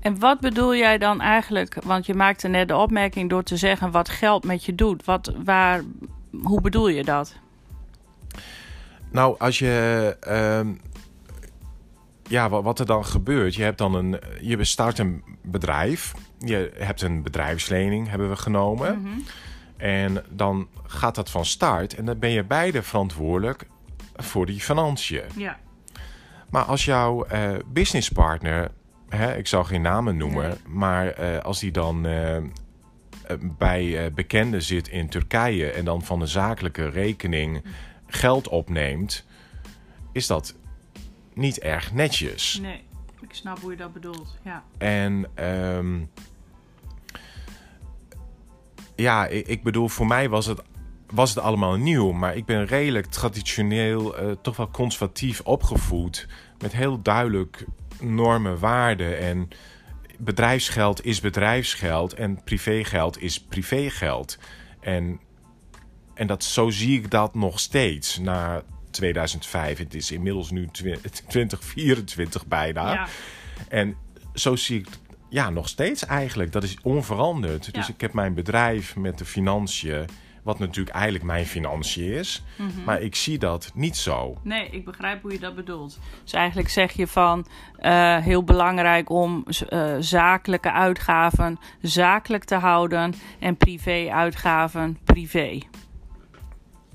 En 0.01 0.19
wat 0.19 0.41
bedoel 0.41 0.75
jij 0.75 0.99
dan 0.99 1.21
eigenlijk? 1.21 1.83
Want 1.85 2.07
je 2.07 2.15
maakte 2.15 2.49
net 2.49 2.69
de 2.69 2.77
opmerking 2.77 3.31
door 3.31 3.43
te 3.43 3.57
zeggen 3.57 3.91
wat 3.91 4.09
geld 4.09 4.45
met 4.45 4.65
je 4.65 4.75
doet. 4.75 5.05
Wat, 5.05 5.33
waar, 5.45 5.83
hoe 6.43 6.61
bedoel 6.61 6.89
je 6.89 7.05
dat? 7.05 7.37
Nou, 9.11 9.39
als 9.39 9.59
je. 9.59 10.17
Uh, 10.29 10.75
ja, 12.23 12.49
wat 12.49 12.79
er 12.79 12.87
dan 12.87 13.05
gebeurt. 13.05 13.55
Je 13.55 13.63
hebt 13.63 13.79
dan 13.79 13.95
een. 13.95 14.21
Je 14.41 14.65
start 14.65 14.99
een 14.99 15.25
bedrijf. 15.43 16.15
Je 16.39 16.73
hebt 16.79 17.03
een 17.03 17.23
bedrijfslening, 17.23 18.09
hebben 18.09 18.29
we 18.29 18.37
genomen. 18.37 18.99
Mm 18.99 19.05
-hmm. 19.05 19.25
En 19.77 20.25
dan 20.31 20.69
gaat 20.87 21.15
dat 21.15 21.31
van 21.31 21.45
start. 21.45 21.95
En 21.95 22.05
dan 22.05 22.19
ben 22.19 22.31
je 22.31 22.45
beide 22.45 22.83
verantwoordelijk 22.83 23.67
voor 24.17 24.47
die 24.47 24.61
financiën. 24.61 25.23
Ja. 25.37 25.59
Maar 26.51 26.63
als 26.63 26.85
jouw 26.85 27.27
uh, 27.33 27.57
businesspartner, 27.67 28.71
hè, 29.09 29.37
ik 29.37 29.47
zal 29.47 29.65
geen 29.65 29.83
namen 29.83 30.17
noemen, 30.17 30.49
nee. 30.49 30.59
maar 30.67 31.21
uh, 31.21 31.39
als 31.39 31.61
die 31.61 31.73
dan 31.73 32.07
uh, 32.07 32.37
bij 33.41 34.13
bekenden 34.15 34.63
zit 34.63 34.89
in 34.89 35.09
Turkije 35.09 35.71
en 35.71 35.85
dan 35.85 36.03
van 36.03 36.21
een 36.21 36.29
zakelijke 36.29 36.89
rekening 36.89 37.65
geld 38.07 38.49
opneemt, 38.49 39.27
is 40.13 40.27
dat 40.27 40.55
niet 41.35 41.59
erg 41.59 41.93
netjes. 41.93 42.59
Nee, 42.63 42.83
ik 43.21 43.35
snap 43.35 43.59
hoe 43.59 43.71
je 43.71 43.77
dat 43.77 43.93
bedoelt. 43.93 44.37
Ja. 44.43 44.65
En 44.79 45.27
um, 45.45 46.11
ja, 48.97 49.27
ik, 49.27 49.47
ik 49.47 49.63
bedoel, 49.63 49.89
voor 49.89 50.07
mij 50.07 50.29
was 50.29 50.47
het 50.47 50.63
was 51.11 51.35
het 51.35 51.45
allemaal 51.45 51.77
nieuw. 51.77 52.13
Maar 52.13 52.37
ik 52.37 52.45
ben 52.45 52.67
redelijk 52.67 53.07
traditioneel, 53.07 54.23
uh, 54.23 54.33
toch 54.43 54.57
wel 54.57 54.71
conservatief 54.71 55.41
opgevoed. 55.41 56.27
Met 56.59 56.73
heel 56.73 57.03
duidelijk 57.03 57.65
normen, 58.01 58.59
waarden. 58.59 59.19
En 59.19 59.49
bedrijfsgeld 60.19 61.05
is 61.05 61.21
bedrijfsgeld 61.21 62.15
en 62.15 62.45
privégeld 62.45 63.23
is 63.23 63.41
privégeld. 63.41 64.39
En, 64.81 65.21
en 66.15 66.27
dat, 66.27 66.45
zo 66.45 66.71
zie 66.71 66.99
ik 66.99 67.11
dat 67.11 67.35
nog 67.35 67.61
steeds 67.61 68.19
na 68.19 68.63
2005. 68.91 69.79
Het 69.79 69.95
is 69.95 70.11
inmiddels 70.11 70.51
nu 70.51 70.69
2024 70.73 72.47
bijna. 72.57 72.93
Ja. 72.93 73.07
En 73.69 73.97
zo 74.35 74.57
zie 74.57 74.79
ik 74.79 74.87
ja, 75.29 75.51
nog 75.51 75.69
steeds 75.69 76.07
eigenlijk. 76.07 76.53
Dat 76.53 76.63
is 76.63 76.77
onveranderd. 76.83 77.67
Ja. 77.67 77.73
Dus 77.73 77.89
ik 77.89 78.01
heb 78.01 78.13
mijn 78.13 78.35
bedrijf 78.35 78.97
met 78.97 79.19
de 79.19 79.25
financiën 79.25 80.07
wat 80.49 80.59
natuurlijk 80.59 80.97
eigenlijk 80.97 81.25
mijn 81.25 81.47
financiën 81.47 82.13
is. 82.13 82.43
Mm 82.57 82.69
-hmm. 82.69 82.85
Maar 82.85 83.01
ik 83.01 83.15
zie 83.15 83.39
dat 83.39 83.71
niet 83.75 83.97
zo. 83.97 84.37
Nee, 84.43 84.69
ik 84.71 84.85
begrijp 84.85 85.23
hoe 85.23 85.33
je 85.33 85.39
dat 85.39 85.55
bedoelt. 85.55 85.99
Dus 86.23 86.33
eigenlijk 86.33 86.69
zeg 86.69 86.93
je 86.93 87.07
van 87.07 87.47
uh, 87.81 88.17
heel 88.17 88.45
belangrijk 88.45 89.11
om 89.11 89.45
uh, 89.71 89.95
zakelijke 89.99 90.73
uitgaven 90.73 91.59
zakelijk 91.81 92.45
te 92.45 92.55
houden 92.55 93.15
en 93.39 93.57
privé-uitgaven 93.57 94.99
privé. 95.05 95.59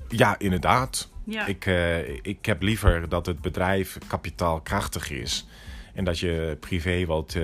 Ja, 0.08 0.38
inderdaad. 0.38 1.10
Ja. 1.24 1.46
Ik, 1.46 1.66
uh, 1.66 2.08
ik 2.08 2.46
heb 2.46 2.62
liever 2.62 3.08
dat 3.08 3.26
het 3.26 3.40
bedrijf 3.40 3.98
kapitaalkrachtig 4.06 5.10
is. 5.10 5.46
En 5.92 6.04
dat 6.04 6.18
je 6.18 6.56
privé 6.60 7.06
wat 7.06 7.38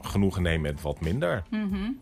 genoegen 0.00 0.42
neemt 0.42 0.62
met 0.62 0.82
wat 0.82 1.00
minder. 1.00 1.42
Mm 1.50 1.72
-hmm. 1.72 1.98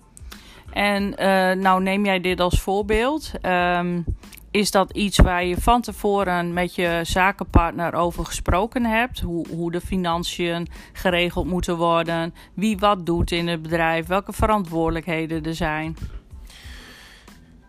En 0.73 1.03
uh, 1.03 1.53
nou 1.63 1.83
neem 1.83 2.05
jij 2.05 2.21
dit 2.21 2.41
als 2.41 2.61
voorbeeld. 2.61 3.33
Um, 3.43 4.05
is 4.53 4.71
dat 4.71 4.93
iets 4.93 5.19
waar 5.19 5.45
je 5.45 5.57
van 5.57 5.81
tevoren 5.81 6.53
met 6.53 6.75
je 6.75 7.01
zakenpartner 7.03 7.95
over 7.95 8.25
gesproken 8.25 8.85
hebt? 8.85 9.21
Hoe, 9.21 9.47
hoe 9.49 9.71
de 9.71 9.81
financiën 9.81 10.69
geregeld 10.93 11.47
moeten 11.47 11.77
worden? 11.77 12.35
Wie 12.55 12.79
wat 12.79 13.07
doet 13.07 13.31
in 13.31 13.49
het 13.49 13.63
bedrijf? 13.63 14.07
Welke 14.07 14.33
verantwoordelijkheden 14.33 15.45
er 15.45 15.55
zijn? 15.55 15.97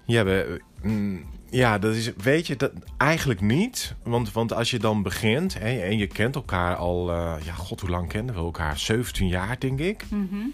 Ja, 0.06 0.24
we, 0.24 0.62
mm, 0.82 1.26
ja 1.50 1.80
dat 1.80 1.96
is, 1.96 2.14
weet 2.18 2.48
je, 2.48 2.56
dat 2.56 2.72
eigenlijk 2.98 3.42
niet. 3.42 3.96
Want, 4.04 4.32
want 4.32 4.54
als 4.54 4.72
je 4.72 4.80
dan 4.80 5.04
begint 5.04 5.60
hè, 5.60 5.80
en 5.80 5.98
je 5.98 6.08
kent 6.08 6.36
elkaar 6.36 6.76
al, 6.76 7.10
uh, 7.10 7.34
ja, 7.44 7.54
god, 7.54 7.82
hoe 7.82 7.90
lang 7.90 8.08
kennen 8.08 8.36
we 8.36 8.42
elkaar? 8.42 8.78
17 8.78 9.28
jaar, 9.28 9.60
denk 9.60 9.80
ik. 9.80 10.06
Mm 10.10 10.28
-hmm 10.32 10.54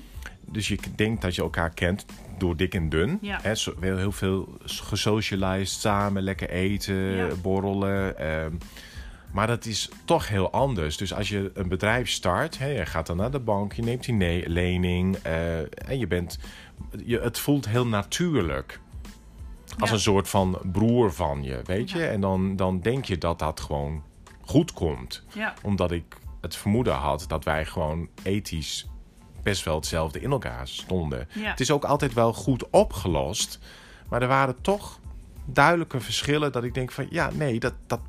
dus 0.52 0.68
je 0.68 0.78
denkt 0.96 1.22
dat 1.22 1.36
je 1.36 1.42
elkaar 1.42 1.70
kent 1.74 2.06
door 2.38 2.56
dik 2.58 2.74
en 2.76 2.90
dun. 2.90 3.18
Ja. 3.22 3.40
Hè, 3.42 3.56
zo- 3.56 3.74
heel, 3.80 4.12
veel 4.12 4.58
gesocialized 4.66 5.80
samen, 5.80 6.22
lekker 6.24 6.50
eten, 6.50 6.96
Ja. 6.96 7.28
borrelen. 7.42 8.18
ehm. 8.18 8.54
maar 9.32 9.48
dat 9.48 9.66
is 9.66 9.90
toch 10.06 10.28
heel 10.28 10.52
anders. 10.52 10.98
Dus 10.98 11.14
als 11.14 11.30
je 11.30 11.52
een 11.54 11.68
bedrijf 11.68 12.10
start, 12.10 12.58
hè, 12.58 12.68
je 12.68 12.86
gaat 12.86 13.08
dan 13.08 13.18
naar 13.18 13.32
de 13.32 13.40
bank, 13.40 13.74
je 13.74 13.82
neemt 13.82 14.04
die 14.06 14.50
lening 14.50 15.16
eh, 15.16 15.60
en 15.60 16.00
je 16.00 16.08
bent, 16.08 16.40
je, 17.06 17.20
het 17.20 17.40
voelt 17.40 17.68
heel 17.68 17.88
natuurlijk. 17.88 18.80
Als 19.80 19.90
Ja. 19.90 19.96
een 19.96 20.02
soort 20.02 20.30
van 20.30 20.58
broer 20.72 21.14
van 21.14 21.44
je, 21.44 21.62
weet 21.66 21.92
je? 21.92 22.06
En 22.08 22.22
dan, 22.22 22.56
dan 22.56 22.80
denk 22.80 23.06
je 23.06 23.18
dat 23.18 23.40
dat 23.40 23.60
gewoon 23.60 24.04
goed 24.42 24.74
komt 24.74 25.24
omdat 25.64 25.92
ik 25.92 26.18
het 26.42 26.56
vermoeden 26.56 26.94
had 26.94 27.26
dat 27.28 27.44
wij 27.44 27.66
gewoon 27.66 28.08
ethisch 28.24 28.88
best 29.50 29.64
wel 29.64 29.76
hetzelfde 29.76 30.22
in 30.22 30.32
elkaar 30.32 30.68
stonden. 30.68 31.28
Ja. 31.34 31.50
Het 31.50 31.60
is 31.60 31.72
ook 31.72 31.84
altijd 31.84 32.14
wel 32.14 32.34
goed 32.34 32.70
opgelost. 32.70 33.60
Maar 34.10 34.22
er 34.22 34.28
waren 34.28 34.62
toch 34.62 35.00
duidelijke 35.46 36.00
verschillen 36.00 36.52
dat 36.52 36.64
ik 36.64 36.74
denk 36.74 36.92
van 36.92 37.08
ja, 37.10 37.30
nee, 37.34 37.60
dat, 37.60 37.74
dat 37.88 38.00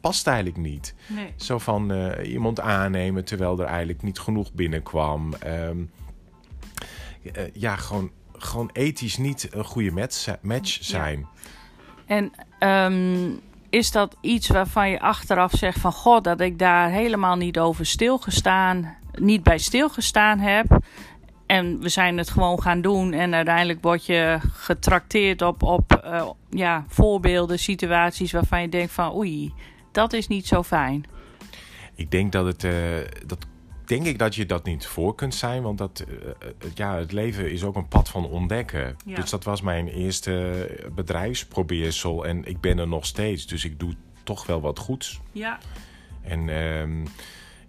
past 0.00 0.26
eigenlijk 0.26 0.56
niet. 0.56 0.94
nee. 1.06 1.32
Zo 1.36 1.58
van 1.58 1.92
eh, 1.92 2.32
iemand 2.32 2.60
aannemen 2.60 3.24
terwijl 3.24 3.60
er 3.60 3.66
eigenlijk 3.66 4.02
niet 4.02 4.18
genoeg 4.18 4.52
binnenkwam. 4.52 5.34
Ehm, 5.34 5.78
eh, 7.32 7.42
ja, 7.52 7.76
gewoon, 7.76 8.10
gewoon 8.32 8.70
ethisch 8.72 9.16
niet 9.16 9.48
een 9.50 9.64
goede 9.64 9.90
match, 9.90 10.34
match 10.40 10.78
zijn. 10.80 11.26
En 12.06 12.32
ehm, 12.58 13.30
is 13.70 13.90
dat 13.90 14.16
iets 14.20 14.48
waarvan 14.48 14.90
je 14.90 15.00
achteraf 15.00 15.52
zegt 15.52 15.80
van... 15.80 15.92
God, 15.92 16.24
dat 16.24 16.40
ik 16.40 16.58
daar 16.58 16.90
helemaal 16.90 17.36
niet 17.36 17.58
over 17.58 17.86
stilgestaan... 17.86 18.96
niet 19.12 19.42
bij 19.42 19.58
stilgestaan 19.58 20.38
heb... 20.38 20.78
En 21.46 21.80
we 21.80 21.88
zijn 21.88 22.18
het 22.18 22.30
gewoon 22.30 22.62
gaan 22.62 22.80
doen. 22.80 23.12
En 23.12 23.34
uiteindelijk 23.34 23.82
word 23.82 24.06
je 24.06 24.38
getrakteerd 24.52 25.42
op, 25.42 25.62
op 25.62 25.92
eh, 25.92 26.28
ja, 26.50 26.84
voorbeelden, 26.88 27.58
situaties 27.58 28.32
waarvan 28.32 28.60
je 28.62 28.68
denkt 28.68 28.92
van 28.92 29.14
oei, 29.14 29.52
dat 29.92 30.12
is 30.12 30.26
niet 30.26 30.46
zo 30.46 30.62
fijn. 30.62 31.04
Ik 31.94 32.10
denk 32.10 32.32
dat 32.32 32.46
het. 32.46 32.64
eh, 32.64 32.72
dat 33.26 33.46
denk 33.84 34.06
ik 34.06 34.18
dat 34.18 34.34
je 34.34 34.46
dat 34.46 34.64
niet 34.64 34.86
voor 34.86 35.14
kunt 35.14 35.34
zijn. 35.34 35.62
Want 35.62 35.78
dat, 35.78 36.04
eh, 36.08 36.50
ja, 36.74 36.96
het 36.96 37.12
leven 37.12 37.52
is 37.52 37.64
ook 37.64 37.76
een 37.76 37.88
pad 37.88 38.08
van 38.08 38.24
ontdekken. 38.26 38.96
Ja. 39.06 39.14
Dus 39.14 39.30
dat 39.30 39.44
was 39.44 39.60
mijn 39.60 39.88
eerste 39.88 40.66
bedrijfsprobeersel. 40.94 42.26
En 42.26 42.44
ik 42.44 42.60
ben 42.60 42.78
er 42.78 42.88
nog 42.88 43.06
steeds. 43.06 43.46
Dus 43.46 43.64
ik 43.64 43.78
doe 43.80 43.94
toch 44.22 44.46
wel 44.46 44.60
wat 44.60 44.78
goeds. 44.78 45.20
Ja, 45.32 45.58
En 46.22 46.48
ehm, 46.48 47.06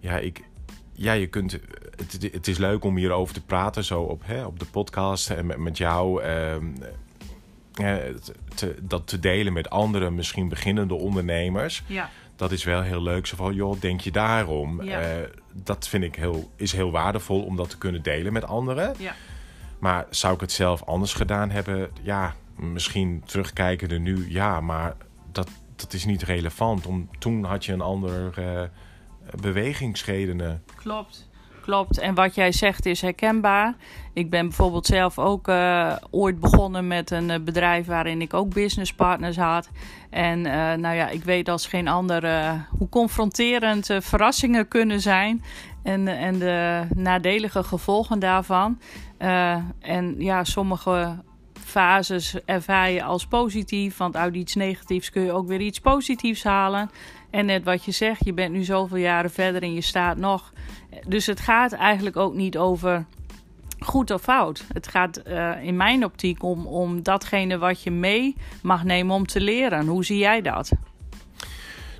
ja, 0.00 0.18
ik, 0.18 0.40
ja, 1.00 1.12
je 1.12 1.26
kunt. 1.26 1.52
Het, 1.96 2.28
het 2.32 2.48
is 2.48 2.58
leuk 2.58 2.84
om 2.84 2.96
hierover 2.96 3.34
te 3.34 3.42
praten, 3.42 3.84
zo 3.84 4.02
op, 4.02 4.22
hè, 4.24 4.44
op 4.44 4.58
de 4.58 4.64
podcast 4.64 5.30
en 5.30 5.46
met, 5.46 5.56
met 5.56 5.78
jou. 5.78 6.22
ehm, 6.22 6.66
eh, 7.74 7.96
te, 8.54 8.76
dat 8.82 9.06
te 9.06 9.18
delen 9.18 9.52
met 9.52 9.70
andere, 9.70 10.10
misschien 10.10 10.48
beginnende 10.48 10.94
ondernemers. 10.94 11.82
ja, 11.86 12.10
Dat 12.36 12.52
is 12.52 12.64
wel 12.64 12.82
heel 12.82 13.02
leuk. 13.02 13.26
Zo 13.26 13.36
van, 13.36 13.54
joh, 13.54 13.80
denk 13.80 14.00
je 14.00 14.10
daarom? 14.10 14.82
Ja. 14.82 15.00
Eh, 15.00 15.28
dat 15.52 15.88
vind 15.88 16.04
ik 16.04 16.14
heel, 16.14 16.50
is 16.56 16.72
heel 16.72 16.90
waardevol 16.90 17.42
om 17.42 17.56
dat 17.56 17.70
te 17.70 17.78
kunnen 17.78 18.02
delen 18.02 18.32
met 18.32 18.44
anderen. 18.44 18.94
ja. 18.98 19.14
Maar 19.78 20.06
zou 20.10 20.34
ik 20.34 20.40
het 20.40 20.52
zelf 20.52 20.82
anders 20.84 21.14
gedaan 21.14 21.50
hebben? 21.50 21.90
Ja, 22.02 22.34
misschien 22.56 23.22
terugkijkende 23.26 23.98
nu, 23.98 24.30
ja, 24.30 24.60
maar 24.60 24.96
dat, 25.32 25.48
dat 25.76 25.92
is 25.92 26.04
niet 26.04 26.22
relevant. 26.22 26.86
Om, 26.86 27.08
toen 27.18 27.44
had 27.44 27.64
je 27.64 27.72
een 27.72 27.80
ander 27.80 28.38
eh 28.38 28.62
bewegingsredenen. 29.40 30.62
Klopt. 30.74 31.28
Klopt. 31.60 31.98
En 31.98 32.14
wat 32.14 32.34
jij 32.34 32.52
zegt 32.52 32.86
is 32.86 33.00
herkenbaar. 33.00 33.74
Ik 34.12 34.30
ben 34.30 34.48
bijvoorbeeld 34.48 34.86
zelf 34.86 35.18
ook 35.18 35.48
eh, 35.48 35.96
ooit 36.10 36.40
begonnen 36.40 36.86
met 36.86 37.10
een 37.10 37.30
eh, 37.30 37.40
bedrijf 37.40 37.86
waarin 37.86 38.20
ik 38.20 38.34
ook 38.34 38.54
businesspartners 38.54 39.36
had. 39.36 39.68
En 40.10 40.46
eh, 40.46 40.78
nou 40.78 40.96
ja, 40.96 41.08
ik 41.08 41.24
weet 41.24 41.48
als 41.48 41.66
geen 41.66 41.88
ander 41.88 42.22
hoe 42.78 42.88
confronterend 42.88 43.86
verrassingen 44.00 44.68
kunnen 44.68 45.00
zijn. 45.00 45.42
En, 45.82 46.08
en 46.08 46.38
de 46.38 46.86
nadelige 46.94 47.62
gevolgen 47.62 48.18
daarvan. 48.18 48.80
En 49.80 50.14
ja, 50.18 50.44
sommige 50.44 51.16
fases 51.64 52.36
ervaar 52.44 52.90
je 52.90 53.02
als 53.02 53.26
positief. 53.26 53.96
Want 53.96 54.16
uit 54.16 54.34
iets 54.34 54.54
negatiefs 54.54 55.10
kun 55.10 55.22
je 55.22 55.32
ook 55.32 55.46
weer 55.46 55.60
iets 55.60 55.80
positiefs 55.80 56.42
halen. 56.42 56.90
En 57.30 57.46
net 57.46 57.64
wat 57.64 57.84
je 57.84 57.90
zegt, 57.90 58.24
je 58.24 58.32
bent 58.32 58.52
nu 58.52 58.64
zoveel 58.64 58.96
jaren 58.96 59.30
verder 59.30 59.62
en 59.62 59.74
je 59.74 59.80
staat 59.80 60.16
nog. 60.16 60.52
Dus 61.06 61.26
het 61.26 61.40
gaat 61.40 61.72
eigenlijk 61.72 62.16
ook 62.16 62.34
niet 62.34 62.58
over 62.58 63.04
goed 63.78 64.10
of 64.10 64.22
fout. 64.22 64.64
Het 64.72 64.88
gaat 64.88 65.16
eh, 65.16 65.52
in 65.62 65.76
mijn 65.76 66.04
optiek 66.04 66.42
om, 66.42 66.66
om 66.66 67.02
datgene 67.02 67.58
wat 67.58 67.82
je 67.82 67.90
mee 67.90 68.36
mag 68.62 68.84
nemen 68.84 69.14
om 69.14 69.26
te 69.26 69.40
leren. 69.40 69.86
Hoe 69.86 70.04
zie 70.04 70.18
jij 70.18 70.40
dat? 70.42 70.70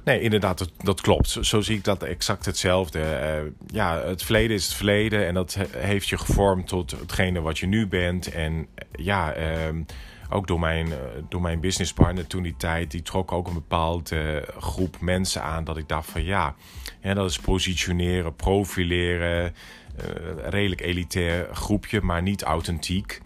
Nee, 0.05 0.20
inderdaad, 0.20 0.59
dat, 0.59 0.70
dat 0.83 1.01
klopt. 1.01 1.28
Zo, 1.41 1.61
zie 1.61 1.76
ik 1.76 1.85
dat 1.85 2.03
exact 2.03 2.47
hetzelfde. 2.47 3.01
Eh, 3.01 3.41
ja, 3.66 3.99
het 3.99 4.22
verleden 4.22 4.57
is 4.57 4.64
het 4.64 4.74
verleden 4.74 5.26
en 5.26 5.35
dat 5.35 5.55
he- 5.55 5.78
heeft 5.78 6.09
je 6.09 6.18
gevormd 6.18 6.68
tot 6.68 6.91
hetgene 6.91 7.41
wat 7.41 7.59
je 7.59 7.66
nu 7.66 7.87
bent. 7.87 8.33
En 8.33 8.66
ja, 8.93 9.33
ehm, 9.33 9.83
ook 10.31 10.47
door 10.47 10.61
mijn, 10.61 10.93
eh, 10.93 10.99
door 11.28 11.41
mijn 11.41 11.61
businesspartner 11.61 12.26
toen 12.26 12.43
die 12.43 12.57
tijd, 12.57 12.91
die 12.91 13.03
trok 13.03 13.33
ook 13.33 13.47
een 13.47 13.55
bepaalde 13.55 14.49
groep 14.59 15.01
mensen 15.01 15.43
aan 15.43 15.64
dat 15.64 15.76
ik 15.76 15.89
dacht 15.89 16.11
van 16.11 16.24
ja, 16.24 16.55
hè, 17.01 17.14
dat 17.14 17.31
is 17.31 17.39
positioneren, 17.39 18.37
profileren, 18.37 19.55
eh, 19.97 20.05
redelijk 20.49 20.81
elitair 20.81 21.55
groepje, 21.55 22.01
maar 22.01 22.22
niet 22.22 22.43
authentiek. 22.43 23.20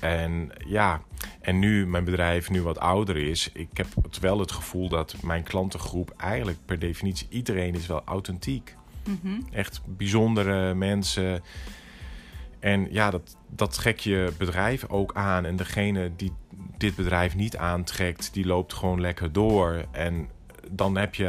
En 0.00 0.50
ja, 0.66 1.02
en 1.40 1.58
nu 1.58 1.86
mijn 1.86 2.04
bedrijf 2.04 2.50
nu 2.50 2.62
wat 2.62 2.78
ouder 2.78 3.16
is, 3.16 3.50
ik 3.52 3.68
heb 3.72 3.86
het 4.02 4.18
wel 4.18 4.38
het 4.38 4.52
gevoel 4.52 4.88
dat 4.88 5.14
mijn 5.22 5.42
klantengroep 5.42 6.14
eigenlijk 6.16 6.58
per 6.64 6.78
definitie 6.78 7.26
iedereen 7.30 7.74
is 7.74 7.86
wel 7.86 8.02
authentiek. 8.04 8.76
Echt 9.52 9.80
bijzondere 9.86 10.74
mensen. 10.74 11.42
En 12.62 12.88
ja, 12.90 13.10
dat, 13.10 13.36
dat 13.48 13.74
trek 13.74 13.98
je 14.00 14.32
bedrijf 14.38 14.84
ook 14.88 15.14
aan. 15.14 15.44
En 15.44 15.56
degene 15.56 16.10
die 16.16 16.32
dit 16.78 16.96
bedrijf 16.96 17.34
niet 17.34 17.56
aantrekt, 17.56 18.32
die 18.32 18.46
loopt 18.46 18.72
gewoon 18.72 19.00
lekker 19.00 19.32
door. 19.32 19.84
En 19.90 20.28
dan 20.70 20.96
heb 20.96 21.14
je, 21.14 21.24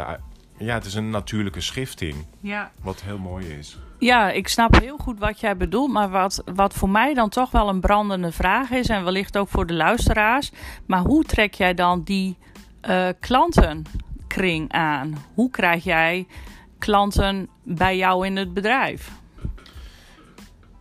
ja, 0.58 0.74
het 0.74 0.86
is 0.86 0.94
een 0.94 1.10
natuurlijke 1.10 1.62
schifting, 1.62 2.16
Ja. 2.40 2.72
wat 2.82 3.02
heel 3.02 3.18
mooi 3.18 3.46
is. 3.48 3.78
Ja, 4.00 4.32
ik 4.32 4.48
snap 4.48 4.80
heel 4.80 4.98
goed 4.98 5.20
wat 5.20 5.40
jij 5.40 5.58
bedoelt. 5.58 5.92
Maar 5.92 6.10
wat, 6.10 6.44
wat 6.56 6.74
voor 6.74 6.90
mij 6.90 7.14
dan 7.14 7.30
toch 7.30 7.52
wel 7.52 7.70
een 7.70 7.80
brandende 7.80 8.32
vraag 8.32 8.70
is, 8.72 8.88
en 8.90 9.04
wellicht 9.04 9.38
ook 9.38 9.50
voor 9.50 9.66
de 9.66 9.74
luisteraars. 9.74 10.52
Maar 10.86 11.02
hoe 11.02 11.24
trek 11.24 11.54
jij 11.54 11.74
dan 11.74 12.04
die 12.04 12.38
eh, 12.82 13.08
klantenkring 13.20 14.72
aan? 14.72 15.18
Hoe 15.34 15.50
krijg 15.50 15.84
jij 15.84 16.28
klanten 16.80 17.50
bij 17.64 17.98
jou 17.98 18.26
in 18.26 18.36
het 18.36 18.54
bedrijf? 18.54 19.12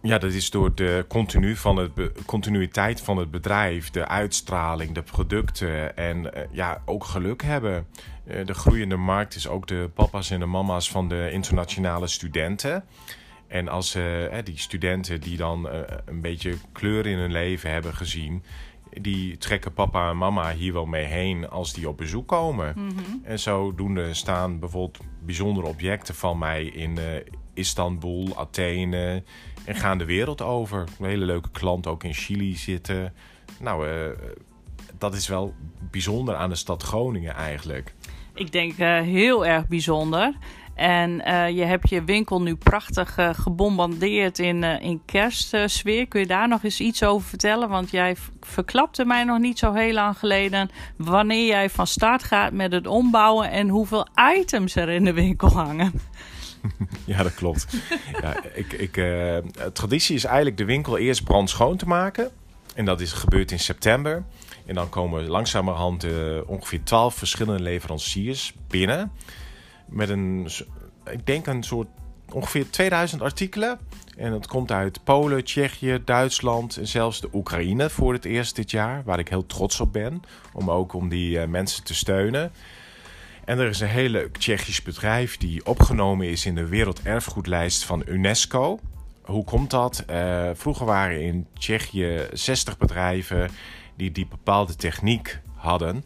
Ja, 0.02 0.18
dat 0.18 0.32
is 0.32 0.50
door 0.50 0.74
de 0.74 1.04
continu 1.08 1.56
van 1.56 1.76
het 1.76 1.92
continuïteit 2.26 3.00
van 3.00 3.16
het 3.16 3.30
bedrijf, 3.30 3.90
de 3.90 4.08
uitstraling, 4.08 4.94
de 4.94 5.02
producten 5.02 5.96
en 5.96 6.34
eh, 6.34 6.42
ja, 6.50 6.82
ook 6.84 7.04
geluk 7.04 7.42
hebben. 7.42 7.86
Eh, 8.26 8.46
de 8.46 8.54
groeiende 8.54 8.96
markt 8.96 9.34
is 9.34 9.48
ook 9.48 9.66
de 9.66 9.90
papa's 9.94 10.30
en 10.30 10.40
de 10.40 10.46
mama's 10.46 10.90
van 10.90 11.08
de 11.08 11.28
internationale 11.32 12.06
studenten. 12.06 12.84
En 13.46 13.68
als 13.68 13.94
eh, 13.94 14.38
die 14.44 14.58
studenten 14.58 15.20
die 15.20 15.36
dan 15.36 15.68
een 16.04 16.20
beetje 16.20 16.54
kleur 16.72 17.06
in 17.06 17.18
hun 17.18 17.32
leven 17.32 17.70
hebben 17.70 17.94
gezien, 17.94 18.42
die 19.00 19.38
trekken 19.38 19.72
papa 19.72 20.10
en 20.10 20.16
mama 20.16 20.52
hier 20.52 20.72
wel 20.72 20.86
mee 20.86 21.04
heen 21.04 21.48
als 21.48 21.72
die 21.72 21.88
op 21.88 21.96
bezoek 21.96 22.28
komen. 22.28 22.74
En 23.22 23.38
zodoende 23.38 24.14
staan 24.14 24.58
bijvoorbeeld 24.58 25.04
bijzondere 25.24 25.66
objecten 25.66 26.14
van 26.14 26.38
mij 26.38 26.64
in 26.64 26.98
Istanbul, 27.54 28.36
Athene 28.36 29.22
en 29.64 29.74
gaan 29.74 29.98
de 29.98 30.04
wereld 30.04 30.42
over. 30.42 30.84
Een 30.98 31.06
hele 31.06 31.24
leuke 31.24 31.50
klant 31.50 31.86
ook 31.86 32.04
in 32.04 32.14
Chili 32.14 32.56
zitten. 32.56 33.12
Nou, 33.60 33.88
eh, 33.88 34.10
dat 34.98 35.14
is 35.14 35.28
wel 35.28 35.54
bijzonder 35.90 36.34
aan 36.34 36.48
de 36.48 36.54
stad 36.54 36.82
Groningen 36.82 37.34
eigenlijk. 37.34 37.94
Ik 38.34 38.52
denk 38.52 38.78
eh, 38.78 39.00
heel 39.00 39.46
erg 39.46 39.68
bijzonder. 39.68 40.34
En 40.74 41.24
eh, 41.24 41.48
je 41.48 41.64
hebt 41.64 41.88
je 41.88 42.04
winkel 42.04 42.42
nu 42.42 42.56
prachtig 42.56 43.16
eh, 43.16 43.30
gebombardeerd 43.32 44.38
in, 44.38 44.62
in 44.64 45.02
kerstsfeer. 45.04 46.08
Kun 46.08 46.20
je 46.20 46.26
daar 46.26 46.48
nog 46.48 46.64
eens 46.64 46.80
iets 46.80 47.02
over 47.02 47.28
vertellen? 47.28 47.68
Want 47.68 47.90
jij 47.90 48.16
verklapte 48.40 49.04
mij 49.04 49.24
nog 49.24 49.38
niet 49.38 49.58
zo 49.58 49.72
heel 49.72 49.92
lang 49.92 50.18
geleden 50.18 50.70
wanneer 50.96 51.46
jij 51.46 51.70
van 51.70 51.86
start 51.86 52.22
gaat 52.22 52.52
met 52.52 52.72
het 52.72 52.86
ombouwen 52.86 53.50
en 53.50 53.68
hoeveel 53.68 54.06
items 54.36 54.74
er 54.76 54.88
in 54.88 55.04
de 55.04 55.12
winkel 55.12 55.48
hangen. 55.48 55.92
Ja, 57.04 57.22
dat 57.22 57.34
klopt. 57.34 57.66
ja, 58.20 58.42
ik, 58.54 58.72
ik, 58.72 58.96
eh, 58.96 59.36
traditie 59.72 60.14
is 60.14 60.24
eigenlijk 60.24 60.56
de 60.56 60.64
winkel 60.64 60.98
eerst 60.98 61.24
brandschoon 61.24 61.76
te 61.76 61.86
maken. 61.86 62.30
En 62.74 62.84
dat 62.84 63.00
is 63.00 63.12
gebeurd 63.12 63.50
in 63.50 63.58
september. 63.58 64.24
En 64.66 64.74
dan 64.74 64.88
komen 64.88 65.26
langzamerhand 65.26 66.04
eh, 66.04 66.12
ongeveer 66.46 66.82
twaalf 66.82 67.14
verschillende 67.14 67.62
leveranciers 67.62 68.54
binnen. 68.68 69.12
Met 69.86 70.08
een, 70.08 70.48
ik 71.10 71.26
denk 71.26 71.46
een 71.46 71.62
soort 71.62 71.88
ongeveer 72.32 72.70
2000 72.70 73.22
artikelen. 73.22 73.78
En 74.16 74.30
dat 74.30 74.46
komt 74.46 74.70
uit 74.70 75.04
Polen, 75.04 75.44
Tsjechië, 75.44 76.02
Duitsland 76.04 76.76
en 76.76 76.86
zelfs 76.86 77.20
de 77.20 77.28
Oekraïne 77.32 77.90
voor 77.90 78.12
het 78.12 78.24
eerst 78.24 78.56
dit 78.56 78.70
jaar. 78.70 79.02
Waar 79.04 79.18
ik 79.18 79.28
heel 79.28 79.46
trots 79.46 79.80
op 79.80 79.92
ben. 79.92 80.22
Om 80.52 80.70
ook 80.70 80.92
om 80.92 81.08
die 81.08 81.38
uh, 81.38 81.46
mensen 81.46 81.84
te 81.84 81.94
steunen. 81.94 82.52
En 83.44 83.58
er 83.58 83.68
is 83.68 83.80
een 83.80 83.88
heel 83.88 84.08
leuk 84.08 84.36
Tsjechisch 84.36 84.82
bedrijf 84.82 85.36
die 85.36 85.66
opgenomen 85.66 86.28
is 86.28 86.46
in 86.46 86.54
de 86.54 86.66
werelderfgoedlijst 86.66 87.84
van 87.84 88.02
UNESCO. 88.06 88.78
Hoe 89.22 89.44
komt 89.44 89.70
dat? 89.70 90.04
Uh, 90.10 90.50
vroeger 90.54 90.86
waren 90.86 91.22
in 91.22 91.46
Tsjechië 91.58 92.26
60 92.32 92.78
bedrijven 92.78 93.50
die 93.96 94.12
die 94.12 94.26
bepaalde 94.26 94.76
techniek 94.76 95.40
hadden. 95.54 96.04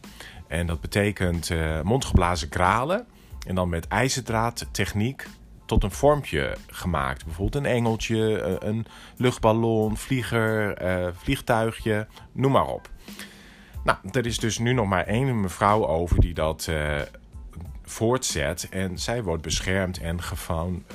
En 0.49 0.66
dat 0.66 0.80
betekent 0.80 1.51
uh, 1.51 1.80
mondgeblazen 1.80 2.49
kralen. 2.49 3.07
En 3.47 3.55
dan 3.55 3.68
met 3.68 3.89
ijzerdraadtechniek 3.89 5.26
tot 5.66 5.82
een 5.82 5.91
vormpje 5.91 6.57
gemaakt. 6.66 7.24
Bijvoorbeeld 7.24 7.64
een 7.64 7.70
engeltje, 7.70 8.43
een 8.64 8.87
luchtballon, 9.16 9.97
vlieger, 9.97 10.78
vliegtuigje, 11.16 12.07
noem 12.32 12.53
maar 12.53 12.66
op. 12.66 12.91
Nou, 13.84 13.99
er 14.12 14.26
is 14.26 14.39
dus 14.39 14.59
nu 14.59 14.72
nog 14.72 14.87
maar 14.87 15.07
één 15.07 15.41
mevrouw 15.41 15.87
over 15.87 16.20
die 16.20 16.34
dat 16.34 16.68
voortzet. 17.87 18.68
En 18.70 18.99
zij 18.99 19.22
wordt 19.22 19.43
beschermd 19.43 19.99
en 19.99 20.18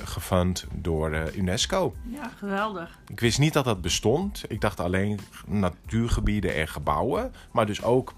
gefund 0.04 0.66
door 0.72 1.10
uh, 1.10 1.36
UNESCO. 1.36 1.94
Ja, 2.02 2.30
geweldig. 2.36 2.98
Ik 3.08 3.20
wist 3.20 3.38
niet 3.38 3.52
dat 3.52 3.64
dat 3.64 3.80
bestond. 3.80 4.42
Ik 4.48 4.60
dacht 4.60 4.80
alleen 4.80 5.20
natuurgebieden 5.46 6.54
en 6.54 6.68
gebouwen. 6.68 7.32
Maar 7.52 7.66
dus 7.66 7.82
ook 7.82 8.14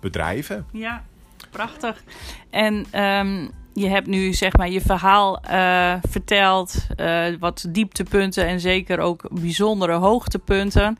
bedrijven. 0.00 0.66
Ja, 0.72 1.04
prachtig. 1.50 2.02
En 2.50 3.00
um, 3.02 3.50
je 3.72 3.88
hebt 3.88 4.06
nu 4.06 4.32
zeg 4.32 4.56
maar 4.56 4.70
je 4.70 4.80
verhaal 4.80 5.40
uh, 5.50 5.94
verteld. 6.08 6.86
Uh, 6.96 7.26
wat 7.38 7.66
dieptepunten 7.68 8.46
en 8.46 8.60
zeker 8.60 8.98
ook 8.98 9.28
bijzondere 9.40 9.94
hoogtepunten. 9.94 10.98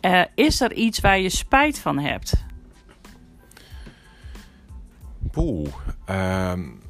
Uh, 0.00 0.22
is 0.34 0.60
er 0.60 0.72
iets 0.72 1.00
waar 1.00 1.18
je 1.18 1.28
spijt 1.28 1.78
van 1.78 1.98
hebt? 1.98 2.44
Poeh. 5.32 5.68
Um, 6.10 6.80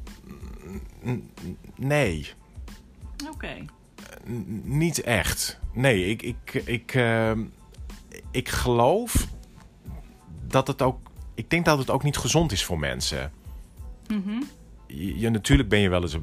nee. 1.75 2.33
Oké. 3.21 3.31
Okay. 3.31 3.65
Niet 4.63 5.01
echt. 5.01 5.59
Nee, 5.73 6.05
ik, 6.05 6.21
ik, 6.21 6.53
ik, 6.65 6.93
ehm, 6.93 7.43
ik 8.31 8.49
geloof 8.49 9.27
dat 10.47 10.67
het 10.67 10.81
ook. 10.81 11.11
Ik 11.33 11.49
denk 11.49 11.65
dat 11.65 11.77
het 11.77 11.89
ook 11.89 12.03
niet 12.03 12.17
gezond 12.17 12.51
is 12.51 12.65
voor 12.65 12.79
mensen. 12.79 13.31
Mm 14.07 14.43
je, 14.95 15.29
natuurlijk 15.29 15.69
ben 15.69 15.79
je 15.79 15.89
wel 15.89 16.01
eens 16.01 16.17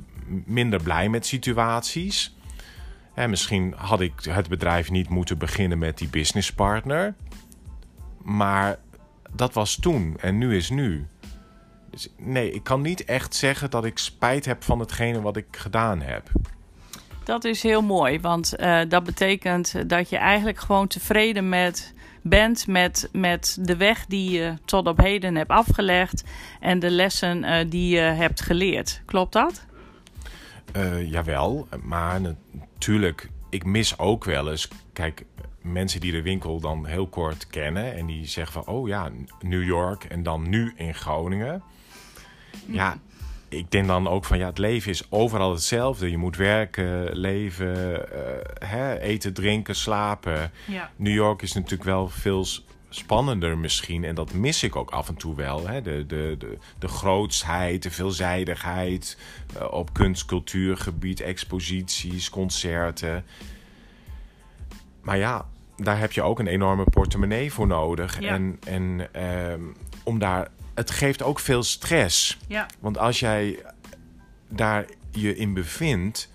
minder 0.45 0.83
blij 0.83 1.09
met 1.09 1.27
situaties. 1.27 2.35
En 3.15 3.31
misschien 3.31 3.75
had 3.77 4.01
ik 4.01 4.13
het 4.21 4.49
bedrijf 4.49 4.91
niet 4.91 5.09
moeten 5.09 5.39
beginnen 5.39 5.79
met 5.79 5.99
die 5.99 6.09
businesspartner. 6.09 7.15
Maar 8.23 8.79
dat 9.33 9.55
was 9.55 9.77
toen 9.77 10.17
en 10.21 10.39
nu 10.39 10.57
is 10.57 10.71
nu. 10.71 11.07
Dus 11.91 12.09
nee, 12.17 12.53
ik 12.53 12.63
kan 12.63 12.81
niet 12.81 13.05
echt 13.05 13.35
zeggen 13.35 13.71
dat 13.71 13.85
ik 13.85 13.99
spijt 13.99 14.45
heb 14.45 14.63
van 14.63 14.79
hetgene 14.79 15.21
wat 15.21 15.37
ik 15.37 15.47
gedaan 15.51 16.01
heb. 16.01 16.29
Dat 17.25 17.45
is 17.45 17.63
heel 17.63 17.83
mooi, 17.83 18.21
want 18.21 18.55
uh, 18.61 18.81
dat 18.89 19.05
betekent 19.05 19.89
dat 19.89 20.11
je 20.11 20.17
eigenlijk 20.17 20.59
gewoon 20.59 20.87
tevreden 20.87 21.49
met 21.49 21.95
bent 22.23 22.67
met, 22.67 23.09
met 23.13 23.59
de 23.61 23.77
weg 23.77 24.07
die 24.07 24.31
je 24.31 24.55
tot 24.65 24.87
op 24.87 24.99
heden 24.99 25.35
hebt 25.35 25.51
afgelegd 25.51 26.25
en 26.61 26.79
de 26.79 26.91
lessen 26.91 27.45
uh, 27.45 27.59
die 27.69 27.95
je 27.95 28.01
hebt 28.01 28.41
geleerd. 28.41 29.03
Klopt 29.05 29.33
dat? 29.33 29.67
Uh, 30.77 31.11
jawel, 31.11 31.69
maar 31.83 32.21
natuurlijk, 32.21 33.29
ik 33.51 33.65
mis 33.65 33.99
ook 33.99 34.25
wel 34.25 34.51
eens. 34.51 34.69
Kijk, 34.93 35.25
mensen 35.61 36.01
die 36.01 36.13
de 36.13 36.23
winkel 36.23 36.61
dan 36.61 36.87
heel 36.87 37.07
kort 37.07 37.47
kennen 37.47 37.95
en 37.95 38.07
die 38.07 38.27
zeggen 38.27 38.53
van, 38.53 38.75
oh 38.75 38.89
ja, 38.89 39.11
New 39.41 39.65
York 39.65 40.05
en 40.05 40.23
dan 40.23 40.49
nu 40.49 40.73
in 40.77 40.95
Groningen. 40.95 41.63
Ja, 42.67 42.99
ik 43.49 43.71
denk 43.71 43.87
dan 43.87 44.09
ook 44.09 44.25
van 44.25 44.39
ja, 44.39 44.47
het 44.47 44.59
leven 44.59 44.91
is 44.91 45.11
overal 45.11 45.53
hetzelfde. 45.53 46.11
Je 46.11 46.17
moet 46.17 46.37
werken, 46.37 47.17
leven, 47.17 47.91
uh, 47.91 48.69
hè, 48.69 48.99
eten, 48.99 49.33
drinken, 49.33 49.75
slapen. 49.77 50.51
Ja. 50.67 50.91
New 50.97 51.15
York 51.15 51.43
is 51.43 51.53
natuurlijk 51.53 51.85
wel 51.85 52.09
veel 52.09 52.47
spannender 52.89 53.59
misschien. 53.59 54.05
En 54.05 54.15
dat 54.15 54.33
mis 54.33 54.63
ik 54.63 54.77
ook 54.77 54.91
af 54.91 55.09
en 55.09 55.17
toe 55.17 55.35
wel. 55.35 55.69
Hè? 55.69 55.83
De, 55.83 56.07
de, 56.07 56.35
de, 56.39 56.59
de 56.79 56.89
grootsheid, 56.89 57.83
de 57.83 57.91
veelzijdigheid 57.91 59.19
uh, 59.57 59.73
op 59.73 59.93
kunst, 59.93 60.25
cultuurgebied, 60.25 61.21
exposities, 61.21 62.31
concerten. 62.31 63.25
Maar 65.03 65.17
ja, 65.17 65.47
daar 65.77 65.99
heb 65.99 66.13
je 66.13 66.23
ook 66.23 66.39
een 66.39 66.47
enorme 66.47 66.85
portemonnee 66.85 67.53
voor 67.53 67.67
nodig. 67.67 68.21
Ja. 68.21 68.29
En, 68.29 68.59
en 68.67 69.09
uh, 69.17 69.67
om 70.03 70.19
daar 70.19 70.49
het 70.75 70.91
geeft 70.91 71.23
ook 71.23 71.39
veel 71.39 71.63
stress. 71.63 72.39
Ja. 72.49 72.67
Want 72.79 72.99
als 72.99 73.21
jij 73.21 73.63
daar 74.49 74.85
je 75.11 75.37
in 75.37 75.55
bevindt, 75.55 76.29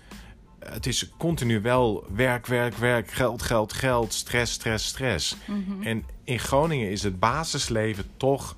het 0.58 0.86
is 0.86 1.10
continu 1.16 1.60
wel 1.60 2.06
werk, 2.14 2.46
werk, 2.46 2.74
werk, 2.74 3.10
geld, 3.10 3.42
geld, 3.42 3.72
geld, 3.72 4.12
stress, 4.12 4.52
stress, 4.52 4.86
stress. 4.86 5.36
Mm 5.46 5.64
-hmm. 5.66 5.82
En 5.82 6.04
in 6.24 6.38
Groningen 6.38 6.90
is 6.90 7.02
het 7.02 7.18
basisleven 7.18 8.04
toch 8.16 8.54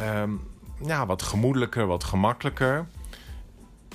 um, 0.00 0.40
ja, 0.84 1.06
wat 1.06 1.22
gemoedelijker, 1.22 1.86
wat 1.86 2.04
gemakkelijker. 2.04 2.86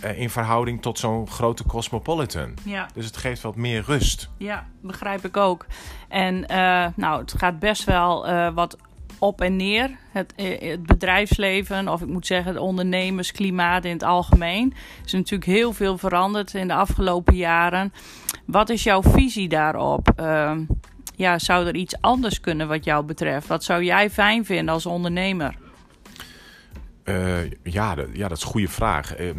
Uh, 0.03 0.19
in 0.19 0.29
verhouding 0.29 0.81
tot 0.81 0.99
zo'n 0.99 1.27
grote 1.27 1.65
cosmopolitan. 1.65 2.53
Ja. 2.63 2.87
Dus 2.93 3.05
het 3.05 3.17
geeft 3.17 3.41
wat 3.41 3.55
meer 3.55 3.83
rust. 3.85 4.29
Ja, 4.37 4.67
begrijp 4.81 5.25
ik 5.25 5.37
ook. 5.37 5.65
En 6.07 6.35
uh, 6.51 6.85
nou, 6.95 7.21
het 7.21 7.33
gaat 7.37 7.59
best 7.59 7.83
wel 7.83 8.29
uh, 8.29 8.53
wat 8.53 8.77
op 9.19 9.41
en 9.41 9.55
neer. 9.55 9.89
Het, 10.11 10.33
het, 10.35 10.85
bedrijfsleven, 10.85 11.87
of 11.87 12.01
ik 12.01 12.07
moet 12.07 12.27
zeggen 12.27 12.53
het 12.53 12.61
ondernemersklimaat 12.61 13.85
in 13.85 13.91
het 13.91 14.03
algemeen. 14.03 14.73
Er 14.73 15.05
is 15.05 15.11
natuurlijk 15.11 15.51
heel 15.51 15.73
veel 15.73 15.97
veranderd 15.97 16.53
in 16.53 16.67
de 16.67 16.73
afgelopen 16.73 17.35
jaren. 17.35 17.93
Wat 18.45 18.69
is 18.69 18.83
jouw 18.83 19.03
visie 19.03 19.49
daarop? 19.49 20.09
Uh, 20.19 20.51
ja, 21.15 21.39
zou 21.39 21.67
er 21.67 21.75
iets 21.75 22.01
anders 22.01 22.39
kunnen 22.39 22.67
wat 22.67 22.83
jou 22.83 23.05
betreft? 23.05 23.47
Wat 23.47 23.63
zou 23.63 23.83
jij 23.83 24.09
fijn 24.09 24.45
vinden 24.45 24.73
als 24.73 24.85
ondernemer? 24.85 25.55
Uh, 27.03 27.51
ja, 27.63 27.95
ja, 28.13 28.27
dat 28.27 28.37
is 28.37 28.43
een 28.43 28.49
goede 28.49 28.67
vraag. 28.67 29.19
Uh, 29.19 29.31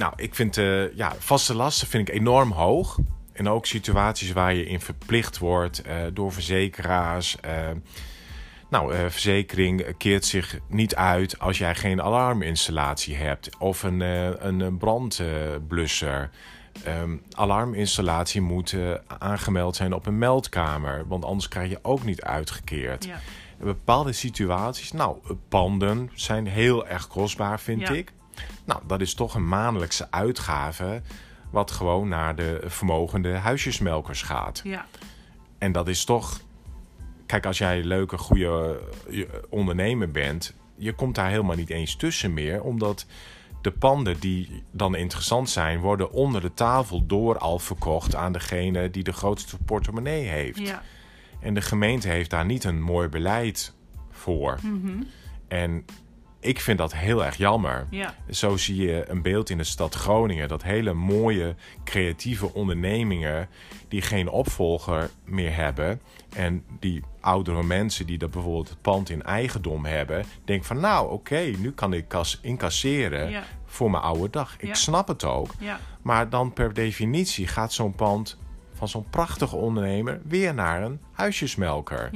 nou, 0.00 0.12
ik 0.16 0.34
vind 0.34 0.56
uh, 0.56 0.96
ja, 0.96 1.12
vaste 1.18 1.54
lasten 1.54 1.88
vind 1.88 2.08
ik 2.08 2.14
enorm 2.14 2.52
hoog. 2.52 2.98
En 3.32 3.48
ook 3.48 3.66
situaties 3.66 4.32
waar 4.32 4.54
je 4.54 4.66
in 4.66 4.80
verplicht 4.80 5.38
wordt 5.38 5.86
uh, 5.86 5.94
door 6.12 6.32
verzekeraars. 6.32 7.36
Uh, 7.44 7.50
nou, 8.70 8.94
verzekering 9.10 9.96
keert 9.96 10.24
zich 10.24 10.58
niet 10.68 10.94
uit 10.94 11.38
als 11.38 11.58
jij 11.58 11.74
geen 11.74 12.02
alarminstallatie 12.02 13.16
hebt 13.16 13.56
of 13.58 13.82
een, 13.82 14.00
een 14.46 14.78
brandblusser. 14.78 16.30
Um, 16.86 17.22
alarminstallatie 17.32 18.40
moet 18.40 18.76
aangemeld 19.18 19.76
zijn 19.76 19.92
op 19.92 20.06
een 20.06 20.18
meldkamer, 20.18 21.04
want 21.08 21.24
anders 21.24 21.48
krijg 21.48 21.70
je 21.70 21.78
ook 21.82 22.04
niet 22.04 22.22
uitgekeerd. 22.22 23.04
Ja. 23.04 23.20
In 23.58 23.64
bepaalde 23.64 24.12
situaties, 24.12 24.92
nou, 24.92 25.16
panden 25.48 26.10
zijn 26.14 26.46
heel 26.46 26.86
erg 26.86 27.06
kostbaar, 27.06 27.60
vind 27.60 27.88
Ja. 27.88 27.94
ik. 27.94 28.12
Nou, 28.72 28.82
dat 28.86 29.00
is 29.00 29.14
toch 29.14 29.34
een 29.34 29.48
maandelijkse 29.48 30.10
uitgave, 30.10 31.02
wat 31.50 31.70
gewoon 31.70 32.08
naar 32.08 32.36
de 32.36 32.60
vermogende 32.66 33.32
huisjesmelkers 33.32 34.22
gaat. 34.22 34.60
Ja, 34.64 34.86
En 35.58 35.72
dat 35.72 35.88
is 35.88 36.04
toch. 36.04 36.40
Kijk, 37.26 37.46
als 37.46 37.58
jij 37.58 37.78
een 37.78 37.86
leuke, 37.86 38.18
goede 38.18 38.80
eh, 39.10 39.24
ondernemer 39.48 40.10
bent, 40.10 40.54
je 40.76 40.92
komt 40.92 41.14
daar 41.14 41.30
helemaal 41.30 41.56
niet 41.56 41.70
eens 41.70 41.96
tussen 41.96 42.34
meer, 42.34 42.62
omdat 42.62 43.06
de 43.60 43.70
panden 43.70 44.20
die 44.20 44.62
dan 44.70 44.94
interessant 44.94 45.50
zijn, 45.50 45.80
worden 45.80 46.12
onder 46.12 46.40
de 46.40 46.54
tafel 46.54 47.06
door 47.06 47.38
al 47.38 47.58
verkocht 47.58 48.14
aan 48.14 48.32
degene 48.32 48.90
die 48.90 49.02
de 49.02 49.12
grootste 49.12 49.58
portemonnee 49.58 50.24
heeft. 50.26 50.58
ja. 50.58 50.82
En 51.40 51.54
de 51.54 51.60
gemeente 51.60 52.08
heeft 52.08 52.30
daar 52.30 52.44
niet 52.44 52.64
een 52.64 52.82
mooi 52.82 53.08
beleid 53.08 53.74
voor. 54.10 54.58
Mhm. 54.62 55.02
En 55.48 55.84
ik 56.40 56.60
vind 56.60 56.78
dat 56.78 56.94
heel 56.94 57.24
erg 57.24 57.36
jammer. 57.36 57.86
ja. 57.90 58.14
Zo 58.30 58.56
zie 58.56 58.76
je 58.82 59.04
een 59.10 59.22
beeld 59.22 59.50
in 59.50 59.58
de 59.58 59.64
stad 59.64 59.94
Groningen. 59.94 60.48
Dat 60.48 60.62
hele 60.62 60.92
mooie, 60.92 61.54
creatieve 61.84 62.54
ondernemingen 62.54 63.48
die 63.88 64.02
geen 64.02 64.28
opvolger 64.28 65.10
meer 65.24 65.54
hebben. 65.54 66.00
En 66.36 66.64
die 66.80 67.02
oudere 67.20 67.62
mensen 67.62 68.06
die 68.06 68.18
dat 68.18 68.30
bijvoorbeeld 68.30 68.68
het 68.68 68.82
pand 68.82 69.10
in 69.10 69.22
eigendom 69.22 69.84
hebben. 69.84 70.24
Denken 70.44 70.66
van 70.66 70.80
nou 70.80 71.10
oké, 71.12 71.40
nu 71.58 71.72
kan 71.72 71.92
ik 71.92 72.08
kas 72.08 72.38
incasseren 72.42 73.30
Ja. 73.30 73.42
voor 73.66 73.90
mijn 73.90 74.02
oude 74.02 74.30
dag. 74.30 74.54
Ik 74.58 74.68
Ja. 74.68 74.74
snap 74.74 75.08
het 75.08 75.24
ook. 75.24 75.50
Maar 76.02 76.28
dan 76.28 76.52
per 76.52 76.74
definitie 76.74 77.46
gaat 77.46 77.72
zo'n 77.72 77.94
pand 77.94 78.38
van 78.74 78.88
zo'n 78.88 79.06
prachtige 79.10 79.56
ondernemer 79.56 80.20
weer 80.24 80.54
naar 80.54 80.82
een 80.82 81.00
huisjesmelker 81.12 82.10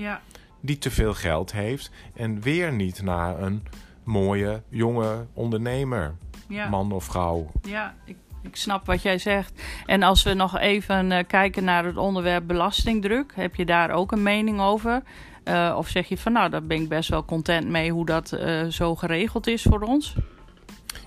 die 0.61 0.79
te 0.79 0.91
veel 0.91 1.15
geld 1.15 1.53
heeft 1.53 1.91
en 2.15 2.41
weer 2.41 2.73
niet 2.73 3.03
naar 3.03 3.41
een 3.43 3.63
mooie 4.05 4.63
jonge 4.69 5.27
ondernemer, 5.33 6.15
ja. 6.49 6.69
man 6.69 6.93
of 6.93 7.05
vrouw. 7.05 7.51
Ja, 7.63 7.95
ik, 8.05 8.17
ik 8.43 8.57
snap 8.57 8.87
wat 8.87 9.03
jij 9.03 9.19
zegt. 9.19 9.63
En 9.87 10.03
als 10.03 10.23
we 10.23 10.35
nog 10.35 10.59
even 10.59 11.11
uh, 11.11 11.19
kijken 11.27 11.65
naar 11.65 11.85
het 11.85 11.97
onderwerp 11.97 12.47
belastingdruk, 12.47 13.33
heb 13.35 13.55
je 13.55 13.65
daar 13.65 13.91
ook 13.91 14.13
een 14.13 14.23
mening 14.23 14.61
over? 14.61 15.03
Uh, 15.45 15.75
of 15.79 15.89
zeg 15.89 16.09
je 16.09 16.19
van 16.19 16.33
nou, 16.33 16.51
daar 16.51 16.63
ben 16.63 16.83
ik 16.83 16.89
best 16.89 17.09
wel 17.09 17.25
content 17.25 17.69
mee 17.69 17.91
hoe 17.91 18.07
dat 18.07 18.33
uh, 18.33 18.67
zo 18.67 18.95
geregeld 18.95 19.47
is 19.47 19.63
voor 19.63 19.81
ons? 19.81 20.15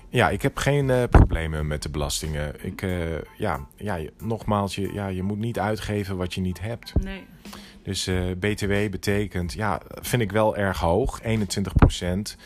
Ja, 0.08 0.28
ik 0.28 0.42
heb 0.42 0.56
geen 0.56 0.88
uh, 0.88 1.02
problemen 1.10 1.66
met 1.66 1.82
de 1.82 1.90
belastingen. 1.90 2.64
Ik, 2.64 2.86
ja, 3.36 3.66
ja, 3.76 3.98
nogmaals, 4.18 4.74
je, 4.74 4.92
ja, 4.92 5.06
je 5.06 5.22
moet 5.22 5.38
niet 5.38 5.58
uitgeven 5.58 6.16
wat 6.16 6.34
je 6.34 6.40
niet 6.40 6.60
hebt. 6.60 6.92
Nee. 7.00 7.26
Dus 7.82 8.10
BTW 8.38 8.72
betekent, 8.90 9.52
ja, 9.52 9.80
vind 9.88 10.22
ik 10.22 10.32
wel 10.32 10.56
erg 10.56 10.80
hoog, 10.80 11.22
21 11.22 11.74
procent. 11.74 12.36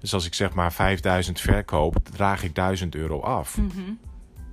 Dus 0.00 0.14
als 0.14 0.26
ik 0.26 0.34
zeg 0.34 0.54
maar 0.54 0.72
5000 0.72 1.40
verkoop, 1.40 1.96
draag 2.12 2.42
ik 2.42 2.54
1000 2.54 2.94
euro 2.94 3.20
af. 3.20 3.56
Mm 3.56 3.70
-hmm. 3.74 3.98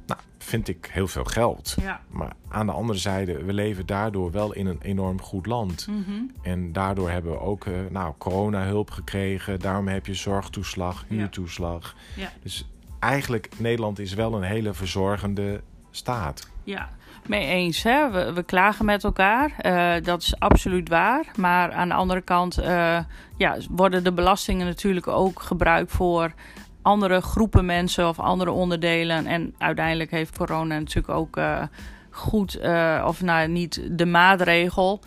Nou, 0.06 0.20
vind 0.38 0.68
ik 0.68 0.90
heel 0.92 1.08
veel 1.08 1.24
geld. 1.24 1.76
Ja. 1.82 2.02
Maar 2.10 2.32
aan 2.48 2.66
de 2.66 2.72
andere 2.72 3.00
zijde, 3.00 3.44
we 3.44 3.54
leven 3.54 3.86
daardoor 3.86 4.32
wel 4.32 4.54
in 4.54 4.66
een 4.66 4.82
enorm 4.82 5.22
goed 5.22 5.46
land. 5.46 5.88
Mm 5.88 6.04
-hmm. 6.04 6.32
En 6.42 6.72
daardoor 6.74 7.10
hebben 7.10 7.32
we 7.32 7.40
ook 7.40 7.66
uh, 7.66 7.78
nou, 7.90 8.14
corona-hulp 8.18 8.92
gekregen. 8.92 9.60
Daarom 9.60 9.88
heb 9.88 10.06
je 10.06 10.14
zorgtoeslag, 10.14 11.06
huurtoeslag. 11.08 11.96
Ja. 12.16 12.22
Ja. 12.22 12.32
Dus 12.44 12.68
eigenlijk, 13.00 13.50
Nederland 13.58 14.00
is 14.00 14.14
wel 14.14 14.34
een 14.34 14.44
hele 14.44 14.74
verzorgende 14.74 15.62
staat. 15.98 16.50
Ja, 16.64 16.90
mee 17.26 17.48
eens. 17.48 17.84
Hè? 17.84 18.34
We, 18.34 18.44
klagen 18.44 18.86
met 18.86 19.04
elkaar. 19.04 19.52
Uh, 19.62 20.04
dat 20.04 20.22
is 20.22 20.40
absoluut 20.40 20.90
waar. 20.90 21.26
Maar 21.36 21.72
aan 21.72 21.88
de 21.88 21.94
andere 21.94 22.22
kant 22.22 22.60
uh, 22.60 23.00
ja, 23.38 23.58
worden 23.70 24.04
de 24.04 24.12
belastingen 24.12 24.66
natuurlijk 24.66 25.08
ook 25.08 25.42
gebruikt 25.42 25.92
voor 25.92 26.34
andere 26.82 27.22
groepen 27.22 27.66
mensen 27.66 28.08
of 28.08 28.20
andere 28.20 28.52
onderdelen. 28.52 29.26
En 29.26 29.56
uiteindelijk 29.58 30.12
heeft 30.12 30.38
corona 30.38 30.78
natuurlijk 30.78 31.18
ook 31.18 31.38
uh, 31.38 31.62
goed, 32.10 32.60
of 33.06 33.22
nou 33.22 33.48
niet 33.48 33.82
de 33.92 34.06
maatregel. 34.06 35.00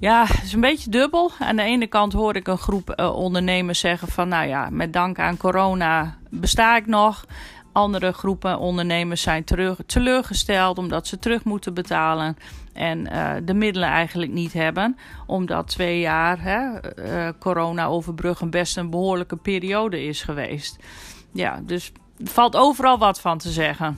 Ja, 0.00 0.24
het 0.26 0.42
is 0.42 0.52
een 0.52 0.60
beetje 0.60 0.90
dubbel. 0.90 1.30
Aan 1.38 1.56
de 1.56 1.62
ene 1.62 1.86
kant 1.86 2.12
hoor 2.12 2.36
ik 2.36 2.46
een 2.46 2.58
groep 2.58 3.00
ondernemers 3.14 3.78
zeggen 3.78 4.08
van... 4.08 4.28
nou 4.28 4.48
ja, 4.48 4.68
met 4.70 4.92
dank 4.92 5.18
aan 5.18 5.36
corona 5.36 6.16
besta 6.30 6.76
ik 6.76 6.86
nog. 6.86 7.24
Andere 7.78 8.12
groepen 8.12 8.58
ondernemers 8.58 9.22
zijn 9.22 9.44
teleurgesteld 9.86 10.78
omdat 10.78 11.06
ze 11.06 11.18
terug 11.18 11.44
moeten 11.44 11.74
betalen 11.74 12.36
en 12.72 12.98
uh, 13.12 13.32
de 13.44 13.54
middelen 13.54 13.88
eigenlijk 13.88 14.32
niet 14.32 14.52
hebben. 14.52 14.98
Omdat 15.26 15.68
twee 15.68 16.00
jaar 16.00 16.42
hè, 16.42 16.58
uh, 16.98 17.28
corona 17.38 17.86
overbruggen 17.86 18.50
best 18.50 18.76
een 18.76 18.90
behoorlijke 18.90 19.36
periode 19.36 20.04
is 20.04 20.22
geweest. 20.22 20.76
Ja, 21.32 21.60
dus 21.66 21.92
er 22.18 22.26
valt 22.26 22.56
overal 22.56 22.98
wat 22.98 23.20
van 23.20 23.38
te 23.38 23.50
zeggen. 23.50 23.96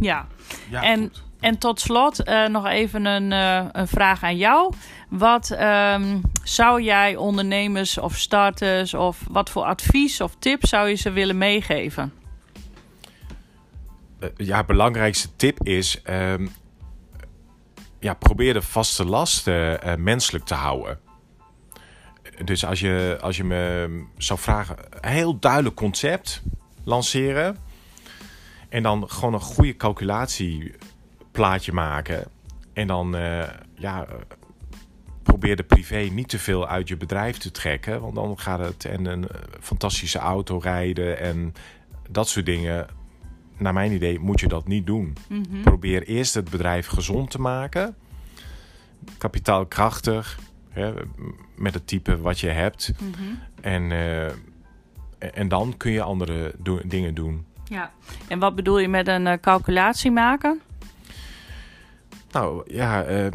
Ja, 0.00 0.26
ja 0.70 0.82
en, 0.82 1.00
goed. 1.00 1.22
en 1.40 1.58
tot 1.58 1.80
slot 1.80 2.28
uh, 2.28 2.46
nog 2.46 2.66
even 2.66 3.04
een, 3.04 3.30
een 3.78 3.88
vraag 3.88 4.22
aan 4.22 4.36
jou. 4.36 4.72
Wat 5.08 5.56
um, 5.60 6.20
zou 6.44 6.82
jij 6.82 7.16
ondernemers 7.16 7.98
of 7.98 8.16
starters 8.16 8.94
of 8.94 9.24
wat 9.30 9.50
voor 9.50 9.64
advies 9.64 10.20
of 10.20 10.34
tips 10.38 10.68
zou 10.68 10.88
je 10.88 10.94
ze 10.94 11.10
willen 11.10 11.38
meegeven? 11.38 12.19
Uh, 14.20 14.28
ja, 14.36 14.64
belangrijkste 14.64 15.28
tip 15.36 15.66
is: 15.66 16.02
uh, 16.10 16.34
ja, 17.98 18.14
probeer 18.14 18.52
de 18.52 18.62
vaste 18.62 19.04
lasten 19.04 19.86
uh, 19.86 19.94
menselijk 19.94 20.44
te 20.44 20.54
houden. 20.54 20.98
Dus 22.44 22.64
als 22.64 22.80
je, 22.80 23.18
als 23.20 23.36
je 23.36 23.44
me 23.44 24.04
zou 24.16 24.38
vragen, 24.38 24.76
een 25.00 25.10
heel 25.10 25.38
duidelijk 25.38 25.76
concept 25.76 26.42
lanceren. 26.84 27.56
En 28.68 28.82
dan 28.82 29.10
gewoon 29.10 29.34
een 29.34 29.40
goede 29.40 29.76
calculatieplaatje 29.76 31.72
maken. 31.72 32.24
En 32.72 32.86
dan, 32.86 33.16
uh, 33.16 33.48
ja, 33.74 34.06
probeer 35.22 35.56
de 35.56 35.62
privé 35.62 35.98
niet 35.98 36.28
te 36.28 36.38
veel 36.38 36.68
uit 36.68 36.88
je 36.88 36.96
bedrijf 36.96 37.38
te 37.38 37.50
trekken. 37.50 38.00
Want 38.00 38.14
dan 38.14 38.38
gaat 38.38 38.58
het 38.58 38.84
en 38.84 39.04
een 39.04 39.28
fantastische 39.60 40.18
auto 40.18 40.58
rijden 40.58 41.18
en 41.18 41.54
dat 42.10 42.28
soort 42.28 42.46
dingen 42.46 42.86
naar 43.60 43.72
mijn 43.72 43.92
idee 43.92 44.18
moet 44.18 44.40
je 44.40 44.48
dat 44.48 44.68
niet 44.68 44.86
doen. 44.86 45.16
Mm 45.28 45.44
-hmm. 45.50 45.62
Probeer 45.62 46.02
eerst 46.02 46.34
het 46.34 46.50
bedrijf 46.50 46.86
gezond 46.86 47.30
te 47.30 47.40
maken. 47.40 47.94
Kapitaalkrachtig. 49.18 50.38
Hè, 50.70 50.92
met 51.56 51.74
het 51.74 51.86
type 51.86 52.20
wat 52.20 52.40
je 52.40 52.48
hebt. 52.48 52.92
Mm 53.00 53.12
-hmm. 53.18 53.38
en, 53.60 53.82
uh, 53.82 54.24
en 55.34 55.48
dan 55.48 55.76
kun 55.76 55.92
je 55.92 56.02
andere 56.02 56.54
do 56.58 56.80
dingen 56.84 57.14
doen. 57.14 57.46
Ja, 57.64 57.92
en 58.28 58.38
wat 58.38 58.54
bedoel 58.54 58.78
je 58.78 58.88
met 58.88 59.08
een 59.08 59.26
uh, 59.26 59.32
calculatie 59.40 60.10
maken? 60.10 60.60
Nou 62.32 62.62
ja, 62.66 63.08
uh, 63.08 63.26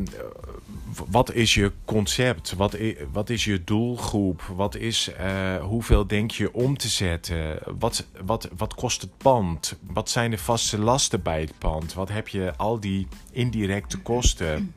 wat 1.08 1.34
is 1.34 1.54
je 1.54 1.72
concept? 1.86 2.54
Wat 2.54 2.74
is, 2.74 2.96
wat 3.12 3.30
is 3.30 3.44
je 3.44 3.64
doelgroep? 3.64 4.42
Wat 4.42 4.76
is, 4.76 5.12
uh, 5.20 5.56
hoeveel 5.64 6.08
denk 6.08 6.32
je 6.32 6.54
om 6.54 6.78
te 6.78 6.88
zetten? 6.88 7.60
Wat, 7.80 8.06
wat, 8.26 8.50
wat 8.58 8.74
kost 8.74 9.02
het 9.02 9.18
pand? 9.18 9.78
Wat 9.82 10.10
zijn 10.10 10.32
de 10.32 10.38
vaste 10.38 10.80
lasten 10.80 11.22
bij 11.22 11.42
het 11.42 11.58
pand? 11.58 11.94
Wat 11.94 12.10
heb 12.10 12.28
je 12.28 12.54
al 12.58 12.80
die 12.80 13.08
indirecte 13.32 13.98
kosten? 13.98 14.74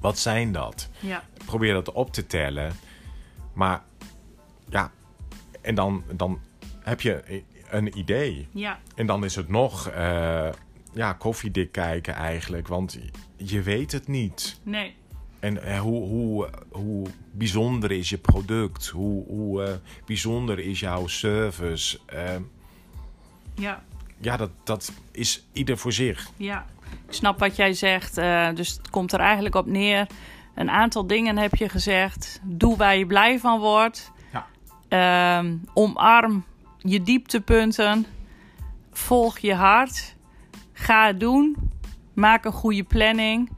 Wat 0.00 0.18
zijn 0.18 0.52
dat? 0.52 0.88
Ja. 1.00 1.24
Probeer 1.44 1.72
dat 1.72 1.92
op 1.92 2.12
te 2.12 2.26
tellen. 2.26 2.72
Maar 3.52 3.82
ja, 4.68 4.90
en 5.60 5.74
dan, 5.74 6.04
dan 6.12 6.40
heb 6.80 7.00
je 7.00 7.42
een 7.70 7.98
idee. 7.98 8.48
Ja. 8.52 8.78
En 8.94 9.06
dan 9.06 9.24
is 9.24 9.34
het 9.34 9.48
nog 9.48 9.90
uh, 9.90 10.48
ja, 10.92 11.12
koffiedik 11.12 11.72
kijken 11.72 12.14
eigenlijk. 12.14 12.68
Want 12.68 12.98
je 13.36 13.62
weet 13.62 13.92
het 13.92 14.08
niet. 14.08 14.60
Nee. 14.62 14.94
En 15.40 15.56
uh, 15.64 15.80
hoe, 15.80 16.02
hoe, 16.08 16.48
hoe 16.70 17.06
bijzonder 17.30 17.90
is 17.90 18.08
je 18.08 18.18
product? 18.18 18.88
Hoe, 18.88 19.26
hoe 19.26 19.62
uh, 19.62 19.72
bijzonder 20.06 20.58
is 20.58 20.80
jouw 20.80 21.06
service? 21.06 21.98
Uh, 22.14 22.20
ja. 23.54 23.82
Ja, 24.18 24.36
dat, 24.36 24.50
dat 24.64 24.92
is 25.10 25.46
ieder 25.52 25.78
voor 25.78 25.92
zich. 25.92 26.30
Ja, 26.36 26.66
ik 27.06 27.12
snap 27.12 27.38
wat 27.38 27.56
jij 27.56 27.72
zegt. 27.72 28.18
Uh, 28.18 28.48
dus 28.54 28.68
het 28.68 28.90
komt 28.90 29.12
er 29.12 29.20
eigenlijk 29.20 29.54
op 29.54 29.66
neer. 29.66 30.06
Een 30.54 30.70
aantal 30.70 31.06
dingen 31.06 31.38
heb 31.38 31.54
je 31.54 31.68
gezegd. 31.68 32.40
Doe 32.42 32.76
waar 32.76 32.96
je 32.96 33.06
blij 33.06 33.38
van 33.38 33.60
wordt. 33.60 34.12
Ja. 34.32 35.42
Uh, 35.42 35.50
omarm 35.74 36.44
je 36.78 37.02
dieptepunten. 37.02 38.06
Volg 38.92 39.38
je 39.38 39.54
hart. 39.54 40.14
Ga 40.82 41.06
het 41.06 41.20
doen. 41.20 41.70
Maak 42.14 42.44
een 42.44 42.52
goede 42.52 42.82
planning. 42.82 43.50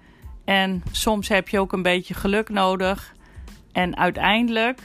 En 0.44 0.82
soms 0.90 1.28
heb 1.28 1.48
je 1.48 1.58
ook 1.58 1.72
een 1.72 1.82
beetje 1.82 2.14
geluk 2.14 2.48
nodig. 2.48 3.14
En 3.72 3.96
uiteindelijk 3.96 4.80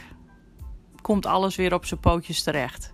komt 1.01 1.25
alles 1.25 1.55
weer 1.55 1.73
op 1.73 1.85
zijn 1.85 1.99
pootjes 1.99 2.43
terecht. 2.43 2.93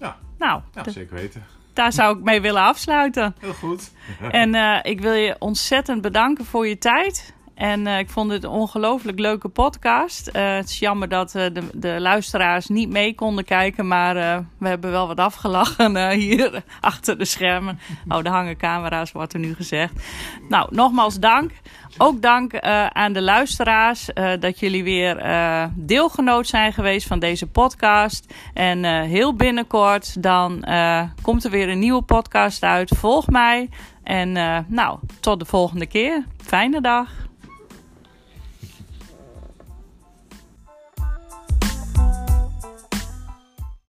Ja, 0.00 0.16
nou, 0.38 0.62
ja 0.74 0.90
zeker 0.90 1.14
weten. 1.14 1.44
Daar 1.72 1.92
zou 1.92 2.18
ik 2.18 2.24
mee 2.24 2.40
willen 2.40 2.62
afsluiten. 2.62 3.34
Heel 3.38 3.52
goed. 3.52 3.92
en 4.30 4.54
uh, 4.54 4.78
ik 4.82 5.00
wil 5.00 5.12
je 5.12 5.36
ontzettend 5.38 6.00
bedanken 6.00 6.44
voor 6.44 6.66
je 6.68 6.78
tijd. 6.78 7.34
En 7.54 7.86
uh, 7.86 7.98
ik 7.98 8.10
vond 8.10 8.30
het 8.30 8.44
een 8.44 8.50
ongelooflijk 8.50 9.18
leuke 9.18 9.48
podcast. 9.48 10.30
Uh, 10.32 10.54
het 10.54 10.68
is 10.68 10.78
jammer 10.78 11.08
dat 11.08 11.34
uh, 11.34 11.42
de, 11.52 11.62
de, 11.72 12.00
luisteraars 12.00 12.66
niet 12.66 12.88
mee 12.88 13.14
konden 13.14 13.44
kijken. 13.44 13.88
Maar 13.88 14.44
we 14.58 14.68
hebben 14.68 14.90
wel 14.90 15.06
wat 15.06 15.18
afgelachen 15.18 16.10
hier 16.10 16.62
achter 16.80 17.18
de 17.18 17.24
schermen. 17.24 17.78
Oh, 18.08 18.22
de 18.22 18.28
hangen 18.28 18.56
camera's, 18.56 19.12
wordt 19.12 19.32
er 19.32 19.38
nu 19.38 19.54
gezegd. 19.54 19.92
Nou, 20.48 20.68
nogmaals 20.70 21.18
dank. 21.18 21.50
Ook 21.98 22.22
dank 22.22 22.60
aan 22.88 23.12
de 23.12 23.22
luisteraars 23.22 24.08
dat 24.40 24.58
jullie 24.58 24.84
weer 24.84 25.22
deelgenoot 25.74 26.46
zijn 26.46 26.72
geweest 26.72 27.06
van 27.06 27.18
deze 27.18 27.46
podcast. 27.46 28.34
En 28.54 28.84
heel 29.04 29.34
binnenkort 29.34 30.22
dan 30.22 30.64
komt 31.22 31.44
er 31.44 31.50
weer 31.50 31.68
een 31.68 31.78
nieuwe 31.78 32.02
podcast 32.02 32.62
uit. 32.62 32.92
Volg 32.96 33.28
mij. 33.28 33.68
En 34.02 34.32
nou, 34.68 34.98
tot 35.20 35.38
de 35.38 35.46
volgende 35.46 35.86
keer. 35.86 36.24
Fijne 36.44 36.80
dag. 36.80 37.21